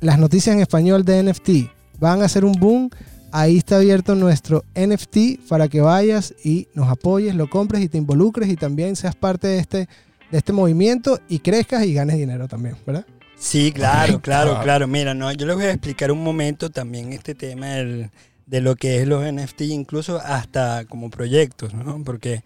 las 0.00 0.18
noticias 0.20 0.54
en 0.54 0.60
español 0.60 1.04
de 1.04 1.22
NFT 1.24 1.98
van 1.98 2.22
a 2.22 2.28
ser 2.28 2.44
un 2.44 2.52
boom, 2.52 2.88
ahí 3.32 3.58
está 3.58 3.76
abierto 3.76 4.14
nuestro 4.14 4.64
NFT 4.76 5.48
para 5.48 5.66
que 5.66 5.80
vayas 5.80 6.32
y 6.44 6.68
nos 6.74 6.88
apoyes, 6.88 7.34
lo 7.34 7.50
compres 7.50 7.82
y 7.82 7.88
te 7.88 7.98
involucres 7.98 8.48
y 8.48 8.56
también 8.56 8.94
seas 8.94 9.16
parte 9.16 9.48
de 9.48 9.58
este 9.58 9.88
de 10.30 10.38
este 10.38 10.52
movimiento 10.52 11.20
y 11.28 11.38
crezcas 11.40 11.84
y 11.84 11.94
ganes 11.94 12.16
dinero 12.16 12.48
también, 12.48 12.76
¿verdad? 12.86 13.06
Sí, 13.36 13.70
claro, 13.72 14.20
claro, 14.20 14.58
claro. 14.62 14.86
Mira, 14.88 15.14
no, 15.14 15.30
yo 15.32 15.46
les 15.46 15.56
voy 15.56 15.66
a 15.66 15.70
explicar 15.72 16.10
un 16.10 16.22
momento 16.24 16.70
también 16.70 17.12
este 17.12 17.34
tema 17.34 17.66
del- 17.68 18.10
de 18.46 18.60
lo 18.60 18.74
que 18.76 19.00
es 19.00 19.06
los 19.06 19.22
NFT, 19.24 19.62
incluso 19.66 20.18
hasta 20.18 20.84
como 20.86 21.10
proyectos, 21.10 21.74
¿no? 21.74 22.02
Porque 22.02 22.42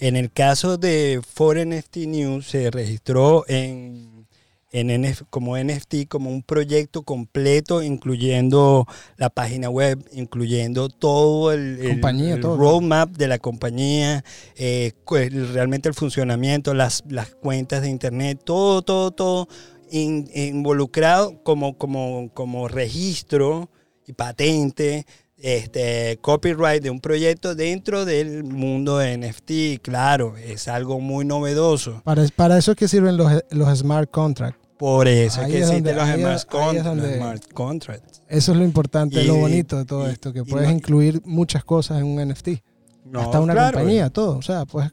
en 0.00 0.16
el 0.16 0.30
caso 0.32 0.76
de 0.76 1.20
For 1.34 1.56
NFT 1.56 2.06
News 2.06 2.46
se 2.48 2.70
registró 2.70 3.44
en, 3.48 4.13
en 4.74 4.90
NF 4.90 5.22
como 5.30 5.56
NFT, 5.56 6.08
como 6.08 6.30
un 6.30 6.42
proyecto 6.42 7.02
completo, 7.02 7.80
incluyendo 7.80 8.86
la 9.16 9.30
página 9.30 9.70
web, 9.70 10.04
incluyendo 10.12 10.88
todo 10.88 11.52
el, 11.52 11.78
el- 11.80 11.90
Compañía, 11.90 12.34
el 12.34 12.40
todo. 12.40 12.56
roadmap 12.56 13.10
de 13.10 13.28
la 13.28 13.38
compañía, 13.38 14.24
eh, 14.56 14.92
realmente 15.52 15.88
el 15.88 15.94
funcionamiento, 15.94 16.74
las, 16.74 17.04
las 17.08 17.34
cuentas 17.36 17.82
de 17.82 17.88
internet, 17.88 18.40
todo, 18.44 18.82
todo, 18.82 19.12
todo 19.12 19.48
in- 19.92 20.28
involucrado 20.34 21.40
como, 21.44 21.78
como, 21.78 22.30
como 22.34 22.66
registro 22.66 23.70
y 24.08 24.12
patente, 24.12 25.06
este, 25.38 26.18
copyright 26.20 26.82
de 26.82 26.90
un 26.90 27.00
proyecto 27.00 27.54
dentro 27.54 28.04
del 28.04 28.42
mundo 28.44 28.98
de 28.98 29.16
NFT. 29.18 29.82
Claro, 29.82 30.36
es 30.36 30.66
algo 30.68 30.98
muy 31.00 31.24
novedoso. 31.24 32.00
Para, 32.02 32.26
para 32.34 32.58
eso 32.58 32.72
es 32.72 32.76
que 32.78 32.88
sirven 32.88 33.16
los, 33.16 33.30
los 33.50 33.78
smart 33.78 34.10
contracts. 34.10 34.63
Por 34.84 35.08
eso 35.08 35.40
Ahí 35.40 35.46
es 35.46 35.52
que 35.52 35.58
es 35.62 35.70
existen 35.70 35.84
donde- 35.84 35.94
los, 35.94 36.04
smart 36.04 36.26
ahí 36.28 36.34
es 36.36 36.44
con- 36.44 36.74
los 36.76 36.84
donde- 36.84 37.16
smart 37.16 37.52
contracts. 37.54 38.22
Eso 38.28 38.52
es 38.52 38.58
lo 38.58 38.64
importante, 38.64 39.24
lo 39.24 39.36
Y- 39.36 39.40
bonito 39.40 39.78
de 39.78 39.84
todo 39.86 40.06
y- 40.08 40.12
esto, 40.12 40.32
que 40.32 40.40
y 40.40 40.42
puedes 40.42 40.68
no- 40.68 40.74
incluir 40.74 41.22
muchas 41.24 41.64
cosas 41.64 41.98
en 42.00 42.04
un 42.04 42.20
NFT. 42.20 42.62
No, 43.06 43.20
hasta 43.20 43.40
una 43.40 43.54
claro, 43.54 43.78
compañía, 43.78 44.10
todo. 44.10 44.36
O 44.36 44.42
sea, 44.42 44.66
puedes... 44.66 44.90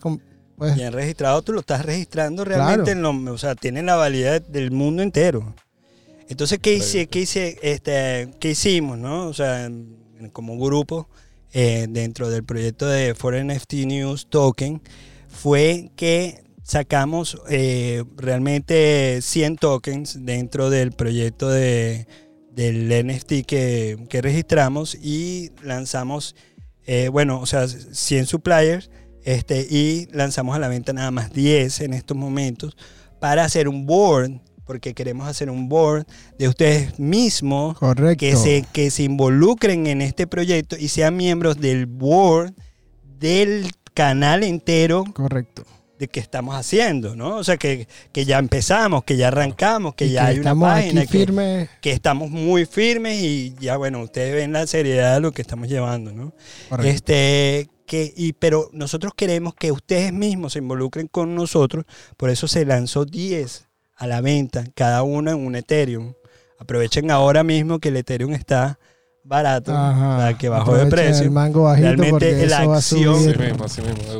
puedes 0.55 0.75
Bien 0.75 0.93
registrado, 0.93 1.41
tú 1.41 1.51
lo 1.53 1.59
estás 1.61 1.85
registrando 1.85 2.45
realmente, 2.45 2.91
en 2.91 3.01
lo- 3.01 3.33
o 3.33 3.37
sea, 3.37 3.55
tiene 3.55 3.83
la 3.83 3.95
validez 3.95 4.43
del 4.49 4.71
mundo 4.71 5.01
entero. 5.03 5.53
Entonces, 6.29 6.59
¿qué, 6.59 6.73
hice, 6.75 7.07
qué, 7.07 7.19
hice, 7.21 7.59
este, 7.61 8.29
qué 8.39 8.51
hicimos, 8.51 8.97
no? 8.97 9.27
O 9.27 9.33
sea, 9.33 9.69
como 10.31 10.57
grupo, 10.57 11.09
eh, 11.51 11.87
dentro 11.89 12.29
del 12.29 12.45
proyecto 12.45 12.87
de 12.87 13.13
For 13.15 13.33
NFT 13.35 13.85
News 13.85 14.27
Token, 14.29 14.81
fue 15.27 15.89
que 15.97 16.40
sacamos 16.63 17.41
eh, 17.49 18.03
realmente 18.17 19.19
100 19.21 19.57
tokens 19.57 20.25
dentro 20.25 20.69
del 20.69 20.91
proyecto 20.91 21.49
de, 21.49 22.07
del 22.51 22.87
NFT 23.05 23.45
que, 23.45 23.97
que 24.09 24.21
registramos 24.21 24.95
y 24.95 25.51
lanzamos, 25.63 26.35
eh, 26.85 27.09
bueno, 27.09 27.39
o 27.39 27.45
sea, 27.45 27.67
100 27.67 28.25
suppliers 28.25 28.89
este, 29.23 29.67
y 29.69 30.07
lanzamos 30.11 30.55
a 30.55 30.59
la 30.59 30.67
venta 30.67 30.93
nada 30.93 31.11
más 31.11 31.31
10 31.31 31.81
en 31.81 31.93
estos 31.93 32.17
momentos 32.17 32.75
para 33.19 33.43
hacer 33.43 33.67
un 33.67 33.85
board, 33.85 34.41
porque 34.65 34.93
queremos 34.93 35.27
hacer 35.27 35.49
un 35.49 35.69
board 35.69 36.05
de 36.39 36.47
ustedes 36.47 36.97
mismos 36.97 37.77
Correcto. 37.77 38.19
que 38.19 38.35
se, 38.35 38.65
que 38.73 38.89
se 38.89 39.03
involucren 39.03 39.85
en 39.87 40.01
este 40.01 40.25
proyecto 40.25 40.75
y 40.77 40.87
sean 40.87 41.17
miembros 41.17 41.59
del 41.59 41.85
board 41.85 42.53
del 43.19 43.71
canal 43.93 44.43
entero 44.43 45.03
Correcto. 45.13 45.63
De 46.01 46.07
que 46.07 46.19
estamos 46.19 46.55
haciendo, 46.55 47.15
¿no? 47.15 47.37
O 47.37 47.43
sea, 47.43 47.57
que, 47.57 47.87
que 48.11 48.25
ya 48.25 48.39
empezamos, 48.39 49.03
que 49.03 49.17
ya 49.17 49.27
arrancamos, 49.27 49.93
que 49.93 50.07
Y 50.07 50.13
ya 50.13 50.25
hay 50.25 50.39
una 50.39 50.41
estamos 50.49 50.69
página, 50.69 51.01
aquí 51.01 51.11
que, 51.11 51.17
firmes. 51.19 51.69
que 51.79 51.91
estamos 51.91 52.31
muy 52.31 52.65
firmes 52.65 53.21
y 53.21 53.53
ya, 53.59 53.77
bueno, 53.77 54.01
ustedes 54.01 54.33
ven 54.33 54.51
la 54.51 54.65
seriedad 54.65 55.13
de 55.13 55.19
lo 55.21 55.31
que 55.31 55.43
estamos 55.43 55.69
llevando, 55.69 56.11
¿no? 56.11 56.33
Correcto. 56.69 56.91
Este, 56.91 57.69
que, 57.85 58.11
y, 58.17 58.33
pero 58.33 58.71
nosotros 58.73 59.13
queremos 59.15 59.53
que 59.53 59.71
ustedes 59.71 60.11
mismos 60.11 60.53
se 60.53 60.59
involucren 60.59 61.07
con 61.07 61.35
nosotros, 61.35 61.85
por 62.17 62.31
eso 62.31 62.47
se 62.47 62.65
lanzó 62.65 63.05
10 63.05 63.67
a 63.95 64.07
la 64.07 64.21
venta, 64.21 64.63
cada 64.73 65.03
uno 65.03 65.29
en 65.29 65.45
un 65.45 65.55
Ethereum. 65.55 66.13
Aprovechen 66.57 67.11
ahora 67.11 67.43
mismo 67.43 67.79
que 67.79 67.89
el 67.89 67.97
Ethereum 67.97 68.33
está 68.33 68.79
barato, 69.23 69.71
Ajá. 69.75 70.35
que 70.37 70.49
bajó 70.49 70.75
de 70.75 70.87
precio. 70.87 71.23
El 71.23 71.31
mango 71.31 71.63
bajito 71.63 71.87
Realmente 71.87 72.47
la 72.47 72.57
acción- 72.59 72.75
Así 72.75 73.03
subir 73.03 73.39
mismo, 73.39 73.65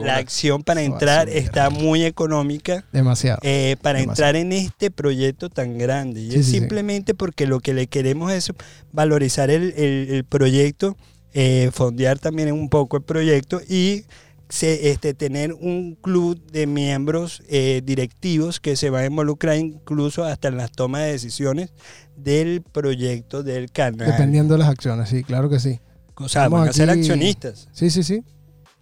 La 0.03 0.17
acción 0.17 0.63
para 0.63 0.81
Eso 0.81 0.91
entrar 0.93 1.27
subir. 1.27 1.37
está 1.37 1.69
muy 1.69 2.03
económica. 2.03 2.83
demasiado. 2.91 3.39
eh, 3.41 3.77
para 3.81 3.99
Demasiado. 3.99 4.29
entrar 4.29 4.35
en 4.35 4.51
este 4.53 4.91
proyecto 4.91 5.49
tan 5.49 5.77
grande. 5.77 6.21
Y 6.21 6.31
Sí, 6.31 6.39
es 6.39 6.45
sí, 6.45 6.51
sí. 6.51 6.59
simplemente 6.59 7.13
porque 7.13 7.47
lo 7.47 7.59
que 7.59 7.73
le 7.73 7.87
queremos 7.87 8.31
es 8.31 8.51
valorizar 8.91 9.49
el, 9.49 9.73
el- 9.75 10.07
el 10.13 10.23
proyecto, 10.23 10.95
eh, 11.33 11.69
fondear 11.73 12.19
también 12.19 12.51
un 12.51 12.69
poco 12.69 12.97
el 12.97 13.03
proyecto 13.03 13.61
y 13.67 14.03
se- 14.51 14.91
este, 14.91 15.13
tener 15.13 15.53
un 15.53 15.95
club 15.95 16.39
de 16.51 16.67
miembros 16.67 17.41
eh, 17.49 17.81
directivos 17.83 18.59
que 18.59 18.75
se 18.75 18.89
va 18.89 18.99
a 18.99 19.05
involucrar 19.05 19.57
incluso 19.57 20.23
hasta 20.23 20.49
en 20.49 20.57
las 20.57 20.71
tomas 20.71 21.01
de 21.01 21.11
decisiones 21.13 21.73
del 22.15 22.61
proyecto 22.61 23.41
del 23.43 23.71
canal. 23.71 24.11
Dependiendo 24.11 24.53
de 24.53 24.59
las 24.59 24.69
acciones, 24.69 25.09
sí, 25.09 25.23
claro 25.23 25.49
que 25.49 25.59
sí. 25.59 25.79
O 26.15 26.29
sea, 26.29 26.43
Estamos 26.43 26.59
van 26.59 26.69
a 26.69 26.73
ser 26.73 26.89
accionistas. 26.89 27.67
Sí, 27.71 27.89
sí, 27.89 28.03
sí, 28.03 28.23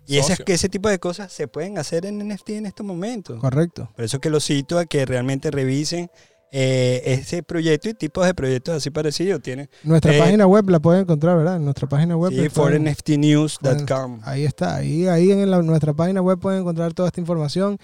Y 0.06 0.18
ese, 0.18 0.36
Socio. 0.36 0.46
ese 0.48 0.68
tipo 0.70 0.90
de 0.90 1.00
cosas 1.00 1.32
se 1.32 1.48
pueden 1.48 1.78
hacer 1.78 2.06
en 2.06 2.18
NFT 2.28 2.50
en 2.50 2.66
estos 2.66 2.86
momentos. 2.86 3.40
correcto. 3.40 3.90
Por 3.96 4.04
eso 4.04 4.20
que 4.20 4.30
los 4.30 4.44
cito 4.46 4.78
a 4.80 4.86
que 4.86 5.06
realmente 5.06 5.52
revisen 5.52 6.10
eh, 6.52 7.02
ese 7.06 7.44
proyecto 7.44 7.90
y 7.90 7.94
tipos 7.94 8.26
de 8.26 8.34
proyectos 8.34 8.76
así 8.76 8.90
parecidos. 8.90 9.42
Tiene 9.42 9.70
Nuestra 9.84 10.16
Eh, 10.16 10.20
página 10.20 10.48
web 10.48 10.70
la 10.70 10.80
pueden 10.80 11.02
encontrar, 11.02 11.38
¿verdad? 11.38 11.58
En 11.58 11.64
nuestra 11.66 11.88
página 11.88 12.18
web. 12.18 12.32
sí, 12.34 12.50
fornftnews.com. 12.50 14.20
Ahí 14.24 14.46
está, 14.46 14.76
ahí, 14.76 15.08
ahí 15.08 15.32
en 15.32 15.50
la- 15.50 15.62
nuestra 15.62 15.94
página 15.94 16.22
web 16.22 16.40
pueden 16.40 16.62
encontrar 16.62 16.94
toda 16.94 17.08
esta 17.10 17.20
información 17.22 17.78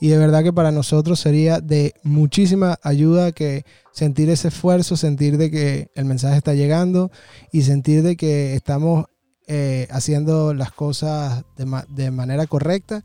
y 0.00 0.08
de 0.08 0.18
verdad 0.18 0.42
que 0.42 0.52
para 0.52 0.70
nosotros 0.70 1.20
sería 1.20 1.60
de 1.60 1.94
muchísima 2.02 2.78
ayuda 2.82 3.32
que 3.32 3.64
sentir 3.92 4.30
ese 4.30 4.48
esfuerzo, 4.48 4.96
sentir 4.96 5.36
de 5.36 5.50
que 5.50 5.88
el 5.94 6.04
mensaje 6.04 6.36
está 6.36 6.54
llegando 6.54 7.10
y 7.52 7.62
sentir 7.62 8.02
de 8.02 8.16
que 8.16 8.54
estamos 8.54 9.06
eh, 9.48 9.88
haciendo 9.90 10.54
las 10.54 10.70
cosas 10.72 11.44
de, 11.56 11.66
ma- 11.66 11.84
de 11.88 12.10
manera 12.10 12.46
correcta, 12.46 13.04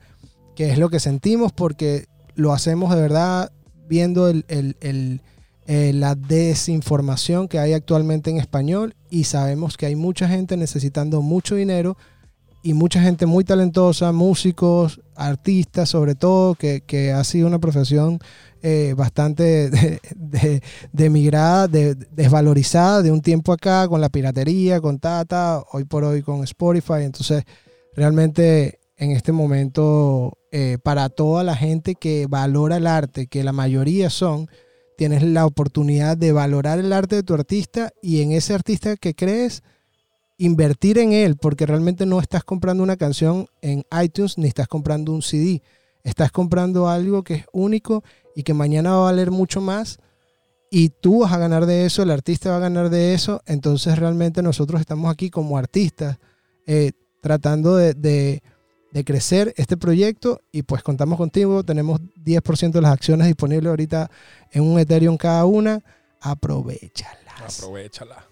que 0.56 0.69
es 0.71 0.77
lo 0.77 0.89
que 0.89 0.99
sentimos 0.99 1.51
porque 1.51 2.06
lo 2.36 2.53
hacemos 2.53 2.93
de 2.95 3.01
verdad 3.01 3.51
viendo 3.88 4.30
eh, 4.30 5.91
la 5.93 6.15
desinformación 6.15 7.47
que 7.47 7.60
hay 7.60 7.73
actualmente 7.73 8.30
en 8.30 8.38
español 8.38 8.95
y 9.10 9.26
sabemos 9.26 9.78
que 9.78 9.86
hay 9.86 9.95
mucha 9.95 10.28
gente 10.28 10.56
necesitando 10.58 11.21
mucho 11.21 11.56
dinero 11.56 11.97
y 12.63 12.73
mucha 12.73 13.02
gente 13.02 13.26
muy 13.26 13.43
talentosa, 13.43 14.12
músicos, 14.12 15.02
artistas 15.15 15.89
sobre 15.89 16.15
todo, 16.15 16.56
que, 16.56 16.82
que 16.82 17.12
ha 17.12 17.23
sido 17.23 17.47
una 17.47 17.60
profesión 17.60 18.19
eh, 18.62 18.93
bastante 18.97 19.69
de- 21.69 21.95
desvalorizada 21.95 23.02
de 23.02 23.12
un 23.12 23.21
tiempo 23.21 23.54
acá 23.54 23.88
con 23.88 24.02
la 24.02 24.10
piratería, 24.10 24.82
con 24.82 25.00
Tata, 25.00 25.63
hoy 25.71 25.86
por 25.86 26.04
hoy 26.04 26.21
con 26.23 26.43
Spotify. 26.43 27.04
Entonces, 27.04 27.43
realmente 27.95 28.80
en 28.98 29.12
este 29.12 29.32
momento, 29.32 30.38
eh, 30.52 30.78
para 30.84 31.10
toda 31.10 31.44
la 31.44 31.56
gente 31.56 31.96
que 31.96 32.26
valora 32.28 32.78
el 32.78 32.88
arte, 32.88 33.28
que 33.28 33.44
la 33.44 33.54
mayoría 33.54 34.10
son, 34.10 34.50
tienes 34.98 35.22
la 35.24 35.46
oportunidad 35.46 36.18
de 36.18 36.32
valorar 36.32 36.80
el 36.80 36.92
arte 36.92 37.16
de 37.18 37.24
tu 37.24 37.36
artista 37.36 37.92
y 38.02 38.22
en 38.22 38.32
ese 38.32 38.54
artista 38.56 38.96
que 38.98 39.14
crees, 39.14 39.62
invertir 40.38 40.98
en 41.00 41.14
él, 41.14 41.36
porque 41.38 41.66
realmente 41.66 42.06
no 42.06 42.20
estás 42.20 42.44
comprando 42.44 42.84
una 42.84 42.98
canción 42.98 43.48
en 43.62 43.84
iTunes 44.04 44.38
ni 44.38 44.48
estás 44.48 44.68
comprando 44.68 45.12
un 45.12 45.22
CD. 45.22 45.62
Estás 46.04 46.32
comprando 46.32 46.88
algo 46.90 47.24
que 47.24 47.34
es 47.36 47.46
único 47.52 48.04
y 48.36 48.44
que 48.44 48.54
mañana 48.54 48.92
va 48.92 48.98
a 48.98 49.12
valer 49.12 49.30
mucho 49.32 49.62
más 49.62 50.00
y 50.70 50.89
tú 50.89 51.20
vas 51.22 51.32
a 51.34 51.38
ganar 51.38 51.66
de 51.66 51.86
eso, 51.86 52.04
el 52.04 52.12
artista 52.12 52.52
va 52.52 52.58
a 52.58 52.62
ganar 52.62 52.89
de 52.89 53.14
eso. 53.14 53.41
Entonces 53.45 53.98
realmente 53.98 54.41
nosotros 54.41 54.82
estamos 54.82 55.12
aquí 55.12 55.30
como 55.30 55.58
artistas 55.58 56.18
eh, 56.66 56.91
tratando 57.22 57.76
de, 57.76 57.93
de- 57.93 58.41
de 58.92 59.04
crecer 59.04 59.54
este 59.58 59.78
proyecto 59.78 60.42
y 60.52 60.64
pues 60.64 60.82
contamos 60.84 61.18
contigo. 61.18 61.64
Tenemos 61.64 62.00
10% 62.24 62.72
de 62.72 62.82
las 62.82 62.92
acciones 62.94 63.28
disponibles 63.28 63.70
ahorita 63.70 64.10
en 64.52 64.64
un 64.64 64.80
Ethereum 64.80 65.18
cada 65.18 65.46
una. 65.46 65.84
Aprovechalas. 66.48 67.60
Aprovechala. 67.60 68.26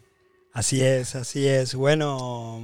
Así 0.53 0.81
es, 0.81 1.15
así 1.15 1.47
es. 1.47 1.75
Bueno, 1.75 2.61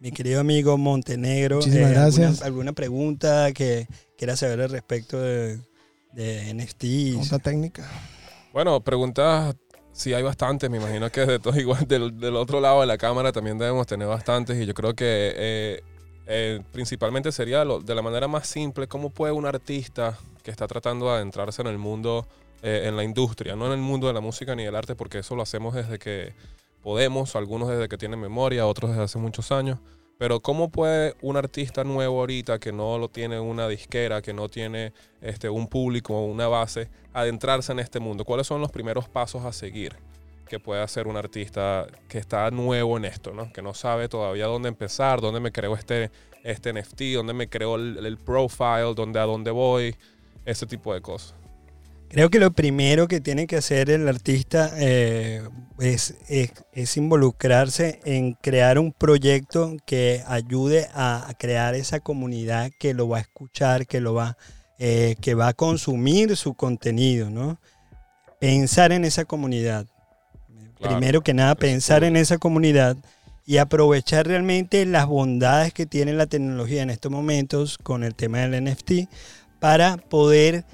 mi 0.00 0.12
querido 0.12 0.40
amigo 0.40 0.78
Montenegro, 0.78 1.56
Muchísimas 1.56 1.86
¿alguna- 1.88 2.00
gracias. 2.00 2.42
¿alguna, 2.42 2.72
pregunta 2.72 3.52
que 3.52 3.86
quieras 4.16 4.38
saber 4.38 4.60
al 4.60 4.70
respecto 4.70 5.20
de, 5.20 5.58
de 6.12 6.54
NFTs? 6.54 7.10
Pregunta 7.10 7.38
técnica. 7.40 7.90
Bueno, 8.52 8.80
preguntas, 8.80 9.56
sí 9.92 10.14
hay 10.14 10.22
bastantes, 10.22 10.70
me 10.70 10.76
imagino 10.76 11.10
que 11.10 11.26
de 11.26 11.38
todo 11.38 11.58
igual 11.58 11.86
del, 11.88 12.18
del 12.18 12.36
otro 12.36 12.60
lado 12.60 12.80
de 12.82 12.86
la 12.86 12.98
cámara 12.98 13.32
también 13.32 13.58
debemos 13.58 13.86
tener 13.86 14.06
bastantes 14.06 14.60
y 14.60 14.66
yo 14.66 14.74
creo 14.74 14.94
que 14.94 15.32
eh, 15.36 15.82
eh, 16.26 16.60
principalmente 16.72 17.32
sería 17.32 17.64
de 17.64 17.94
la 17.94 18.02
manera 18.02 18.28
más 18.28 18.46
simple, 18.46 18.86
cómo 18.86 19.10
puede 19.10 19.32
un 19.32 19.46
artista 19.46 20.18
que 20.42 20.50
está 20.50 20.66
tratando 20.66 21.06
de 21.06 21.16
adentrarse 21.16 21.62
en 21.62 21.68
el 21.68 21.78
mundo, 21.78 22.26
eh, 22.62 22.82
en 22.84 22.96
la 22.96 23.04
industria, 23.04 23.56
no 23.56 23.66
en 23.66 23.72
el 23.72 23.80
mundo 23.80 24.06
de 24.06 24.12
la 24.12 24.20
música 24.20 24.54
ni 24.54 24.64
del 24.64 24.76
arte, 24.76 24.94
porque 24.94 25.18
eso 25.18 25.34
lo 25.34 25.42
hacemos 25.42 25.74
desde 25.74 25.98
que 25.98 26.34
podemos, 26.82 27.34
algunos 27.36 27.68
desde 27.68 27.88
que 27.88 27.96
tienen 27.96 28.20
memoria, 28.20 28.66
otros 28.66 28.90
desde 28.90 29.04
hace 29.04 29.18
muchos 29.18 29.52
años, 29.52 29.78
Pero 30.18 30.38
¿cómo 30.38 30.70
puede 30.70 31.16
un 31.20 31.36
artista 31.36 31.82
nuevo 31.82 32.20
ahorita 32.20 32.60
que 32.60 32.70
no 32.70 32.96
lo 32.98 33.08
tiene 33.08 33.40
una 33.40 33.66
disquera, 33.66 34.22
que 34.22 34.32
no 34.32 34.48
tiene 34.48 34.92
este, 35.20 35.48
un 35.48 35.66
público, 35.66 36.24
una 36.24 36.46
base, 36.46 36.88
adentrarse 37.12 37.72
en 37.72 37.80
este 37.80 37.98
mundo? 37.98 38.24
¿Cuáles 38.24 38.46
son 38.46 38.60
los 38.60 38.70
primeros 38.70 39.08
pasos 39.08 39.44
a 39.44 39.52
seguir 39.52 39.96
que 40.48 40.58
puede 40.58 40.82
hacer 40.82 41.06
un 41.06 41.16
artista 41.16 41.86
que 42.08 42.18
está 42.18 42.50
nuevo 42.50 42.96
en 42.96 43.04
esto, 43.04 43.32
¿no? 43.32 43.52
que 43.52 43.62
no 43.62 43.74
sabe 43.74 44.08
todavía 44.08 44.46
dónde 44.46 44.68
empezar, 44.68 45.20
dónde 45.20 45.40
me 45.40 45.52
creo 45.52 45.74
este, 45.74 46.10
este 46.44 46.72
NFT, 46.72 47.00
dónde 47.14 47.32
me 47.32 47.48
creo 47.48 47.76
el, 47.76 48.18
profile, 48.18 48.94
dónde, 48.94 49.18
a 49.18 49.24
dónde 49.24 49.50
voy, 49.50 49.96
ese 50.44 50.66
tipo 50.66 50.92
de 50.92 51.00
cosas? 51.00 51.34
Creo 52.08 52.28
que 52.28 52.38
lo 52.38 52.50
primero 52.50 53.08
que 53.08 53.22
tiene 53.22 53.46
que 53.46 53.56
hacer 53.56 53.88
el 53.88 54.06
artista 54.06 54.70
eh, 54.76 55.42
es, 55.78 56.14
es, 56.28 56.96
involucrarse 56.98 58.00
en 58.04 58.34
crear 58.34 58.78
un 58.78 58.92
proyecto 58.92 59.76
que 59.86 60.22
ayude 60.26 60.88
a, 60.92 61.26
a 61.26 61.32
crear 61.32 61.74
esa 61.74 62.00
comunidad 62.00 62.70
que 62.78 62.92
lo 62.92 63.08
va 63.08 63.16
a 63.16 63.20
escuchar, 63.22 63.86
que 63.86 64.02
lo 64.02 64.12
va, 64.12 64.36
eh, 64.78 65.16
que 65.22 65.34
va 65.34 65.48
a 65.48 65.54
consumir 65.54 66.36
su 66.36 66.52
contenido, 66.52 67.30
¿no? 67.30 67.58
Pensar 68.40 68.92
en 68.92 69.06
esa 69.06 69.24
comunidad. 69.24 69.86
Claro, 70.82 70.96
Primero 71.00 71.20
que 71.22 71.34
nada, 71.34 71.54
pensar 71.54 72.04
en 72.04 72.16
esa 72.16 72.38
comunidad 72.38 72.96
y 73.46 73.58
aprovechar 73.58 74.26
realmente 74.26 74.84
las 74.86 75.06
bondades 75.06 75.72
que 75.72 75.86
tiene 75.86 76.12
la 76.12 76.26
tecnología 76.26 76.82
en 76.82 76.90
estos 76.90 77.10
momentos 77.10 77.78
con 77.78 78.04
el 78.04 78.14
tema 78.14 78.38
del 78.40 78.64
NFT 78.64 79.08
para 79.60 79.96
poder 79.96 80.64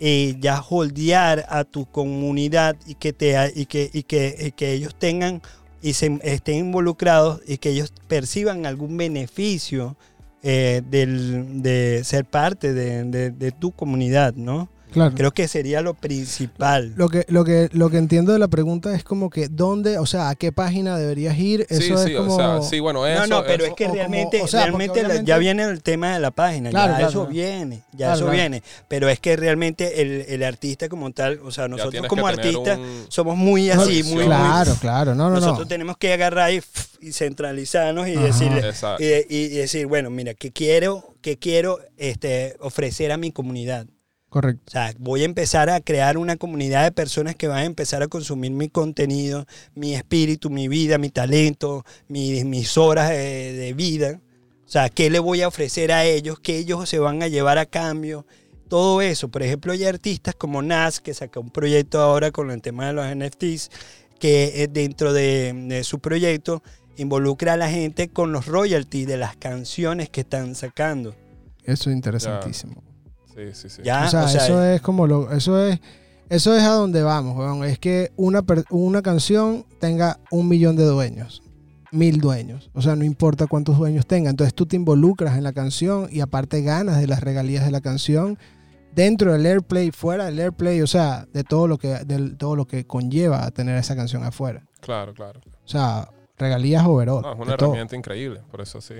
eh, 0.00 0.36
ya 0.40 0.60
holdear 0.60 1.44
a 1.48 1.64
tu 1.64 1.86
comunidad 1.86 2.76
y 2.86 2.94
que, 2.94 3.12
te, 3.12 3.34
y 3.54 3.66
que, 3.66 3.90
y 3.92 4.02
que, 4.04 4.36
y 4.38 4.52
que 4.52 4.72
ellos 4.72 4.94
tengan 4.98 5.42
y 5.82 5.92
se 5.94 6.18
estén 6.22 6.56
involucrados 6.56 7.40
y 7.46 7.58
que 7.58 7.70
ellos 7.70 7.92
perciban 8.08 8.66
algún 8.66 8.96
beneficio 8.96 9.96
eh, 10.42 10.82
del, 10.88 11.62
de 11.62 12.02
ser 12.04 12.24
parte 12.24 12.72
de, 12.72 13.04
de- 13.04 13.30
de 13.30 13.52
tu 13.52 13.72
comunidad, 13.72 14.34
¿no? 14.34 14.68
Claro. 14.92 15.14
Creo 15.14 15.30
que 15.32 15.48
sería 15.48 15.80
lo 15.82 15.94
principal. 15.94 16.92
Lo 16.96 17.08
que, 17.08 17.24
lo, 17.28 17.44
que, 17.44 17.68
lo 17.72 17.90
que 17.90 17.98
entiendo 17.98 18.32
de 18.32 18.38
la 18.38 18.48
pregunta 18.48 18.94
es 18.94 19.04
como 19.04 19.30
que 19.30 19.48
dónde, 19.48 19.98
o 19.98 20.06
sea, 20.06 20.28
a 20.30 20.34
qué 20.34 20.52
página 20.52 20.96
deberías 20.98 21.38
ir. 21.38 21.66
Eso 21.68 21.80
sí, 21.82 21.92
es 21.92 22.00
sí, 22.04 22.14
como... 22.14 22.34
o 22.34 22.36
sea, 22.36 22.62
sí, 22.62 22.80
bueno, 22.80 23.06
eso. 23.06 23.26
no, 23.26 23.40
no, 23.40 23.42
pero 23.46 23.64
eso- 23.64 23.72
es 23.72 23.76
que 23.76 23.84
o 23.84 23.88
como- 23.88 23.98
realmente, 23.98 24.42
o 24.42 24.46
sea, 24.46 24.62
realmente 24.64 25.00
obviamente- 25.00 25.24
ya 25.24 25.38
viene 25.38 25.62
el 25.64 25.82
tema 25.82 26.14
de 26.14 26.20
la 26.20 26.30
página, 26.30 26.70
Claro, 26.70 26.92
ya 26.92 26.96
claro, 26.98 27.10
eso 27.10 27.18
claro. 27.20 27.32
viene, 27.32 27.76
ya 27.92 27.96
Claro, 27.96 28.14
eso 28.14 28.24
claro. 28.24 28.36
viene, 28.38 28.62
pero 28.88 29.08
es 29.08 29.20
que 29.20 29.36
realmente 29.36 30.00
el, 30.02 30.24
el 30.28 30.42
artista 30.42 30.88
como 30.88 31.10
tal, 31.12 31.40
o 31.44 31.50
sea, 31.50 31.68
nosotros 31.68 32.06
como 32.06 32.24
que 32.26 32.32
artistas 32.32 32.78
un- 32.78 33.06
somos 33.08 33.36
muy 33.36 33.66
No, 33.68 33.82
así, 33.82 34.02
muy, 34.04 34.14
muy- 34.14 34.24
claro, 34.24 34.74
claro, 34.80 35.14
no, 35.14 35.28
no, 35.28 35.36
nosotros 35.36 35.60
no. 35.60 35.66
tenemos 35.68 35.96
que 35.98 36.12
agarrar 36.12 36.52
y, 36.52 36.62
y 37.00 37.12
centralizarnos 37.12 38.08
y 38.08 38.14
Ajá. 38.14 38.24
decirle 38.24 38.72
y, 39.28 39.36
y 39.36 39.48
decir, 39.48 39.86
bueno, 39.86 40.10
mira, 40.10 40.34
¿qué 40.34 40.50
quiero, 40.50 41.14
qué 41.20 41.36
quiero 41.38 41.78
este, 41.96 42.56
ofrecer 42.60 43.12
a 43.12 43.16
mi 43.16 43.32
comunidad? 43.32 43.86
Correcto. 44.28 44.62
O 44.66 44.70
sea, 44.70 44.92
voy 44.98 45.22
a 45.22 45.24
empezar 45.24 45.70
a 45.70 45.80
crear 45.80 46.18
una 46.18 46.36
comunidad 46.36 46.84
de 46.84 46.92
personas 46.92 47.34
que 47.34 47.48
van 47.48 47.58
a 47.58 47.64
empezar 47.64 48.02
a 48.02 48.08
consumir 48.08 48.50
mi 48.52 48.68
contenido, 48.68 49.46
mi 49.74 49.94
espíritu, 49.94 50.50
mi 50.50 50.68
vida, 50.68 50.98
mi 50.98 51.08
talento, 51.08 51.84
mi- 52.08 52.44
mis 52.44 52.76
horas 52.76 53.08
de, 53.10 53.52
de 53.54 53.72
vida. 53.72 54.20
O 54.66 54.70
sea, 54.70 54.90
¿qué 54.90 55.08
le 55.08 55.18
voy 55.18 55.40
a 55.40 55.48
ofrecer 55.48 55.92
a 55.92 56.04
ellos? 56.04 56.40
¿Qué 56.40 56.58
ellos 56.58 56.86
se 56.88 56.98
van 56.98 57.22
a 57.22 57.28
llevar 57.28 57.56
a 57.56 57.64
cambio? 57.64 58.26
Todo 58.68 59.00
eso. 59.00 59.28
Por 59.28 59.42
ejemplo, 59.42 59.72
hay 59.72 59.84
artistas 59.86 60.34
como 60.34 60.60
Nas, 60.60 61.00
que 61.00 61.14
saca 61.14 61.40
un 61.40 61.48
proyecto 61.48 62.00
ahora 62.02 62.30
con 62.30 62.50
el 62.50 62.60
tema 62.60 62.86
de 62.86 62.92
los 62.92 63.06
NFTs, 63.06 63.70
que 64.20 64.62
eh, 64.62 64.68
dentro 64.68 65.14
de, 65.14 65.54
de 65.54 65.84
su 65.84 66.00
proyecto 66.00 66.62
involucra 66.98 67.54
a 67.54 67.56
la 67.56 67.70
gente 67.70 68.08
con 68.08 68.30
los 68.32 68.44
royalties 68.44 69.06
de 69.06 69.16
las 69.16 69.36
canciones 69.36 70.10
que 70.10 70.20
están 70.20 70.54
sacando. 70.54 71.14
Eso 71.64 71.88
es 71.88 71.96
interesantísimo. 71.96 72.82
Sí, 73.38 73.52
sí, 73.52 73.68
sí. 73.68 73.82
¿Ya? 73.84 74.06
o 74.06 74.08
sea, 74.08 74.24
o 74.24 74.28
sea, 74.28 74.44
eso 74.44 74.64
es 74.64 74.80
como 74.80 75.06
lo, 75.06 75.30
eso 75.30 75.62
es, 75.64 75.78
eso 76.28 76.56
es 76.56 76.62
a 76.64 76.72
donde 76.72 77.04
vamos, 77.04 77.36
weón. 77.36 77.62
Es 77.62 77.78
que 77.78 78.10
una, 78.16 78.42
una 78.70 79.00
canción 79.00 79.64
tenga 79.78 80.18
un 80.32 80.48
millón 80.48 80.74
de 80.74 80.84
dueños, 80.84 81.42
mil 81.92 82.20
dueños. 82.20 82.68
O 82.74 82.82
sea, 82.82 82.96
no 82.96 83.04
importa 83.04 83.46
cuántos 83.46 83.78
dueños 83.78 84.06
tenga. 84.06 84.28
Entonces 84.28 84.54
tú 84.54 84.66
te 84.66 84.74
involucras 84.74 85.38
en 85.38 85.44
la 85.44 85.52
canción 85.52 86.08
y 86.10 86.20
aparte 86.20 86.62
ganas 86.62 86.98
de 86.98 87.06
las 87.06 87.20
regalías 87.20 87.64
de 87.64 87.70
la 87.70 87.80
canción 87.80 88.38
dentro 88.92 89.32
del 89.32 89.46
airplay, 89.46 89.92
fuera 89.92 90.24
del 90.24 90.40
airplay, 90.40 90.82
o 90.82 90.88
sea, 90.88 91.28
de 91.32 91.44
todo 91.44 91.68
lo 91.68 91.78
que, 91.78 91.88
de 92.04 92.30
todo 92.30 92.56
lo 92.56 92.66
que 92.66 92.86
conlleva 92.86 93.44
a 93.44 93.52
tener 93.52 93.76
esa 93.76 93.94
canción 93.94 94.24
afuera. 94.24 94.66
Claro, 94.80 95.14
claro. 95.14 95.40
O 95.64 95.68
sea, 95.68 96.10
regalías 96.36 96.84
overall. 96.84 97.22
No, 97.22 97.32
es 97.34 97.38
una 97.38 97.56
todo. 97.56 97.68
herramienta 97.68 97.94
increíble, 97.94 98.42
por 98.50 98.60
eso 98.60 98.80
sí. 98.80 98.94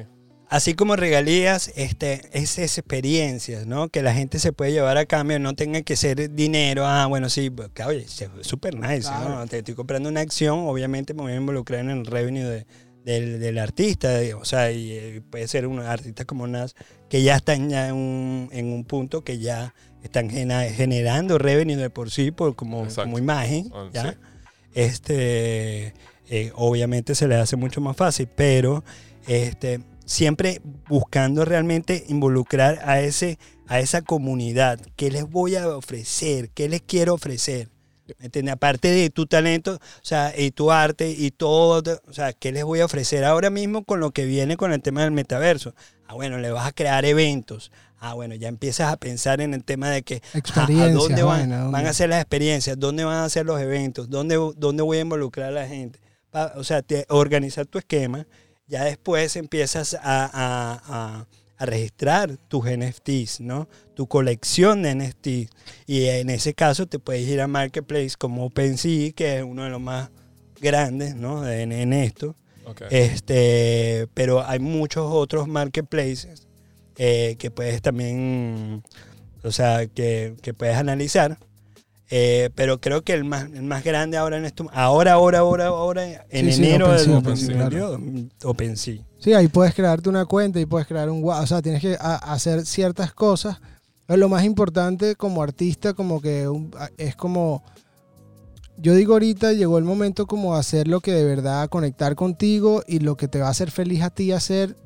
Así 0.51 0.73
como 0.73 0.97
regalías, 0.97 1.71
este, 1.77 2.23
es 2.33 2.59
experiencias, 2.59 3.67
¿no? 3.67 3.89
Que 3.91 4.01
la 4.03 4.15
gente 4.15 4.39
se 4.39 4.53
puede 4.53 4.73
llevar 4.73 4.97
a 4.97 5.05
cambio, 5.05 5.39
no 5.39 5.55
tenga 5.55 5.83
que 5.83 5.95
ser 5.95 6.35
dinero. 6.35 6.87
Ah, 6.87 7.05
bueno, 7.07 7.29
sí, 7.29 7.51
pues, 7.51 7.69
que, 7.75 7.83
oye, 7.85 8.05
es 8.07 8.25
súper 8.43 8.75
nice, 8.75 9.03
Claro. 9.03 9.29
¿no? 9.41 9.47
Te 9.47 9.59
estoy 9.59 9.75
comprando 9.75 10.09
una 10.09 10.21
acción, 10.21 10.61
obviamente 10.61 11.13
me 11.13 11.21
voy 11.23 11.33
a 11.33 11.37
involucrar 11.37 11.81
en 11.81 11.91
el 11.91 12.07
revenue 12.07 12.45
de- 12.45 12.67
del, 13.05 13.41
del 13.41 13.59
artista, 13.59 14.09
de- 14.11 14.33
o 14.35 14.45
sea, 14.47 14.71
y 14.73 14.93
eh, 14.93 15.23
puede 15.31 15.47
ser 15.49 15.67
un 15.67 15.81
artista 15.81 16.25
como 16.25 16.47
Nas, 16.47 16.75
que 17.11 17.23
ya 17.23 17.37
están 17.37 17.69
ya 17.69 17.89
en 17.89 17.95
un, 17.95 18.49
en 18.53 18.73
un 18.73 18.85
punto 18.85 19.23
que 19.23 19.39
ya 19.39 19.75
están 20.03 20.31
gena- 20.31 20.65
generando 20.71 21.37
revenue 21.39 21.77
de 21.77 21.91
por 21.91 22.11
sí, 22.11 22.31
por, 22.31 22.55
como, 22.57 22.87
como 22.95 23.19
imagen, 23.19 23.71
Ah, 23.75 23.89
¿ya? 23.93 24.13
sí. 24.13 24.19
este, 24.75 25.95
eh, 26.31 26.53
obviamente 26.55 27.15
se 27.15 27.29
le 27.29 27.35
hace 27.37 27.57
mucho 27.57 27.81
más 27.83 27.97
fácil, 27.97 28.29
pero 28.35 28.83
este, 29.27 29.81
siempre 30.09 30.61
buscando 30.89 31.45
realmente 31.45 32.05
involucrar 32.09 32.81
a, 32.85 33.01
ese, 33.01 33.39
a 33.67 33.79
esa 33.81 34.01
comunidad. 34.03 34.81
¿Qué 34.97 35.11
les 35.11 35.29
voy 35.29 35.57
a 35.57 35.69
ofrecer? 35.69 36.49
¿Qué 36.51 36.69
les 36.69 36.81
quiero 36.81 37.15
ofrecer? 37.15 37.69
¿Me 38.19 38.25
entiendes? 38.27 38.55
Aparte 38.55 38.89
de 38.89 39.11
tu 39.11 39.27
talento, 39.27 39.75
o 39.75 39.79
sea, 40.01 40.33
y 40.35 40.51
tu 40.51 40.73
arte 40.73 41.11
y 41.11 41.31
todo, 41.31 42.01
o 42.09 42.13
sea, 42.15 42.33
¿qué 42.33 42.53
les 42.53 42.65
voy 42.65 42.81
a 42.81 42.87
ofrecer 42.87 43.23
ahora 43.23 43.51
mismo 43.51 43.85
con 43.85 44.01
lo 44.01 44.13
que 44.13 44.25
viene 44.25 44.57
con 44.57 44.73
el 44.73 44.81
tema 44.81 45.03
del 45.03 45.11
metaverso? 45.11 45.75
Ah, 46.07 46.15
bueno, 46.15 46.39
le 46.39 46.51
vas 46.51 46.67
a 46.67 46.73
crear 46.73 47.05
eventos. 47.05 47.71
Ah, 48.01 48.15
bueno, 48.15 48.35
ya 48.35 48.49
empiezas 48.49 48.91
a 48.91 48.97
pensar 48.97 49.43
en 49.43 49.53
el 49.53 49.63
tema 49.63 49.91
de 49.91 50.03
que 50.05 50.23
¿A- 50.63 50.65
¿A 50.85 50.89
dónde 50.95 51.17
van, 51.23 51.51
van 51.71 51.85
a 51.87 51.93
ser 51.93 52.09
las 52.09 52.23
experiencias? 52.23 52.79
¿Dónde 52.79 53.05
van 53.05 53.25
a 53.25 53.29
ser 53.29 53.45
los 53.45 53.61
eventos? 53.61 54.09
¿Dónde, 54.09 54.37
dónde 54.57 54.83
voy 54.83 54.97
a 54.97 55.01
involucrar 55.03 55.49
a 55.49 55.53
la 55.53 55.69
gente? 55.69 56.01
O 56.57 56.65
sea, 56.65 56.81
te- 56.81 57.05
organizar 57.11 57.67
tu 57.67 57.77
esquema. 57.77 58.27
Ya 58.69 58.85
después 58.85 59.35
empiezas 59.37 59.95
a, 59.95 60.01
a- 60.03 60.81
a- 60.87 61.27
a 61.61 61.67
registrar 61.67 62.37
tus 62.49 62.67
NFTs, 62.67 63.41
¿no? 63.41 63.69
Tu 63.95 64.07
colección 64.07 64.83
de 64.83 64.95
NFTs. 64.95 65.51
Y 65.87 66.05
en 66.05 66.31
ese 66.31 66.55
caso 66.55 66.87
te 66.87 67.01
puedes 67.01 67.27
ir 67.27 67.41
a 67.41 67.49
Marketplace 67.49 68.13
como 68.17 68.45
OpenSea, 68.45 69.11
que 69.13 69.39
es 69.39 69.43
uno 69.43 69.65
de 69.65 69.71
los 69.71 69.81
más 69.81 70.11
grandes, 70.61 71.17
¿no? 71.17 71.49
En, 71.49 71.73
en 71.73 71.93
esto. 71.93 72.37
Este, 72.91 74.07
pero 74.15 74.47
hay 74.47 74.59
muchos 74.61 75.05
otros 75.11 75.49
marketplaces 75.49 76.47
eh, 76.97 77.35
que 77.39 77.51
puedes 77.51 77.81
también, 77.83 78.83
o 79.43 79.51
sea, 79.51 79.87
que, 79.87 80.37
que 80.43 80.55
puedes 80.55 80.77
analizar. 80.77 81.39
Eh, 82.11 82.49
pero 82.55 82.81
creo 82.81 83.03
que 83.03 83.13
el 83.13 83.25
más, 83.25 83.45
el 83.53 83.65
más 83.65 83.85
grande 83.85 84.17
ahora 84.17 84.39
en 84.39 84.47
esto, 84.47 84.67
ahora, 84.73 85.13
ahora, 85.13 85.41
ahora, 85.41 85.67
ahora, 85.67 86.25
en 86.31 86.47
Sí, 86.47 86.53
sí, 86.53 86.65
enero 86.65 86.87
OpenSea, 86.87 87.15
del 87.15 87.23
2022, 87.23 88.01
mm, 88.01 88.27
OpenSea. 88.45 89.03
Sí, 89.19 89.35
ahí 89.35 89.49
puedes 89.49 89.75
crearte 89.75 90.09
una 90.09 90.25
cuenta 90.25 90.59
y 90.59 90.65
puedes 90.67 90.87
crear 90.87 91.11
un 91.11 91.23
wa- 91.23 91.41
O 91.41 91.47
sea, 91.47 91.61
tienes 91.61 91.83
que 91.83 91.97
hacer 92.01 92.65
ciertas 92.65 93.13
cosas. 93.13 93.59
Lo 94.07 94.29
más 94.31 94.43
importante 94.45 95.17
como 95.17 95.43
artista, 95.43 95.93
como 95.93 96.23
que 96.23 96.49
un- 96.49 96.71
es 96.97 97.15
como. 97.15 97.63
Yo 98.79 98.95
digo 98.95 99.15
ahorita, 99.15 99.53
llegó 99.53 99.77
el 99.77 99.85
momento 99.85 100.27
como 100.27 100.55
hacer 100.55 100.89
lo 100.89 101.01
que 101.01 101.13
de 101.13 101.25
verdad 101.25 101.69
conectar 101.69 102.15
contigo 102.15 102.83
y 102.87 103.01
lo 103.01 103.17
que 103.17 103.29
te 103.29 103.41
va 103.41 103.49
a 103.49 103.51
hacer 103.51 103.71
feliz 103.71 104.03
a 104.03 104.11
ti 104.11 104.33
hacer 104.33 104.77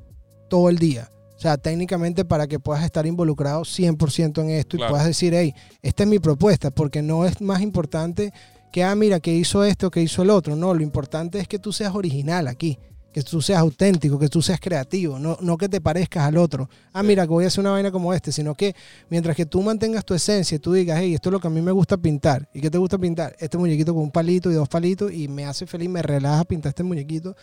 todo 0.48 0.70
el 0.70 0.78
día. 0.78 1.10
O 1.43 1.49
sea, 1.51 1.57
técnicamente 1.59 2.24
para 2.24 2.47
que 2.47 2.61
puedas 2.61 2.84
estar 2.84 3.05
involucrado 3.05 3.62
100% 3.62 4.43
en 4.43 4.51
esto 4.51 4.76
y 4.76 4.78
puedas 4.78 5.05
decir, 5.05 5.34
hey, 5.34 5.53
esta 5.82 6.05
es 6.05 6.09
mi 6.09 6.20
propuesta, 6.20 6.70
porque 6.70 7.03
no 7.03 7.24
es 7.26 7.40
más 7.40 7.61
importante 7.62 8.32
que, 8.70 8.84
ah, 8.84 8.95
mira, 8.95 9.18
que 9.18 9.34
hizo 9.34 9.64
esto, 9.64 9.90
que 9.90 10.01
hizo 10.01 10.22
el 10.22 10.30
otro. 10.30 10.55
No, 10.55 10.72
lo 10.72 10.84
importante 10.84 11.40
es 11.40 11.49
que 11.49 11.59
tú 11.59 11.72
seas 11.72 11.97
original 11.97 12.47
aquí, 12.47 12.78
que 13.12 13.22
tú 13.24 13.43
seas 13.43 13.59
auténtico, 13.59 14.20
que 14.20 14.28
tú 14.28 14.40
seas 14.40 14.61
creativo, 14.61 15.18
no, 15.18 15.36
no 15.40 15.59
que 15.59 15.68
te 15.68 15.80
parezcas 15.80 16.22
al 16.28 16.36
otro. 16.36 16.70
Ah, 16.93 17.01
Sí. 17.01 17.09
mira, 17.09 17.24
que 17.24 17.30
voy 17.30 17.43
a 17.43 17.49
hacer 17.49 17.59
una 17.62 17.72
vaina 17.72 17.90
como 17.90 18.14
este, 18.14 18.30
sino 18.30 18.55
que 18.55 18.76
mientras 19.11 19.34
que 19.34 19.45
tú 19.45 19.62
mantengas 19.62 20.05
tu 20.05 20.14
esencia 20.14 20.55
y 20.55 20.59
tú 20.61 20.72
digas, 20.72 21.01
hey, 21.01 21.12
esto 21.14 21.28
es 21.28 21.32
lo 21.32 21.40
que 21.40 21.49
a 21.49 21.51
mí 21.51 21.61
me 21.61 21.72
gusta 21.72 21.97
pintar. 21.97 22.49
¿Y 22.55 22.61
qué 22.61 22.70
te 22.70 22.78
gusta 22.78 22.99
pintar? 22.99 23.34
Este 23.40 23.59
muñequito 23.59 23.93
con 23.93 24.05
un 24.05 24.12
palito 24.12 24.49
y 24.49 24.55
dos 24.55 24.68
palitos 24.68 25.12
y 25.12 25.26
me 25.26 25.45
hace 25.45 25.66
feliz, 25.66 25.88
me 25.90 26.03
relaja 26.03 26.45
pintar 26.45 26.68
este 26.70 26.84
muñequito. 26.84 27.34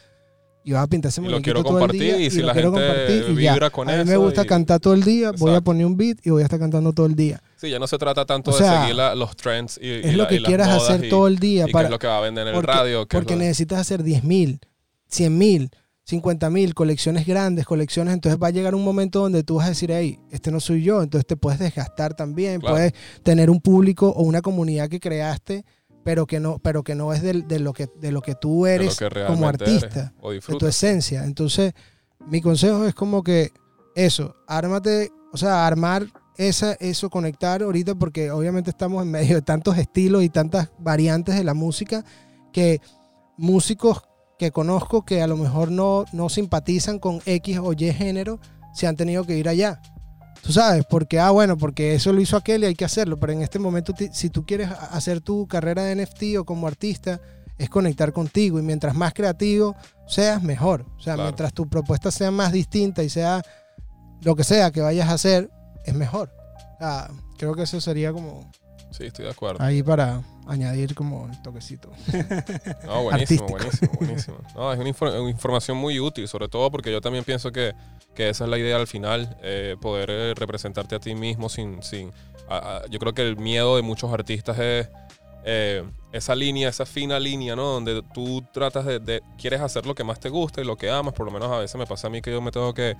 Y 0.63 0.73
vas 0.73 0.83
a 0.83 0.87
pintar 0.87 1.09
ese 1.09 1.21
Y 1.21 1.23
lo 1.25 1.31
muñequito 1.31 1.53
quiero 1.63 1.63
todo 1.63 1.85
el 1.85 1.91
día 1.91 2.17
y 2.19 2.29
si 2.29 2.41
lo 2.41 2.47
la 2.47 2.53
quiero 2.53 2.71
gente 2.73 2.87
compartir 2.87 3.39
y 3.39 3.43
ya. 3.43 3.69
con 3.69 3.89
a 3.89 3.97
mí 3.97 4.03
me 4.09 4.17
gusta 4.17 4.43
y- 4.43 4.45
cantar 4.45 4.79
todo 4.79 4.93
el 4.93 5.03
día, 5.03 5.31
voy 5.37 5.55
a 5.55 5.61
poner 5.61 5.85
un 5.85 5.95
beat 5.97 6.17
y 6.25 6.29
voy 6.31 6.41
a 6.41 6.45
estar 6.45 6.59
cantando 6.59 6.91
todo 6.93 7.05
el 7.05 7.15
día. 7.15 7.41
Sí, 7.55 7.69
ya 7.69 7.79
no 7.79 7.87
se 7.87 7.97
trata 7.97 8.25
tanto 8.25 8.51
O 8.51 8.57
de 8.57 8.63
seguir 8.65 8.95
la- 8.95 9.15
los 9.15 9.35
trends 9.35 9.79
y, 9.81 9.87
y 9.87 9.91
es 10.03 10.13
lo 10.15 10.23
la- 10.23 10.29
que 10.29 10.35
y 10.35 10.43
quieras 10.43 10.67
hacer 10.69 11.05
y- 11.05 11.09
todo 11.09 11.27
el 11.27 11.39
día 11.39 11.65
y 11.67 11.71
para 11.71 11.85
es 11.87 11.91
lo 11.91 11.97
que 11.99 12.07
va 12.07 12.17
a 12.17 12.21
vender 12.21 12.43
en 12.43 12.49
el 12.49 12.55
porque, 12.55 12.71
radio. 12.71 13.07
qué 13.07 13.17
es 13.17 13.21
porque 13.21 13.33
lo- 13.35 13.39
necesitas 13.39 13.79
hacer 13.79 14.03
10 14.03 14.23
mil, 14.23 14.59
100 15.07 15.37
mil. 15.37 15.71
50 16.03 16.49
mil, 16.49 16.73
colecciones 16.73 17.27
grandes, 17.27 17.65
colecciones, 17.67 18.15
entonces 18.15 18.41
va 18.41 18.47
a 18.47 18.49
llegar 18.49 18.73
un 18.73 18.83
momento 18.83 19.19
donde 19.19 19.43
tú 19.43 19.57
vas 19.57 19.67
a 19.67 19.69
decir, 19.69 19.91
hey, 19.91 20.17
este 20.31 20.49
no 20.49 20.59
soy 20.59 20.81
yo, 20.81 21.03
entonces 21.03 21.27
te 21.27 21.37
puedes 21.37 21.59
desgastar 21.59 22.15
también, 22.15 22.59
Claro. 22.61 22.77
puedes 22.77 22.93
tener 23.21 23.51
un 23.51 23.61
público 23.61 24.09
o 24.09 24.23
una 24.23 24.41
comunidad 24.41 24.89
que 24.89 24.99
creaste, 24.99 25.65
pero 26.09 26.25
que 26.25 26.39
no, 26.39 26.57
pero 26.57 26.83
que 26.83 26.95
no 26.95 27.13
es 27.13 27.21
de, 27.21 27.59
lo, 27.59 27.71
que, 27.71 27.87
de 28.01 28.11
lo 28.11 28.23
que 28.23 28.33
tú 28.33 28.65
eres 28.65 28.97
que 28.97 29.09
como 29.27 29.47
eres 29.47 29.61
artista, 29.61 30.11
de 30.23 30.57
tu 30.57 30.65
esencia. 30.65 31.23
Entonces, 31.23 31.73
mi 32.25 32.41
consejo 32.41 32.83
es 32.85 32.95
como 32.95 33.21
que 33.21 33.51
eso, 33.93 34.35
ármate, 34.47 35.11
o 35.31 35.37
sea, 35.37 35.67
armar 35.67 36.07
esa, 36.35 36.73
eso, 36.79 37.11
conectar 37.11 37.61
ahorita, 37.61 37.93
porque 37.93 38.31
obviamente 38.31 38.71
estamos 38.71 39.03
en 39.03 39.11
medio 39.11 39.35
de 39.35 39.43
tantos 39.43 39.77
estilos 39.77 40.23
y 40.23 40.29
tantas 40.29 40.71
variantes 40.79 41.35
de 41.35 41.43
la 41.43 41.53
música 41.53 42.03
que 42.51 42.81
músicos 43.37 44.01
que 44.39 44.49
conozco 44.49 45.05
que 45.05 45.21
a 45.21 45.27
lo 45.27 45.37
mejor 45.37 45.69
no, 45.69 46.05
no 46.11 46.27
simpatizan 46.29 46.97
con 46.97 47.21
X 47.23 47.59
o 47.59 47.73
Y 47.73 47.93
género 47.93 48.39
se 48.73 48.87
han 48.87 48.95
tenido 48.95 49.25
que 49.25 49.37
ir 49.37 49.47
allá. 49.47 49.79
Tú 50.41 50.51
sabes, 50.53 50.85
porque, 50.89 51.19
ah, 51.19 51.29
bueno, 51.31 51.57
porque 51.57 51.93
eso 51.95 52.11
lo 52.13 52.21
hizo 52.21 52.35
aquel 52.37 52.63
y 52.63 52.67
hay 52.67 52.75
que 52.75 52.85
hacerlo, 52.85 53.17
pero 53.19 53.33
en 53.33 53.41
este 53.41 53.59
momento, 53.59 53.93
si 54.13 54.29
tú 54.29 54.45
quieres 54.45 54.69
hacer 54.91 55.21
tu 55.21 55.47
carrera 55.47 55.83
de 55.83 55.95
NFT 55.95 56.37
o 56.39 56.45
como 56.45 56.67
artista, 56.67 57.19
es 57.57 57.69
conectar 57.69 58.13
contigo 58.13 58.57
y 58.59 58.61
mientras 58.63 58.95
más 58.95 59.13
creativo 59.13 59.75
seas, 60.07 60.41
mejor. 60.41 60.85
O 60.97 61.01
sea, 61.01 61.15
Claro. 61.15 61.23
mientras 61.29 61.53
tu 61.53 61.67
propuesta 61.67 62.09
sea 62.09 62.31
más 62.31 62.51
distinta 62.51 63.03
y 63.03 63.09
sea 63.09 63.41
lo 64.21 64.35
que 64.35 64.43
sea 64.43 64.71
que 64.71 64.81
vayas 64.81 65.09
a 65.09 65.13
hacer, 65.13 65.49
es 65.85 65.93
mejor. 65.93 66.31
O 66.75 66.77
sea, 66.79 67.09
creo 67.37 67.53
que 67.55 67.63
eso 67.63 67.79
sería 67.81 68.11
como 68.13 68.49
Sí, 68.91 69.05
estoy 69.05 69.25
de 69.25 69.31
acuerdo. 69.31 69.63
ahí 69.63 69.83
para 69.83 70.21
añadir 70.49 70.95
como 70.95 71.27
el 71.27 71.41
toquecito. 71.41 71.89
No, 72.85 73.03
buenísimo, 73.03 73.47
buenísimo, 73.47 73.91
buenísimo. 73.99 74.37
No, 74.55 74.73
es 74.73 74.79
una, 74.79 74.89
infor- 74.89 75.19
una 75.21 75.29
información 75.29 75.77
muy 75.77 75.99
útil, 75.99 76.27
sobre 76.27 76.47
todo 76.47 76.69
porque 76.71 76.91
yo 76.91 77.01
también 77.01 77.23
pienso 77.23 77.51
que, 77.51 77.73
que 78.15 78.29
esa 78.29 78.43
es 78.45 78.49
la 78.49 78.57
idea 78.57 78.75
al 78.77 78.87
final, 78.87 79.37
eh, 79.41 79.75
poder 79.81 80.09
eh, 80.11 80.33
representarte 80.35 80.95
a 80.95 80.99
ti 80.99 81.15
mismo 81.15 81.49
sin... 81.49 81.81
sin 81.83 82.11
a- 82.49 82.77
a- 82.77 82.87
yo 82.89 82.97
creo 82.99 83.13
que 83.13 83.21
el 83.21 83.37
miedo 83.37 83.75
de 83.75 83.81
muchos 83.83 84.11
artistas 84.11 84.57
es 84.59 84.89
eh, 85.45 85.83
esa 86.11 86.35
línea, 86.35 86.67
esa 86.69 86.85
fina 86.85 87.19
línea, 87.19 87.55
¿no? 87.55 87.63
Donde 87.65 88.03
tú 88.13 88.43
tratas 88.51 88.85
de, 88.85 88.99
de- 88.99 89.21
quieres 89.37 89.61
hacer 89.61 89.85
lo 89.85 89.93
que 89.95 90.03
más 90.03 90.19
te 90.19 90.29
gusta 90.29 90.59
y 90.61 90.65
lo 90.65 90.75
que 90.75 90.89
amas, 90.89 91.13
por 91.13 91.25
lo 91.25 91.31
menos 91.31 91.51
a 91.51 91.59
veces 91.59 91.75
me 91.77 91.85
pasa 91.85 92.07
a 92.07 92.09
mí 92.09 92.21
que 92.21 92.31
yo 92.31 92.41
me 92.41 92.51
tengo 92.51 92.73
que 92.73 92.95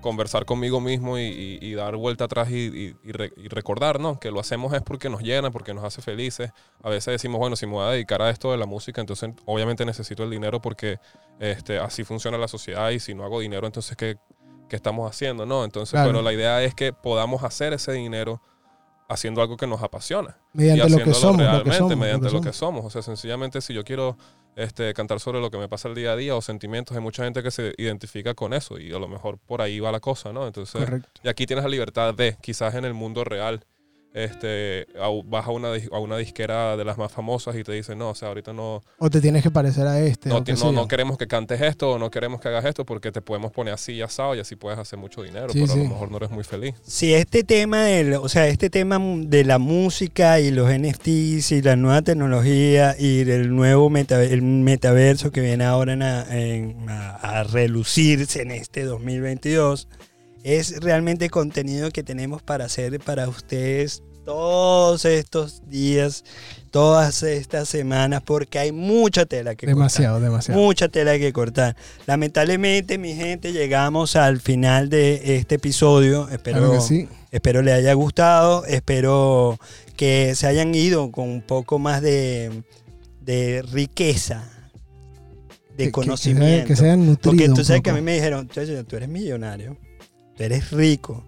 conversar 0.00 0.44
conmigo 0.44 0.80
mismo 0.80 1.18
y, 1.18 1.22
y- 1.22 1.58
y 1.60 1.74
dar 1.74 1.96
vuelta 1.96 2.24
atrás 2.24 2.50
y, 2.50 2.92
re- 3.04 3.32
y 3.36 3.48
recordar, 3.48 4.00
¿no? 4.00 4.18
Que 4.18 4.30
lo 4.30 4.40
hacemos 4.40 4.72
es 4.74 4.82
porque 4.82 5.08
nos 5.10 5.22
llena, 5.22 5.50
porque 5.50 5.74
nos 5.74 5.84
hace 5.84 6.02
felices. 6.02 6.50
A 6.82 6.88
veces 6.90 7.12
decimos, 7.12 7.38
bueno, 7.38 7.56
si 7.56 7.66
me 7.66 7.72
voy 7.72 7.84
a 7.86 7.90
dedicar 7.90 8.22
a 8.22 8.30
esto 8.30 8.50
de 8.52 8.58
la 8.58 8.66
música, 8.66 9.00
entonces 9.00 9.30
obviamente 9.46 9.84
necesito 9.84 10.22
el 10.24 10.30
dinero 10.30 10.60
porque 10.60 10.98
este, 11.38 11.78
así 11.78 12.04
funciona 12.04 12.38
la 12.38 12.48
sociedad 12.48 12.90
y 12.90 13.00
si 13.00 13.14
no 13.14 13.24
hago 13.24 13.40
dinero, 13.40 13.66
entonces 13.66 13.96
¿qué, 13.96 14.16
qué 14.68 14.76
estamos 14.76 15.10
haciendo? 15.10 15.46
¿no? 15.46 15.64
Entonces, 15.64 15.92
Claro. 15.92 16.10
pero 16.10 16.22
la 16.22 16.32
idea 16.32 16.62
es 16.62 16.74
que 16.74 16.92
podamos 16.92 17.42
hacer 17.44 17.72
ese 17.72 17.92
dinero 17.92 18.42
haciendo 19.08 19.42
algo 19.42 19.56
que 19.56 19.66
nos 19.66 19.82
apasiona 19.82 20.38
Mediante 20.52 20.86
y 20.86 20.90
lo 20.90 20.96
que 20.98 21.02
haciéndolo 21.10 21.14
somos, 21.20 21.36
lo 21.38 21.42
realmente 21.44 21.70
que 21.70 21.76
somos. 21.78 21.96
mediante 21.96 22.30
lo 22.30 22.40
que 22.40 22.52
somos. 22.52 22.56
somos. 22.56 22.84
O 22.86 22.90
sea, 22.90 23.02
sencillamente 23.02 23.60
si 23.60 23.74
yo 23.74 23.82
quiero 23.82 24.16
este, 24.56 24.92
cantar 24.94 25.20
sobre 25.20 25.40
lo 25.40 25.50
que 25.50 25.58
me 25.58 25.68
pasa 25.68 25.88
el 25.88 25.94
día 25.94 26.12
a 26.12 26.16
día 26.16 26.36
o 26.36 26.42
sentimientos, 26.42 26.96
hay 26.96 27.02
mucha 27.02 27.24
gente 27.24 27.42
que 27.42 27.50
se 27.50 27.74
identifica 27.78 28.34
con 28.34 28.52
eso 28.52 28.78
y 28.78 28.92
a 28.92 28.98
lo 28.98 29.08
mejor 29.08 29.38
por 29.38 29.62
ahí 29.62 29.80
va 29.80 29.92
la 29.92 30.00
cosa, 30.00 30.32
¿no? 30.32 30.46
Entonces, 30.46 30.84
Correcto. 30.84 31.08
y 31.22 31.28
aquí 31.28 31.46
tienes 31.46 31.64
la 31.64 31.70
libertad 31.70 32.14
de, 32.14 32.36
quizás 32.40 32.74
en 32.74 32.84
el 32.84 32.94
mundo 32.94 33.24
real, 33.24 33.64
este, 34.12 34.86
au- 34.98 35.22
vas 35.24 35.46
a 35.46 35.50
una, 35.50 35.68
a 35.92 35.98
una 35.98 36.16
disquera 36.16 36.76
de 36.76 36.84
las 36.84 36.98
más 36.98 37.12
famosas 37.12 37.54
y 37.56 37.62
te 37.62 37.72
dicen, 37.72 37.98
no, 37.98 38.10
o 38.10 38.14
sea, 38.14 38.28
ahorita 38.28 38.52
no, 38.52 38.82
O 38.98 39.08
te 39.10 39.20
tienes 39.20 39.42
que 39.42 39.50
parecer 39.50 39.86
a 39.86 40.00
este. 40.00 40.28
no, 40.28 40.42
ti- 40.42 40.52
no, 40.54 40.72
no 40.72 40.88
queremos 40.88 41.16
que 41.16 41.26
cantes 41.26 41.60
esto 41.60 41.92
o 41.92 41.98
no 41.98 42.10
queremos 42.10 42.40
que 42.40 42.48
hagas 42.48 42.64
esto 42.64 42.84
porque 42.84 43.12
te 43.12 43.20
podemos 43.22 43.52
poner 43.52 43.74
así 43.74 43.92
y 43.92 44.02
asado 44.02 44.34
y 44.34 44.40
así 44.40 44.56
puedes 44.56 44.78
hacer 44.78 44.98
mucho 44.98 45.22
dinero, 45.22 45.48
Sí, 45.52 45.60
pero 45.60 45.72
a 45.72 45.74
sí. 45.76 45.82
lo 45.84 45.88
mejor 45.90 46.10
no 46.10 46.16
eres 46.16 46.30
muy 46.30 46.44
feliz. 46.44 46.74
Si 46.82 47.14
este 47.14 47.44
tema, 47.44 47.84
del, 47.84 48.14
o 48.14 48.28
sea, 48.28 48.48
este 48.48 48.68
tema 48.70 48.98
de 49.00 49.44
la 49.44 49.58
música 49.58 50.40
y 50.40 50.50
los 50.50 50.68
NFTs 50.70 51.52
y 51.52 51.62
la 51.62 51.76
nueva 51.76 52.02
tecnología 52.02 52.96
y 52.98 53.20
el 53.20 53.54
nuevo 53.54 53.90
meta- 53.90 54.22
el 54.22 54.42
metaverso 54.42 55.30
que 55.30 55.40
viene 55.40 55.64
ahora 55.64 55.92
en 55.92 56.02
a, 56.02 56.22
en- 56.36 56.88
a- 56.88 57.14
a 57.16 57.44
relucirse 57.44 58.42
en 58.42 58.50
este 58.50 58.84
2022, 58.84 59.88
es 60.44 60.80
realmente 60.80 61.28
contenido 61.30 61.90
que 61.90 62.02
tenemos 62.02 62.42
para 62.42 62.64
hacer 62.66 62.98
para 63.00 63.28
ustedes 63.28 64.02
todos 64.24 65.04
estos 65.06 65.62
días, 65.68 66.24
todas 66.70 67.22
estas 67.22 67.68
semanas, 67.68 68.22
porque 68.24 68.58
hay 68.58 68.70
mucha 68.70 69.26
tela 69.26 69.54
que 69.54 69.66
cortar. 69.66 69.76
Demasiado, 69.76 70.20
demasiado. 70.20 70.60
Mucha 70.60 70.88
tela 70.88 71.18
que 71.18 71.32
cortar. 71.32 71.74
Lamentablemente, 72.06 72.96
mi 72.98 73.14
gente, 73.14 73.52
llegamos 73.52 74.16
al 74.16 74.40
final 74.40 74.88
de 74.88 75.36
este 75.36 75.56
episodio. 75.56 76.28
Espero, 76.28 76.58
Claro 76.58 76.72
que 76.74 76.80
sí. 76.80 77.08
espero 77.32 77.62
le 77.62 77.72
haya 77.72 77.92
gustado. 77.94 78.64
Espero 78.66 79.58
que 79.96 80.34
se 80.36 80.46
hayan 80.46 80.74
ido 80.74 81.10
con 81.10 81.28
un 81.28 81.42
poco 81.42 81.78
más 81.78 82.00
de, 82.02 82.62
de 83.22 83.62
riqueza, 83.72 84.44
de 85.70 85.76
Que- 85.76 85.84
que- 85.86 85.90
conocimiento. 85.92 86.66
Que, 86.68 86.76
se 86.76 86.84
hayan 86.84 87.06
nutrido. 87.06 87.32
Porque 87.36 87.48
tú 87.48 87.64
sabes 87.64 87.82
que 87.82 87.90
a 87.90 87.94
mí 87.94 88.00
me 88.02 88.14
dijeron, 88.14 88.48
"Chacho, 88.48 88.84
tú 88.84 88.96
eres 88.96 89.08
millonario, 89.08 89.76
tú 90.40 90.44
eres 90.44 90.70
rico. 90.70 91.24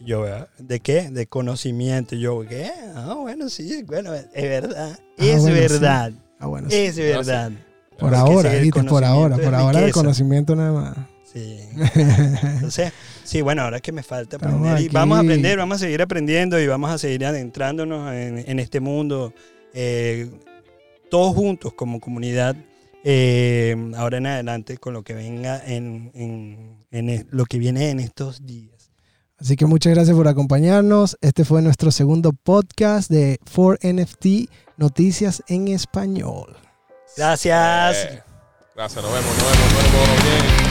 Y 0.00 0.06
Yo, 0.06 0.24
"¿Ah? 0.26 0.48
¿de 0.58 0.80
qué? 0.80 1.10
De 1.10 1.26
conocimiento. 1.26 2.14
Y 2.14 2.20
yo, 2.20 2.40
¿qué? 2.48 2.70
Ah, 2.94 3.14
bueno, 3.20 3.48
sí, 3.48 3.82
bueno, 3.84 4.14
es 4.14 4.26
verdad. 4.34 4.98
es 5.16 5.36
Ah, 5.36 5.40
sí. 5.46 5.52
verdad. 5.52 6.12
Ah, 6.38 6.46
bueno, 6.46 6.70
sí. 6.70 6.76
Es 6.76 6.96
verdad. 6.96 7.52
Por 7.98 8.14
ahora, 8.14 8.50
por 8.88 9.04
ahora, 9.04 9.36
por 9.36 9.44
es 9.44 9.52
ahora 9.54 9.84
el 9.84 9.92
conocimiento 9.92 10.54
nada 10.54 10.72
más. 10.72 10.96
Sí. 11.32 11.58
Entonces, 11.94 12.92
sí, 13.24 13.42
bueno, 13.42 13.62
ahora 13.62 13.76
es 13.76 13.82
que 13.82 13.92
me 13.92 14.02
falta 14.02 14.36
Estamos 14.36 14.56
aprender. 14.60 14.82
Y 14.82 14.86
aquí. 14.86 14.94
vamos 14.94 15.18
a 15.18 15.20
aprender, 15.20 15.58
vamos 15.58 15.76
a 15.76 15.78
seguir 15.80 16.00
aprendiendo 16.02 16.58
y 16.60 16.66
vamos 16.66 16.90
a 16.90 16.98
seguir 16.98 17.26
adentrándonos 17.26 18.12
en, 18.14 18.38
en 18.48 18.58
este 18.60 18.80
mundo, 18.80 19.34
eh, 19.74 20.30
todos 21.10 21.34
juntos 21.34 21.74
como 21.74 22.00
comunidad, 22.00 22.56
eh, 23.04 23.76
ahora 23.96 24.18
en 24.18 24.26
adelante 24.26 24.78
con 24.78 24.92
lo 24.94 25.02
que 25.02 25.14
venga 25.14 25.62
en, 25.64 26.10
en- 26.14 26.86
en 26.90 27.26
lo 27.30 27.44
que 27.44 27.58
viene 27.58 27.90
en 27.90 28.00
estos 28.00 28.44
días. 28.46 28.90
Así 29.38 29.54
que 29.56 29.66
muchas 29.66 29.94
gracias 29.94 30.16
por 30.16 30.26
acompañarnos. 30.26 31.16
Este 31.20 31.44
fue 31.44 31.62
nuestro 31.62 31.90
segundo 31.92 32.32
podcast 32.32 33.08
de 33.10 33.38
4NFT 33.54 34.50
Noticias 34.78 35.42
en 35.48 35.68
Español. 35.68 36.56
Gracias. 37.16 37.96
Eh, 38.04 38.22
gracias, 38.74 39.04
nos 39.04 39.12
vemos, 39.12 39.28
nos 39.38 39.44
vemos, 39.44 39.72
nos 39.72 39.92
vemos. 39.92 40.24
Bien. 40.24 40.67